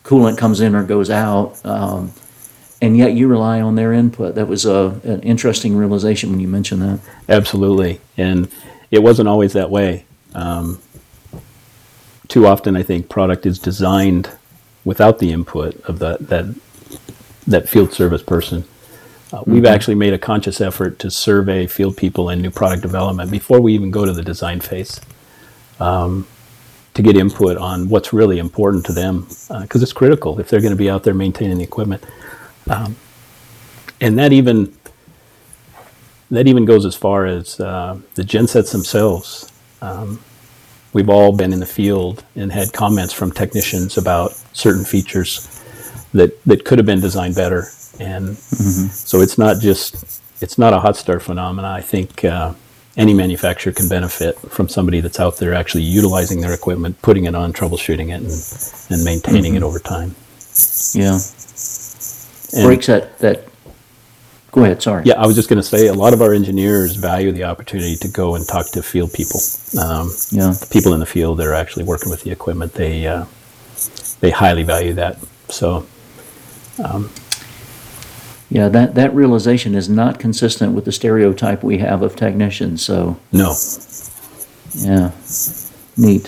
coolant 0.05 0.39
comes 0.39 0.61
in 0.61 0.75
or 0.75 0.85
goes 0.85 1.11
out, 1.11 1.61
um, 1.67 2.13
and 2.81 2.97
yet 2.97 3.15
you 3.15 3.27
rely 3.27 3.61
on 3.61 3.75
their 3.75 3.93
input. 3.93 4.37
That 4.37 4.47
was 4.47 4.65
a 4.65 5.01
an 5.03 5.23
interesting 5.23 5.77
realization 5.77 6.31
when 6.31 6.39
you 6.39 6.49
mentioned 6.49 6.83
that. 6.83 7.01
Absolutely, 7.29 8.01
and 8.17 8.49
it 8.93 9.03
wasn't 9.03 9.29
always 9.29 9.55
that 9.55 9.71
way. 9.71 10.05
Um, 10.35 10.81
too 12.39 12.47
often, 12.47 12.77
I 12.77 12.85
think 12.85 13.09
product 13.09 13.47
is 13.47 13.59
designed 13.59 14.31
without 14.85 15.19
the 15.19 15.33
input 15.33 15.75
of 15.83 15.99
that 15.99 16.29
that 16.29 16.55
that 17.49 17.69
field 17.69 17.93
service 17.93 18.23
person 18.23 18.65
uh, 19.33 19.43
we've 19.45 19.65
mm-hmm. 19.65 19.75
actually 19.75 19.95
made 19.95 20.13
a 20.15 20.19
conscious 20.19 20.61
effort 20.61 20.99
to 21.01 21.11
survey 21.11 21.67
field 21.67 21.97
people 21.97 22.31
in 22.31 22.41
new 22.41 22.51
product 22.51 22.81
development 22.81 23.31
before 23.31 23.61
we 23.61 23.75
even 23.75 23.91
go 23.91 24.05
to 24.05 24.13
the 24.13 24.23
design 24.23 24.61
phase 24.61 25.01
um, 25.81 26.27
to 26.95 27.03
get 27.03 27.17
input 27.17 27.57
on 27.59 27.89
what's 27.89 28.13
really 28.13 28.39
important 28.39 28.87
to 28.87 28.93
them 28.93 29.23
because 29.61 29.83
uh, 29.83 29.85
it's 29.85 29.93
critical 29.93 30.39
if 30.41 30.49
they're 30.49 30.61
going 30.61 30.73
to 30.73 30.77
be 30.77 30.89
out 30.89 31.03
there 31.03 31.15
maintaining 31.15 31.59
the 31.59 31.65
equipment. 31.65 32.03
Um, 32.71 32.97
and 34.01 34.19
that 34.19 34.33
even 34.33 34.75
that 36.31 36.47
even 36.47 36.65
goes 36.65 36.87
as 36.87 36.95
far 36.95 37.27
as 37.27 37.59
uh, 37.59 37.99
the 38.15 38.23
gensets 38.23 38.71
themselves. 38.73 39.51
Um, 39.83 40.23
we've 40.93 41.09
all 41.09 41.37
been 41.37 41.53
in 41.53 41.61
the 41.61 41.67
field 41.67 42.25
and 42.37 42.53
had 42.53 42.73
comments 42.73 43.13
from 43.13 43.31
technicians 43.31 43.99
about 43.99 44.33
certain 44.53 44.85
features 44.85 45.63
that, 46.13 46.43
that 46.45 46.65
could 46.65 46.79
have 46.79 46.87
been 46.87 47.01
designed 47.01 47.35
better 47.35 47.69
and 48.01 48.29
mm-hmm. 48.29 48.87
so 48.89 49.21
it's 49.21 49.39
not 49.39 49.61
just 49.61 50.23
it's 50.41 50.59
not 50.59 50.73
a 50.73 50.79
hot 50.79 50.97
start 50.97 51.23
phenomena. 51.23 51.69
I 51.69 51.81
think 51.81 52.25
uh, 52.25 52.55
any 52.97 53.15
manufacturer 53.15 53.73
can 53.73 53.89
benefit 53.89 54.39
from 54.39 54.69
somebody 54.69 55.01
that's 55.01 55.21
out 55.21 55.37
there 55.39 55.55
actually 55.55 55.83
utilizing 55.83 56.41
their 56.41 56.53
equipment, 56.53 57.01
putting 57.03 57.25
it 57.25 57.35
on, 57.35 57.53
troubleshooting 57.53 58.09
it, 58.09 58.23
and, 58.23 58.93
and 58.97 59.05
maintaining 59.05 59.55
mm-hmm. 59.55 59.57
it 59.57 59.67
over 59.67 59.79
time. 59.79 60.15
Yeah. 60.95 61.19
And, 62.57 62.67
Breaks 62.67 62.87
that 62.87 63.19
that. 63.19 63.48
Go 64.51 64.65
ahead. 64.65 64.83
Sorry. 64.83 65.03
Yeah, 65.05 65.15
I 65.15 65.27
was 65.27 65.37
just 65.37 65.49
going 65.49 65.59
to 65.59 65.63
say 65.63 65.89
a 65.89 65.93
lot 65.95 66.13
of 66.15 66.23
our 66.23 66.33
engineers 66.33 66.97
value 66.97 67.33
the 67.33 67.45
opportunity 67.45 67.97
to 67.97 68.09
go 68.09 68.35
and 68.35 68.47
talk 68.49 68.71
to 68.73 68.83
field 68.83 69.13
people. 69.13 69.41
Um, 69.79 70.11
yeah. 70.31 70.55
People 70.71 70.95
in 70.95 71.01
the 71.01 71.07
field 71.07 71.39
that 71.39 71.47
are 71.47 71.55
actually 71.55 71.85
working 71.85 72.11
with 72.11 72.23
the 72.23 72.31
equipment, 72.31 72.73
they 72.73 73.07
uh, 73.07 73.27
they 74.21 74.31
highly 74.31 74.63
value 74.63 74.95
that. 74.95 75.19
So. 75.49 75.87
Um, 76.83 77.11
Yeah, 78.51 78.71
that, 78.71 78.95
that 78.95 79.15
realization 79.15 79.75
is 79.75 79.91
not 79.91 80.19
consistent 80.19 80.73
with 80.73 80.87
the 80.87 80.93
stereotype 80.93 81.63
we 81.63 81.79
have 81.79 82.01
of 82.01 82.17
technicians, 82.17 82.83
so, 82.83 83.19
No. 83.31 83.53
yeah, 84.75 85.11
neat. 85.99 86.27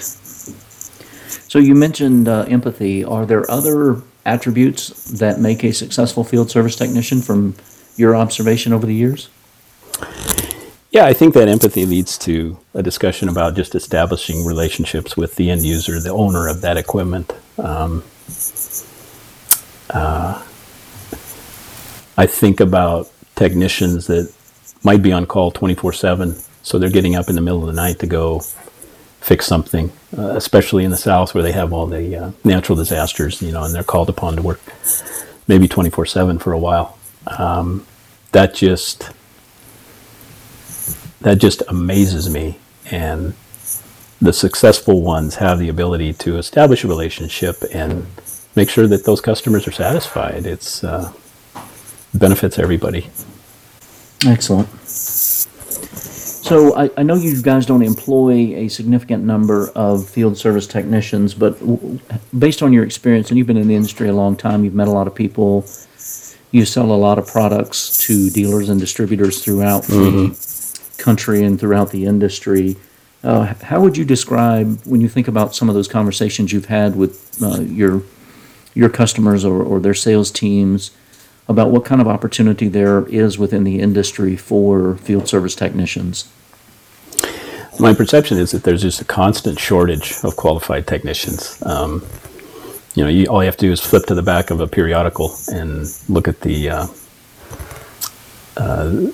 So 1.49 1.59
you 1.59 1.75
mentioned 1.75 2.29
uh, 2.29 2.45
empathy. 2.47 3.03
Are 3.05 3.25
there 3.25 3.51
other 3.51 4.03
attributes 4.27 4.91
that 5.19 5.41
make 5.41 5.65
a 5.65 5.73
successful 5.73 6.23
field 6.23 6.51
service 6.51 6.77
technician 6.77 7.23
from 7.23 7.55
your 8.01 8.17
observation 8.17 8.73
over 8.73 8.87
the 8.87 8.95
years? 8.95 9.29
Yeah, 10.91 11.05
I 11.05 11.13
think 11.13 11.35
that 11.35 11.47
empathy 11.47 11.87
leads 11.87 12.19
to 12.19 12.59
a 12.75 12.83
discussion 12.83 13.29
about 13.29 13.55
just 13.55 13.77
establishing 13.77 14.45
relationships 14.45 15.17
with 15.17 15.37
the 15.37 15.49
end 15.51 15.65
user, 15.65 16.01
the 16.01 16.11
owner 16.11 16.49
of 16.49 16.63
that 16.63 16.77
equipment. 16.77 17.31
Um, 17.59 18.03
uh, 19.91 20.45
I 22.17 22.27
think 22.27 22.59
about 22.59 23.09
technicians 23.37 24.09
that 24.09 24.33
might 24.83 25.03
be 25.03 25.13
on 25.13 25.27
call 25.27 25.53
24 25.53 25.93
7, 25.93 26.35
so 26.63 26.79
they're 26.79 26.91
getting 26.91 27.15
up 27.15 27.29
in 27.29 27.37
the 27.37 27.41
middle 27.41 27.61
of 27.61 27.67
the 27.67 27.81
night 27.81 28.01
to 28.01 28.07
go 28.07 28.41
fix 29.21 29.47
something, 29.47 29.93
uh, 30.19 30.31
especially 30.31 30.85
in 30.85 30.91
the 30.91 30.97
South 30.97 31.35
where 31.35 31.43
they 31.43 31.53
have 31.53 31.73
all 31.73 31.87
the 31.87 32.17
uh, 32.17 32.31
natural 32.43 32.75
disasters, 32.75 33.41
you 33.41 33.53
know, 33.53 33.63
and 33.63 33.75
they're 33.75 33.85
called 33.85 34.09
upon 34.09 34.35
to 34.37 34.43
work 34.43 34.61
maybe 35.47 35.69
24 35.69 36.07
7 36.07 36.39
for 36.39 36.53
a 36.53 36.59
while. 36.59 36.99
Um, 37.27 37.87
that 38.33 38.55
just 38.55 39.11
that 41.21 41.39
just 41.39 41.63
amazes 41.69 42.31
me. 42.31 42.59
And 42.91 43.35
the 44.21 44.33
successful 44.33 45.03
ones 45.03 45.37
have 45.37 45.59
the 45.59 45.69
ability 45.69 46.13
to 46.15 46.39
establish 46.39 46.85
a 46.85 46.89
relationship 46.89 47.57
and 47.73 48.07
make 48.57 48.69
sure 48.69 48.87
that 48.87 49.05
those 49.05 49.21
customers 49.21 49.67
are 49.69 49.73
satisfied. 49.73 50.47
It's 50.47 50.83
uh, 50.85 51.13
benefits 52.15 52.59
everybody. 52.59 53.09
Excellent. 54.27 54.69
So 54.89 56.77
I, 56.77 56.91
I 56.97 57.03
know 57.03 57.15
you 57.15 57.41
guys 57.43 57.65
don't 57.65 57.83
employ 57.83 58.57
a 58.57 58.69
significant 58.69 59.25
number 59.25 59.71
of 59.75 60.09
field 60.09 60.37
service 60.37 60.67
technicians, 60.67 61.33
but 61.33 61.59
w- 61.61 62.01
based 62.39 62.63
on 62.63 62.73
your 62.73 62.83
experience, 62.83 63.31
and 63.31 63.39
you've 63.39 63.47
been 63.47 63.57
in 63.57 63.69
the 63.69 63.75
industry 63.75 64.09
a 64.09 64.13
long 64.13 64.37
time, 64.37 64.65
you've 64.65 64.75
met 64.75 64.89
a 64.89 64.91
lot 64.91 65.07
of 65.07 65.15
people, 65.15 65.65
you 66.51 66.65
sell 66.65 66.91
a 66.91 66.97
lot 66.97 67.19
of 67.19 67.27
products 67.27 67.97
to 67.99 68.31
dealers 68.31 68.69
and 68.69 68.81
distributors 68.81 69.43
throughout 69.45 69.85
the 69.85 70.37
country 70.99 71.45
and 71.45 71.59
throughout 71.59 71.91
the 71.91 72.05
industry. 72.07 72.77
Uh, 73.23 73.55
how 73.63 73.81
would 73.81 73.97
you 73.97 74.05
describe 74.05 74.81
when 74.85 75.01
you 75.01 75.09
think 75.09 75.29
about 75.29 75.55
some 75.55 75.69
of 75.69 75.75
those 75.75 75.89
conversations 75.89 76.53
you've 76.53 76.67
had 76.67 76.97
with 76.97 77.41
uh, 77.43 77.61
your 77.61 78.03
your 78.75 78.89
customers 78.89 79.45
or, 79.45 79.63
or 79.63 79.81
their 79.81 79.95
sales 79.95 80.31
teams 80.31 80.93
about 81.49 81.71
what 81.71 81.85
kind 81.85 82.01
of 82.01 82.07
opportunity 82.07 82.69
there 82.69 83.07
is 83.09 83.37
within 83.37 83.65
the 83.65 83.81
industry 83.81 84.37
for 84.37 84.97
field 84.99 85.27
service 85.27 85.57
technicians? 85.57 86.31
My 87.81 87.95
perception 87.95 88.39
is 88.39 88.53
that 88.53 88.63
there's 88.63 88.83
just 88.83 89.01
a 89.01 89.05
constant 89.05 89.59
shortage 89.59 90.15
of 90.23 90.37
qualified 90.37 90.87
technicians. 90.87 91.61
Um, 91.67 92.07
you 92.95 93.05
know, 93.05 93.09
you, 93.09 93.27
all 93.27 93.43
you 93.43 93.47
have 93.47 93.57
to 93.57 93.67
do 93.67 93.73
is 93.73 93.81
flip 93.81 94.07
to 94.07 94.15
the 94.15 94.23
back 94.23 94.51
of 94.51 94.61
a 94.61 94.67
periodical 94.67 95.35
and 95.53 95.87
look 96.09 96.27
at 96.27 96.41
the 96.41 96.71
uh, 96.71 96.87
uh, 98.57 99.11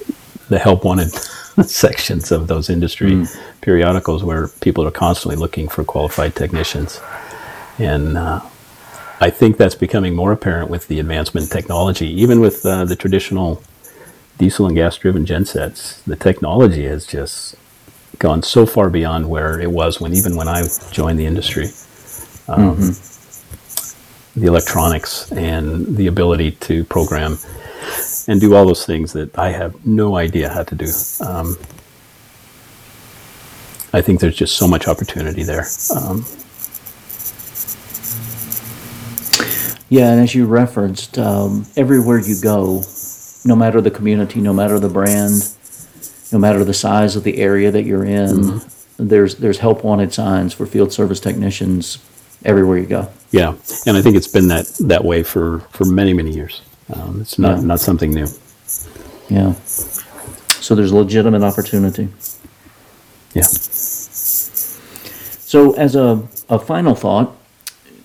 the 0.49 0.59
help 0.59 0.85
wanted 0.85 1.11
sections 1.65 2.33
of 2.33 2.47
those 2.47 2.71
industry 2.71 3.27
periodicals 3.61 4.25
where 4.25 4.49
people 4.61 4.87
are 4.87 4.91
constantly 4.91 5.37
looking 5.37 5.69
for 5.69 5.85
qualified 5.85 6.35
technicians, 6.35 7.01
and 7.79 8.17
uh, 8.17 8.41
I 9.21 9.31
think 9.31 9.57
that's 9.57 9.75
becoming 9.75 10.15
more 10.15 10.33
apparent 10.33 10.71
with 10.71 10.89
the 10.89 10.99
advancement 10.99 11.47
in 11.47 11.51
technology, 11.51 12.09
even 12.21 12.41
with 12.41 12.65
uh, 12.65 12.85
the 12.85 12.97
traditional 12.97 13.63
diesel 14.39 14.67
and 14.67 14.75
gas 14.75 14.97
driven 14.99 15.25
gensets. 15.27 16.01
The 16.03 16.17
technology 16.17 16.85
has 16.85 17.07
just 17.07 17.57
gone 18.19 18.43
so 18.43 18.65
far 18.65 18.89
beyond 18.89 19.29
where 19.29 19.61
it 19.61 19.71
was 19.71 20.01
when 20.01 20.15
even 20.15 20.37
when 20.37 20.49
I 20.49 20.67
joined 20.93 21.19
the 21.19 21.27
industry. 21.27 21.69
Um, 22.49 22.95
The 24.37 24.47
electronics 24.47 25.33
and 25.33 25.97
the 25.97 26.07
ability 26.07 26.53
to 26.53 26.85
program 26.85 27.39
and 28.29 28.41
do 28.41 28.55
all 28.55 28.67
those 28.67 28.85
things 28.85 29.13
that 29.15 29.37
I 29.39 29.51
have 29.51 29.87
no 29.87 30.17
idea 30.17 30.49
how 30.51 30.63
to 30.65 30.75
do. 30.75 30.93
Um, 31.21 31.57
I 33.93 34.03
think 34.03 34.21
there's 34.21 34.37
just 34.37 34.57
so 34.57 34.69
much 34.69 34.89
opportunity 34.89 35.43
there. 35.43 35.67
Um, 35.95 36.27
Yeah, 39.89 40.11
and 40.11 40.21
as 40.21 40.35
you 40.35 40.47
referenced, 40.47 41.17
um, 41.17 41.65
everywhere 41.77 42.19
you 42.19 42.41
go, 42.41 42.83
no 43.45 43.55
matter 43.55 43.81
the 43.81 43.91
community, 43.91 44.41
no 44.41 44.53
matter 44.53 44.81
the 44.81 44.89
brand, 44.89 45.49
no 46.33 46.39
matter 46.41 46.65
the 46.65 46.75
size 46.75 47.15
of 47.15 47.23
the 47.23 47.39
area 47.39 47.71
that 47.71 47.85
you're 47.85 48.05
in, 48.05 48.61
there's 48.97 49.37
there's 49.37 49.59
help 49.59 49.85
wanted 49.85 50.13
signs 50.13 50.53
for 50.53 50.67
field 50.67 50.93
service 50.93 51.21
technicians 51.21 51.99
everywhere 52.47 52.79
you 52.79 52.87
go. 52.87 53.09
yeah, 53.33 53.55
and 53.87 53.97
I 53.99 54.03
think 54.03 54.17
it's 54.17 54.29
been 54.29 54.49
that 54.49 54.67
that 54.89 55.05
way 55.05 55.23
for 55.23 55.61
for 55.77 55.85
many 55.85 56.13
many 56.15 56.31
years. 56.33 56.63
Um, 56.95 57.21
it's 57.21 57.39
not 57.39 57.59
Yeah. 57.59 57.65
not 57.65 57.81
something 57.81 58.11
new. 58.15 58.29
Yeah. 59.29 59.53
So 60.61 60.75
there's 60.75 60.93
legitimate 60.93 61.43
opportunity. 61.43 62.09
Yeah. 63.35 63.43
So 65.49 65.73
as 65.75 65.95
a, 65.97 66.23
a 66.49 66.59
final 66.59 66.95
thought, 66.95 67.37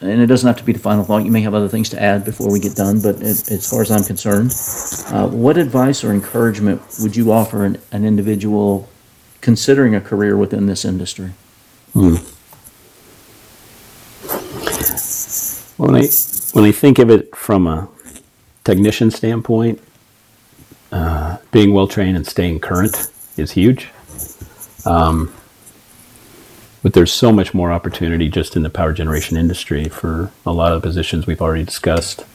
and 0.01 0.21
it 0.21 0.27
doesn't 0.27 0.47
have 0.47 0.57
to 0.57 0.63
be 0.63 0.73
the 0.73 0.79
final 0.79 1.03
thought, 1.03 1.23
you 1.25 1.31
may 1.31 1.41
have 1.41 1.53
other 1.53 1.67
things 1.69 1.89
to 1.89 2.01
add 2.01 2.23
before 2.25 2.51
we 2.51 2.59
get 2.59 2.75
done, 2.75 2.99
but 3.01 3.21
as, 3.21 3.49
as 3.51 3.69
far 3.69 3.81
as 3.81 3.89
I'm 3.91 4.03
concerned, 4.03 4.51
uh, 5.13 5.27
what 5.27 5.57
advice 5.57 6.03
or 6.03 6.11
encouragement 6.11 6.81
would 7.01 7.15
you 7.15 7.31
offer 7.31 7.65
an, 7.65 7.77
an 7.91 8.03
individual 8.05 8.87
considering 9.41 9.95
a 9.95 10.01
career 10.01 10.35
within 10.37 10.65
this 10.67 10.85
industry? 10.85 11.31
When 15.81 15.95
I 15.95 16.07
when 16.53 16.65
I 16.65 16.71
think 16.71 16.99
of 16.99 17.09
it 17.09 17.35
from 17.35 17.65
a 17.65 17.89
technician 18.63 19.09
standpoint, 19.09 19.81
uh, 20.91 21.37
being 21.51 21.73
well 21.73 21.87
trained 21.87 22.15
and 22.15 22.27
staying 22.27 22.59
current 22.59 23.11
is 23.35 23.53
huge. 23.53 23.89
Um, 24.85 25.33
but 26.83 26.93
there's 26.93 27.11
so 27.11 27.31
much 27.31 27.55
more 27.55 27.71
opportunity 27.71 28.29
just 28.29 28.55
in 28.55 28.61
the 28.61 28.69
power 28.69 28.93
generation 28.93 29.37
industry 29.37 29.85
for 29.85 30.31
a 30.45 30.51
lot 30.51 30.71
of 30.71 30.83
the 30.83 30.87
positions 30.87 31.25
we've 31.25 31.41
already 31.41 31.63
discussed. 31.63 32.25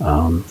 Um, 0.00 0.44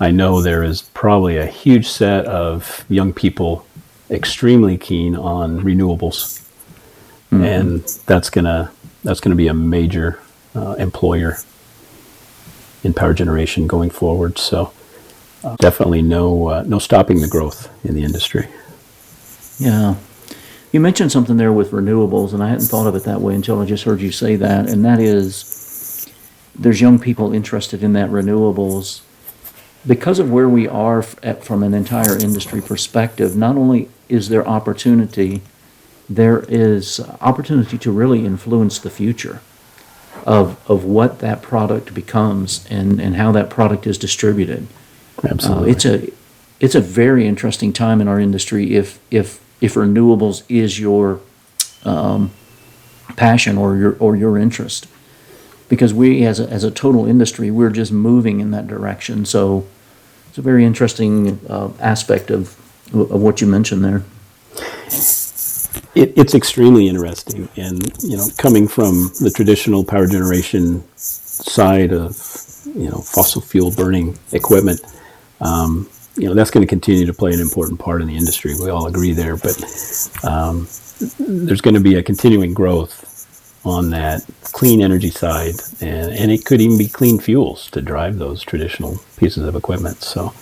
I 0.00 0.10
know 0.10 0.40
there 0.40 0.62
is 0.62 0.82
probably 0.94 1.36
a 1.36 1.46
huge 1.46 1.86
set 1.86 2.24
of 2.24 2.86
young 2.88 3.12
people 3.12 3.66
extremely 4.10 4.78
keen 4.78 5.16
on 5.16 5.60
renewables 5.60 6.42
and 7.30 7.82
that's 8.06 8.30
gonna 8.30 8.70
that's 9.04 9.20
gonna 9.20 9.36
be 9.36 9.48
a 9.48 9.54
major 9.54 10.20
uh, 10.56 10.72
employer 10.74 11.36
in 12.82 12.94
power 12.94 13.12
generation 13.12 13.66
going 13.66 13.90
forward. 13.90 14.38
So 14.38 14.72
uh, 15.44 15.56
definitely 15.56 16.02
no 16.02 16.48
uh, 16.48 16.64
no 16.66 16.78
stopping 16.78 17.20
the 17.20 17.28
growth 17.28 17.70
in 17.84 17.94
the 17.94 18.04
industry. 18.04 18.48
Yeah. 19.58 19.96
You 20.72 20.80
mentioned 20.80 21.12
something 21.12 21.36
there 21.36 21.52
with 21.52 21.70
renewables, 21.70 22.32
and 22.32 22.42
I 22.42 22.48
hadn't 22.48 22.66
thought 22.66 22.86
of 22.86 22.94
it 22.94 23.04
that 23.04 23.20
way 23.20 23.34
until 23.34 23.60
I 23.60 23.66
just 23.66 23.84
heard 23.84 24.00
you 24.00 24.12
say 24.12 24.36
that, 24.36 24.68
and 24.68 24.84
that 24.84 24.98
is 24.98 26.08
there's 26.54 26.80
young 26.80 26.98
people 26.98 27.32
interested 27.32 27.82
in 27.82 27.92
that 27.92 28.10
renewables. 28.10 29.02
Because 29.86 30.18
of 30.18 30.32
where 30.32 30.48
we 30.48 30.66
are 30.66 31.04
at, 31.22 31.44
from 31.44 31.62
an 31.62 31.72
entire 31.72 32.18
industry 32.18 32.60
perspective, 32.60 33.36
not 33.36 33.56
only 33.56 33.88
is 34.08 34.28
there 34.28 34.46
opportunity, 34.46 35.42
there 36.08 36.40
is 36.48 36.98
opportunity 37.20 37.78
to 37.78 37.92
really 37.92 38.26
influence 38.26 38.80
the 38.80 38.90
future 38.90 39.40
of, 40.24 40.58
of 40.70 40.84
what 40.84 41.18
that 41.20 41.42
product 41.42 41.94
becomes 41.94 42.66
and, 42.70 43.00
and 43.00 43.16
how 43.16 43.32
that 43.32 43.50
product 43.50 43.86
is 43.86 43.98
distributed. 43.98 44.66
Uh, 45.22 45.28
Absolutely. 45.30 45.70
it's 45.70 45.84
a 45.84 46.12
it's 46.58 46.74
a 46.74 46.80
very 46.80 47.26
interesting 47.26 47.72
time 47.72 48.00
in 48.00 48.08
our 48.08 48.18
industry 48.18 48.74
if 48.74 48.98
if 49.10 49.42
if 49.60 49.74
renewables 49.74 50.42
is 50.48 50.78
your 50.78 51.20
um, 51.84 52.30
passion 53.16 53.58
or 53.58 53.76
your 53.76 53.96
or 53.98 54.16
your 54.16 54.38
interest 54.38 54.86
because 55.68 55.92
we 55.92 56.24
as 56.24 56.40
a, 56.40 56.48
as 56.48 56.64
a 56.64 56.70
total 56.70 57.06
industry 57.06 57.50
we're 57.50 57.70
just 57.70 57.92
moving 57.92 58.40
in 58.40 58.50
that 58.50 58.66
direction 58.66 59.24
so 59.24 59.66
it's 60.28 60.38
a 60.38 60.42
very 60.42 60.64
interesting 60.64 61.40
uh, 61.48 61.70
aspect 61.80 62.30
of 62.30 62.56
of 62.92 63.20
what 63.20 63.40
you 63.40 63.46
mentioned 63.46 63.84
there 63.84 64.02
it, 65.96 66.12
it's 66.16 66.34
extremely 66.34 66.88
interesting, 66.88 67.48
and 67.56 67.90
you 68.02 68.16
know, 68.18 68.28
coming 68.36 68.68
from 68.68 69.10
the 69.20 69.32
traditional 69.34 69.82
power 69.82 70.06
generation 70.06 70.84
side 70.96 71.92
of 71.92 72.16
you 72.66 72.90
know 72.90 72.98
fossil 72.98 73.40
fuel 73.40 73.70
burning 73.70 74.18
equipment, 74.32 74.80
um, 75.40 75.88
you 76.16 76.28
know 76.28 76.34
that's 76.34 76.50
going 76.50 76.62
to 76.62 76.68
continue 76.68 77.06
to 77.06 77.14
play 77.14 77.32
an 77.32 77.40
important 77.40 77.80
part 77.80 78.02
in 78.02 78.08
the 78.08 78.16
industry. 78.16 78.54
We 78.60 78.70
all 78.70 78.86
agree 78.86 79.12
there, 79.12 79.36
but 79.36 79.56
um, 80.22 80.68
there's 81.18 81.62
going 81.62 81.74
to 81.74 81.80
be 81.80 81.96
a 81.96 82.02
continuing 82.02 82.52
growth 82.52 83.04
on 83.64 83.90
that 83.90 84.22
clean 84.42 84.82
energy 84.82 85.10
side, 85.10 85.54
and, 85.80 86.12
and 86.12 86.30
it 86.30 86.44
could 86.44 86.60
even 86.60 86.78
be 86.78 86.88
clean 86.88 87.18
fuels 87.18 87.70
to 87.70 87.80
drive 87.82 88.18
those 88.18 88.42
traditional 88.42 88.98
pieces 89.16 89.48
of 89.48 89.56
equipment. 89.56 90.02
So 90.02 90.32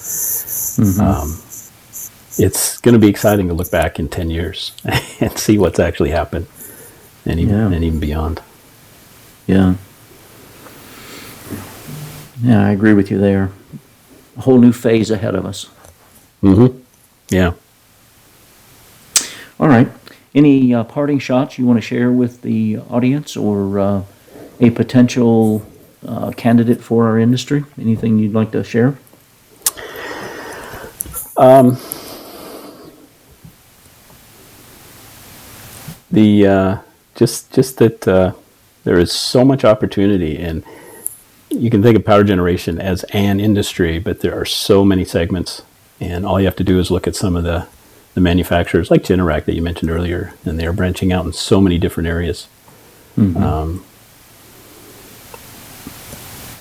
um, 1.01 1.41
it's 2.39 2.79
going 2.79 2.95
to 2.95 2.99
be 2.99 3.09
exciting 3.09 3.49
to 3.49 3.55
look 3.55 3.71
back 3.71 3.99
in 3.99 4.09
10 4.09 4.31
years 4.31 4.73
and 5.21 5.37
see 5.39 5.59
what's 5.59 5.79
actually 5.79 6.11
happened 6.11 6.47
and 7.27 7.41
even, 7.41 7.55
Yeah. 7.55 7.71
and 7.71 7.85
even 7.85 8.01
beyond. 8.01 8.43
Yeah. 9.47 9.75
Yeah, 12.43 12.67
I 12.67 12.71
agree 12.73 12.93
with 12.95 13.11
you 13.11 13.19
there. 13.19 13.51
A 14.37 14.41
whole 14.43 14.59
new 14.59 14.73
phase 14.73 15.11
ahead 15.11 15.35
of 15.35 15.47
us. 15.47 15.71
Mm-hmm. 16.43 16.79
Yeah. 17.31 17.53
All 19.61 19.69
right. 19.69 19.89
Any 20.35 20.75
uh, 20.75 20.85
parting 20.85 21.21
shots 21.21 21.59
you 21.59 21.65
want 21.67 21.77
to 21.79 21.81
share 21.81 22.11
with 22.11 22.43
the 22.43 22.79
audience 22.91 23.37
or 23.37 23.79
uh, 23.79 24.03
a 24.61 24.71
potential 24.71 25.65
uh, 26.07 26.33
candidate 26.33 26.81
for 26.83 27.07
our 27.07 27.19
industry? 27.19 27.65
Anything 27.81 28.19
you'd 28.19 28.35
like 28.35 28.51
to 28.53 28.65
share? 28.65 28.99
The 36.15 36.47
uh, 36.47 36.79
just 37.17 37.53
just 37.53 37.79
that 37.79 38.07
uh, 38.07 38.35
there 38.85 39.01
is 39.01 39.11
so 39.11 39.45
much 39.45 39.65
opportunity, 39.65 40.39
and 40.39 40.63
you 41.51 41.71
can 41.71 41.83
think 41.83 41.97
of 41.97 42.05
power 42.05 42.23
generation 42.23 42.81
as 42.81 43.03
an 43.13 43.41
industry, 43.41 43.99
but 43.99 44.21
there 44.21 44.41
are 44.41 44.45
so 44.45 44.85
many 44.85 45.05
segments, 45.05 45.63
and 45.99 46.25
all 46.25 46.39
you 46.39 46.47
have 46.47 46.55
to 46.55 46.63
do 46.63 46.79
is 46.79 46.89
look 46.89 47.09
at 47.09 47.17
some 47.17 47.35
of 47.35 47.43
the 47.43 47.67
the 48.15 48.21
manufacturers 48.21 48.93
like 48.93 49.03
Generac 49.03 49.45
that 49.47 49.57
you 49.57 49.63
mentioned 49.63 49.91
earlier, 49.91 50.33
and 50.45 50.57
they 50.57 50.67
are 50.67 50.73
branching 50.73 51.13
out 51.13 51.27
in 51.27 51.33
so 51.33 51.61
many 51.61 51.79
different 51.79 52.09
areas. 52.09 52.47
Um, 53.37 53.85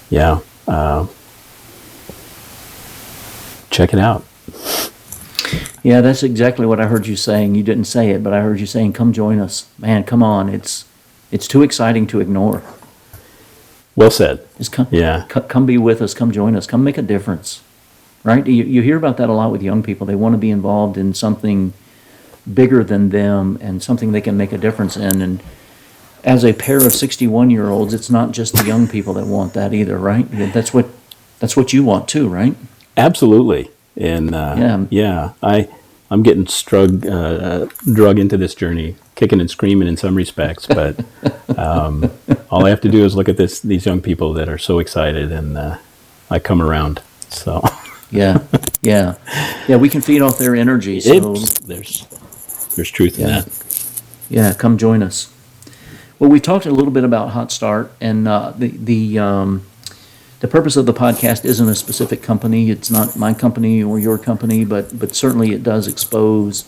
yeah, 0.10 0.40
uh, 0.68 1.06
check 3.70 3.94
it 3.94 4.00
out. 4.00 4.26
Yeah, 5.84 6.00
that's 6.02 6.24
exactly 6.24 6.66
what 6.66 6.80
I 6.80 6.88
heard 6.88 7.08
you 7.08 7.16
saying. 7.18 7.56
You 7.56 7.64
didn't 7.64 7.86
say 7.86 8.12
it, 8.12 8.24
but 8.24 8.32
I 8.34 8.42
heard 8.42 8.60
you 8.60 8.66
saying, 8.66 8.94
"Come 8.94 9.12
join 9.12 9.40
us, 9.40 9.66
man. 9.78 10.04
Come 10.06 10.24
on. 10.24 10.48
It's 10.50 10.86
it's 11.32 11.48
too 11.48 11.62
exciting 11.62 12.08
to 12.08 12.20
ignore. 12.22 12.64
Well 13.96 14.10
said. 14.12 14.40
Just 14.58 14.72
come, 14.72 14.88
Yeah. 14.92 15.26
co- 15.30 15.42
come 15.42 15.66
be 15.66 15.78
with 15.78 16.02
us. 16.02 16.14
Come 16.14 16.32
join 16.32 16.56
us. 16.56 16.66
Come 16.66 16.84
make 16.84 16.98
a 16.98 17.02
difference." 17.02 17.62
Right? 18.24 18.48
You 18.48 18.64
you 18.64 18.82
hear 18.82 18.96
about 18.96 19.18
that 19.18 19.30
a 19.30 19.34
lot 19.34 19.52
with 19.52 19.62
young 19.62 19.84
people. 19.84 20.08
They 20.08 20.16
want 20.16 20.34
to 20.34 20.38
be 20.40 20.50
involved 20.50 20.98
in 20.98 21.14
something 21.14 21.74
bigger 22.52 22.84
than 22.84 23.10
them 23.10 23.58
and 23.62 23.84
something 23.84 24.12
they 24.14 24.22
can 24.22 24.38
make 24.38 24.54
a 24.54 24.58
difference 24.58 24.96
in. 24.96 25.22
And 25.22 25.42
as 26.24 26.46
a 26.46 26.54
pair 26.54 26.78
of 26.78 26.94
sixty-one 26.94 27.50
year 27.50 27.70
olds, 27.70 27.94
it's 27.94 28.10
not 28.10 28.32
just 28.32 28.56
the 28.56 28.64
young 28.66 28.88
people 28.88 29.14
that 29.16 29.26
want 29.28 29.54
that 29.54 29.74
either, 29.74 29.98
right? 29.98 30.26
That's 30.54 30.74
what 30.74 30.88
that's 31.40 31.58
what 31.58 31.74
you 31.74 31.84
want 31.84 32.08
too, 32.08 32.30
right? 32.30 32.56
Absolutely, 32.96 33.70
and 33.98 34.34
uh, 34.34 34.56
Yeah. 34.58 34.86
yeah, 34.90 35.30
I 35.42 35.68
I'm 36.12 36.24
getting 36.24 36.46
strug 36.46 37.06
uh, 37.10 37.68
drug 37.92 38.20
into 38.20 38.38
this 38.38 38.54
journey, 38.56 38.96
kicking 39.16 39.40
and 39.40 39.50
screaming 39.50 39.88
in 39.88 39.98
some 39.98 40.16
respects, 40.16 40.68
but 40.68 41.04
um, 41.58 42.12
all 42.52 42.66
I 42.66 42.70
have 42.70 42.82
to 42.82 42.90
do 42.90 43.04
is 43.06 43.16
look 43.16 43.30
at 43.30 43.38
this 43.38 43.60
these 43.60 43.86
young 43.86 44.02
people 44.02 44.34
that 44.34 44.48
are 44.50 44.58
so 44.60 44.80
excited, 44.80 45.32
and 45.32 45.58
uh, 45.58 45.78
I 46.30 46.40
come 46.40 46.62
around. 46.62 47.02
So 47.30 47.62
Yeah, 48.12 48.44
yeah, 48.84 49.16
yeah. 49.68 49.78
We 49.78 49.90
can 49.90 50.02
feed 50.02 50.22
off 50.22 50.38
their 50.38 50.56
energy. 50.56 51.00
So 51.00 51.34
it's, 51.34 51.60
there's 51.62 52.06
there's 52.76 52.92
truth 52.92 53.18
in 53.18 53.26
that. 53.26 53.50
Yeah, 54.30 54.54
come 54.54 54.78
join 54.78 55.02
us. 55.02 55.34
Well, 56.20 56.30
we 56.30 56.40
talked 56.40 56.68
a 56.68 56.72
little 56.72 56.92
bit 56.92 57.04
about 57.04 57.32
Hot 57.32 57.52
Start, 57.52 57.92
and 58.00 58.28
uh, 58.28 58.54
the 58.56 58.68
the 58.68 59.18
um, 59.18 59.66
the 60.44 60.50
purpose 60.50 60.76
of 60.76 60.86
the 60.86 60.94
podcast 60.94 61.46
isn't 61.46 61.70
a 61.70 61.74
specific 61.74 62.22
company. 62.22 62.70
It's 62.70 62.92
not 62.92 63.16
my 63.16 63.34
company 63.34 63.82
or 63.82 63.98
your 63.98 64.18
company, 64.18 64.66
but 64.66 65.00
but 65.00 65.16
certainly 65.16 65.54
it 65.54 65.64
does 65.64 65.88
expose 65.88 66.66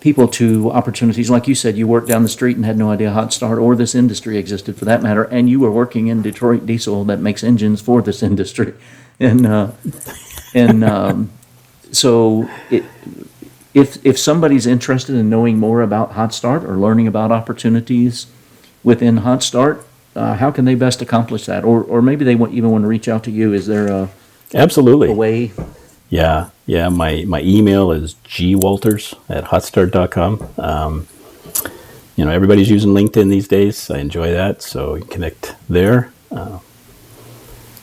people 0.00 0.26
to 0.28 0.70
opportunities. 0.70 1.28
Like 1.28 1.46
you 1.46 1.54
said, 1.54 1.76
you 1.76 1.86
worked 1.86 2.08
down 2.08 2.22
the 2.22 2.30
street 2.30 2.56
and 2.56 2.64
had 2.64 2.78
no 2.78 2.90
idea 2.90 3.10
Hot 3.10 3.30
Start 3.30 3.58
or 3.58 3.76
this 3.76 3.94
industry 3.94 4.38
existed 4.38 4.78
for 4.78 4.86
that 4.86 5.02
matter, 5.02 5.24
and 5.24 5.50
you 5.50 5.60
were 5.60 5.70
working 5.70 6.06
in 6.06 6.22
Detroit 6.22 6.64
Diesel 6.64 7.04
that 7.04 7.20
makes 7.20 7.44
engines 7.44 7.82
for 7.82 8.00
this 8.00 8.22
industry, 8.30 8.72
and 9.20 9.46
uh, 9.46 9.72
and 10.54 10.82
um, 10.82 11.30
so 11.92 12.48
it 12.70 12.84
if 13.74 13.98
if 14.02 14.18
somebody's 14.18 14.66
interested 14.66 15.14
in 15.14 15.28
knowing 15.28 15.58
more 15.58 15.82
about 15.82 16.12
Hot 16.12 16.32
Start 16.32 16.64
or 16.64 16.78
learning 16.78 17.06
about 17.06 17.32
opportunities 17.32 18.28
within 18.82 19.18
Hot 19.18 19.42
Start, 19.42 19.86
uh, 20.18 20.34
how 20.34 20.50
can 20.50 20.64
they 20.64 20.74
best 20.74 21.00
accomplish 21.02 21.46
that? 21.46 21.64
Or 21.64 21.82
or 21.82 22.02
maybe 22.02 22.24
they 22.24 22.34
want, 22.34 22.52
even 22.52 22.70
want 22.70 22.82
to 22.84 22.88
reach 22.88 23.08
out 23.08 23.22
to 23.24 23.30
you. 23.30 23.52
Is 23.52 23.66
there 23.66 23.86
a, 23.88 24.08
Absolutely. 24.54 25.10
a 25.10 25.14
way? 25.14 25.52
Yeah, 26.10 26.50
yeah. 26.66 26.88
My 26.88 27.24
my 27.26 27.40
email 27.42 27.92
is 27.92 28.14
gwalters 28.24 29.14
at 29.28 29.44
hotstart.com. 29.44 30.32
Um, 30.58 31.06
you 32.16 32.24
know, 32.24 32.32
everybody's 32.32 32.68
using 32.70 32.92
LinkedIn 32.92 33.30
these 33.30 33.46
days. 33.46 33.90
I 33.90 33.98
enjoy 33.98 34.32
that, 34.32 34.60
so 34.62 34.96
you 34.96 35.04
connect 35.04 35.54
there. 35.68 36.12
Uh, 36.30 36.58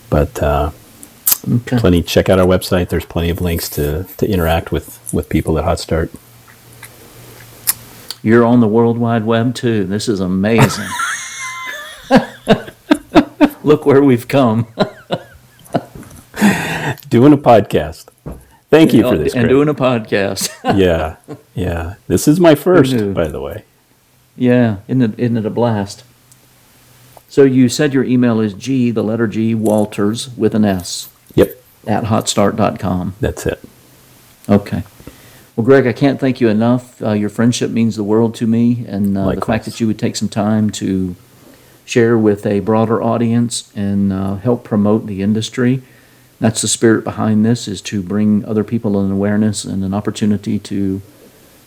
but 0.09 0.43
uh, 0.43 0.71
Okay. 1.47 1.77
plenty. 1.77 2.01
Check 2.01 2.27
out 2.29 2.39
our 2.39 2.47
website. 2.47 2.89
There's 2.89 3.05
plenty 3.05 3.29
of 3.29 3.39
links 3.39 3.69
to, 3.69 4.05
to 4.17 4.27
interact 4.27 4.71
with 4.71 4.99
with 5.13 5.29
people 5.29 5.57
at 5.59 5.65
Hotstart. 5.65 6.09
You're 8.23 8.43
on 8.43 8.59
the 8.59 8.67
World 8.67 8.97
Wide 8.97 9.25
Web 9.25 9.53
too. 9.53 9.85
This 9.85 10.07
is 10.09 10.19
amazing. 10.19 10.87
Look 13.63 13.85
where 13.85 14.03
we've 14.03 14.27
come. 14.27 14.67
Doing 17.09 17.33
a 17.33 17.37
podcast. 17.37 18.09
Thank 18.69 18.93
you 18.93 19.03
for 19.03 19.17
this. 19.17 19.33
and 19.33 19.43
Craig. 19.43 19.49
doing 19.49 19.69
a 19.69 19.73
podcast. 19.73 20.49
yeah, 20.77 21.15
yeah. 21.53 21.95
This 22.07 22.27
is 22.27 22.39
my 22.39 22.55
first, 22.55 23.13
by 23.13 23.27
the 23.27 23.39
way. 23.39 23.63
yeah, 24.35 24.77
isn't 24.87 25.01
it, 25.01 25.19
isn't 25.19 25.37
it 25.37 25.45
a 25.45 25.49
blast? 25.49 26.03
So 27.29 27.43
you 27.43 27.69
said 27.69 27.93
your 27.93 28.03
email 28.03 28.39
is 28.41 28.53
G, 28.53 28.91
the 28.91 29.03
letter 29.03 29.27
G, 29.27 29.55
Walters 29.55 30.29
with 30.35 30.53
an 30.55 30.65
S 30.65 31.09
Yep, 31.35 31.51
at 31.87 32.05
hotstart.com. 32.05 33.15
that's 33.21 33.45
it. 33.45 33.61
Okay. 34.49 34.83
Well, 35.55 35.63
Greg, 35.65 35.87
I 35.87 35.93
can't 35.93 36.19
thank 36.19 36.41
you 36.41 36.49
enough. 36.49 37.01
Uh, 37.01 37.11
your 37.13 37.29
friendship 37.29 37.71
means 37.71 37.95
the 37.95 38.03
world 38.03 38.35
to 38.35 38.47
me, 38.47 38.83
and 38.87 39.17
uh, 39.17 39.31
the 39.35 39.41
fact 39.41 39.63
that 39.65 39.79
you 39.79 39.87
would 39.87 39.99
take 39.99 40.17
some 40.17 40.27
time 40.29 40.69
to 40.71 41.15
share 41.85 42.17
with 42.17 42.45
a 42.45 42.59
broader 42.59 43.01
audience 43.01 43.71
and 43.75 44.11
uh, 44.11 44.35
help 44.35 44.63
promote 44.63 45.05
the 45.05 45.21
industry. 45.21 45.81
That's 46.39 46.61
the 46.61 46.67
spirit 46.67 47.03
behind 47.03 47.45
this: 47.45 47.67
is 47.67 47.81
to 47.83 48.01
bring 48.01 48.43
other 48.45 48.63
people 48.63 48.99
an 48.99 49.11
awareness 49.11 49.63
and 49.63 49.83
an 49.83 49.93
opportunity 49.93 50.59
to 50.59 51.01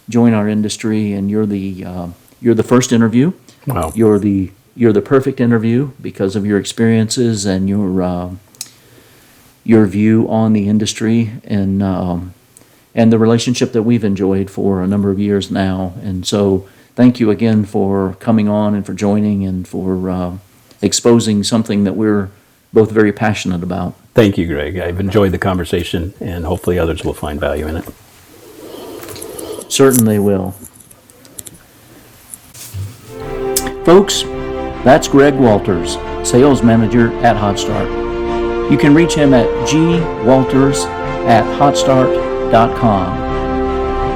join 0.08 0.34
our 0.34 0.48
industry. 0.48 1.12
And 1.12 1.30
you're 1.30 1.46
the 1.46 1.84
uh, 1.84 2.08
you're 2.40 2.54
the 2.54 2.62
first 2.62 2.92
interview. 2.92 3.32
Wow. 3.66 3.92
You're 3.94 4.18
the 4.18 4.50
you're 4.76 4.92
the 4.92 5.02
perfect 5.02 5.40
interview 5.40 5.90
because 6.00 6.36
of 6.36 6.44
your 6.44 6.58
experiences 6.58 7.46
and 7.46 7.68
your 7.68 8.02
uh, 8.02 8.30
your 9.64 9.86
view 9.86 10.28
on 10.28 10.52
the 10.52 10.68
industry 10.68 11.32
and 11.44 11.82
um, 11.82 12.34
and 12.94 13.12
the 13.12 13.18
relationship 13.18 13.72
that 13.72 13.82
we've 13.82 14.04
enjoyed 14.04 14.50
for 14.50 14.82
a 14.82 14.86
number 14.86 15.10
of 15.10 15.18
years 15.18 15.50
now. 15.50 15.92
And 16.02 16.26
so, 16.26 16.68
thank 16.98 17.18
you 17.20 17.30
again 17.30 17.64
for 17.64 18.16
coming 18.18 18.48
on 18.48 18.74
and 18.74 18.84
for 18.84 18.92
joining 18.92 19.46
and 19.46 19.68
for 19.68 20.10
uh, 20.10 20.36
exposing 20.82 21.44
something 21.44 21.84
that 21.84 21.92
we're 21.92 22.28
both 22.72 22.90
very 22.90 23.12
passionate 23.12 23.62
about. 23.62 23.94
Thank 24.14 24.36
you, 24.36 24.48
Greg. 24.48 24.80
I've 24.80 24.98
enjoyed 24.98 25.30
the 25.30 25.38
conversation, 25.38 26.12
and 26.20 26.44
hopefully 26.44 26.76
others 26.76 27.04
will 27.04 27.14
find 27.14 27.38
value 27.38 27.68
in 27.68 27.76
it. 27.76 27.84
Certainly 29.70 30.18
will. 30.18 30.56
Folks, 33.84 34.24
that's 34.82 35.06
Greg 35.06 35.34
Walters, 35.34 35.92
sales 36.28 36.64
manager 36.64 37.12
at 37.18 37.36
Hotstart. 37.36 38.72
You 38.72 38.76
can 38.76 38.92
reach 38.92 39.14
him 39.14 39.34
at 39.34 39.46
gwalters 39.68 40.84
at 41.28 41.44
hotstart.com. 41.60 43.28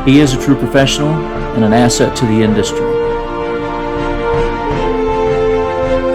He 0.04 0.18
is 0.18 0.34
a 0.34 0.40
true 0.42 0.56
professional 0.56 1.41
and 1.54 1.64
an 1.64 1.72
asset 1.72 2.14
to 2.16 2.26
the 2.26 2.42
industry. 2.42 2.80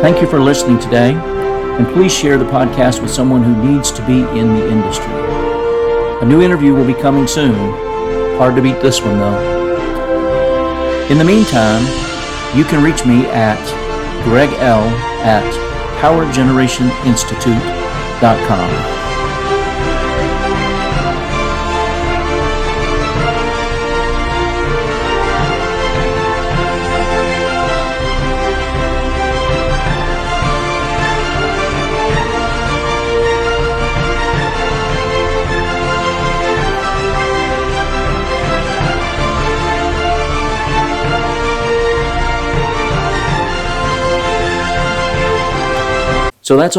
Thank 0.02 0.22
you 0.22 0.28
for 0.28 0.40
listening 0.40 0.80
today, 0.80 1.16
and 1.16 1.88
please 1.88 2.14
share 2.14 2.38
the 2.38 2.46
podcast 2.46 3.02
with 3.02 3.12
someone 3.12 3.44
who 3.44 3.56
needs 3.64 3.92
to 3.92 4.06
be 4.06 4.20
in 4.38 4.56
the 4.56 4.70
industry. 4.70 5.14
A 6.22 6.26
new 6.26 6.42
interview 6.42 6.74
will 6.74 6.88
be 6.88 6.94
coming 6.94 7.28
soon. 7.28 7.56
Hard 8.38 8.56
to 8.56 8.62
beat 8.62 8.82
this 8.82 9.02
one, 9.02 9.20
though. 9.20 11.08
In 11.10 11.18
the 11.18 11.24
meantime, 11.24 11.84
you 12.58 12.64
can 12.64 12.84
reach 12.84 13.06
me 13.06 13.26
at 13.28 13.58
Greg 14.24 14.50
L 14.60 14.84
at 15.24 15.44
PowerGenerationInstitute.com. 16.02 18.97
So 46.48 46.56
that's 46.56 46.76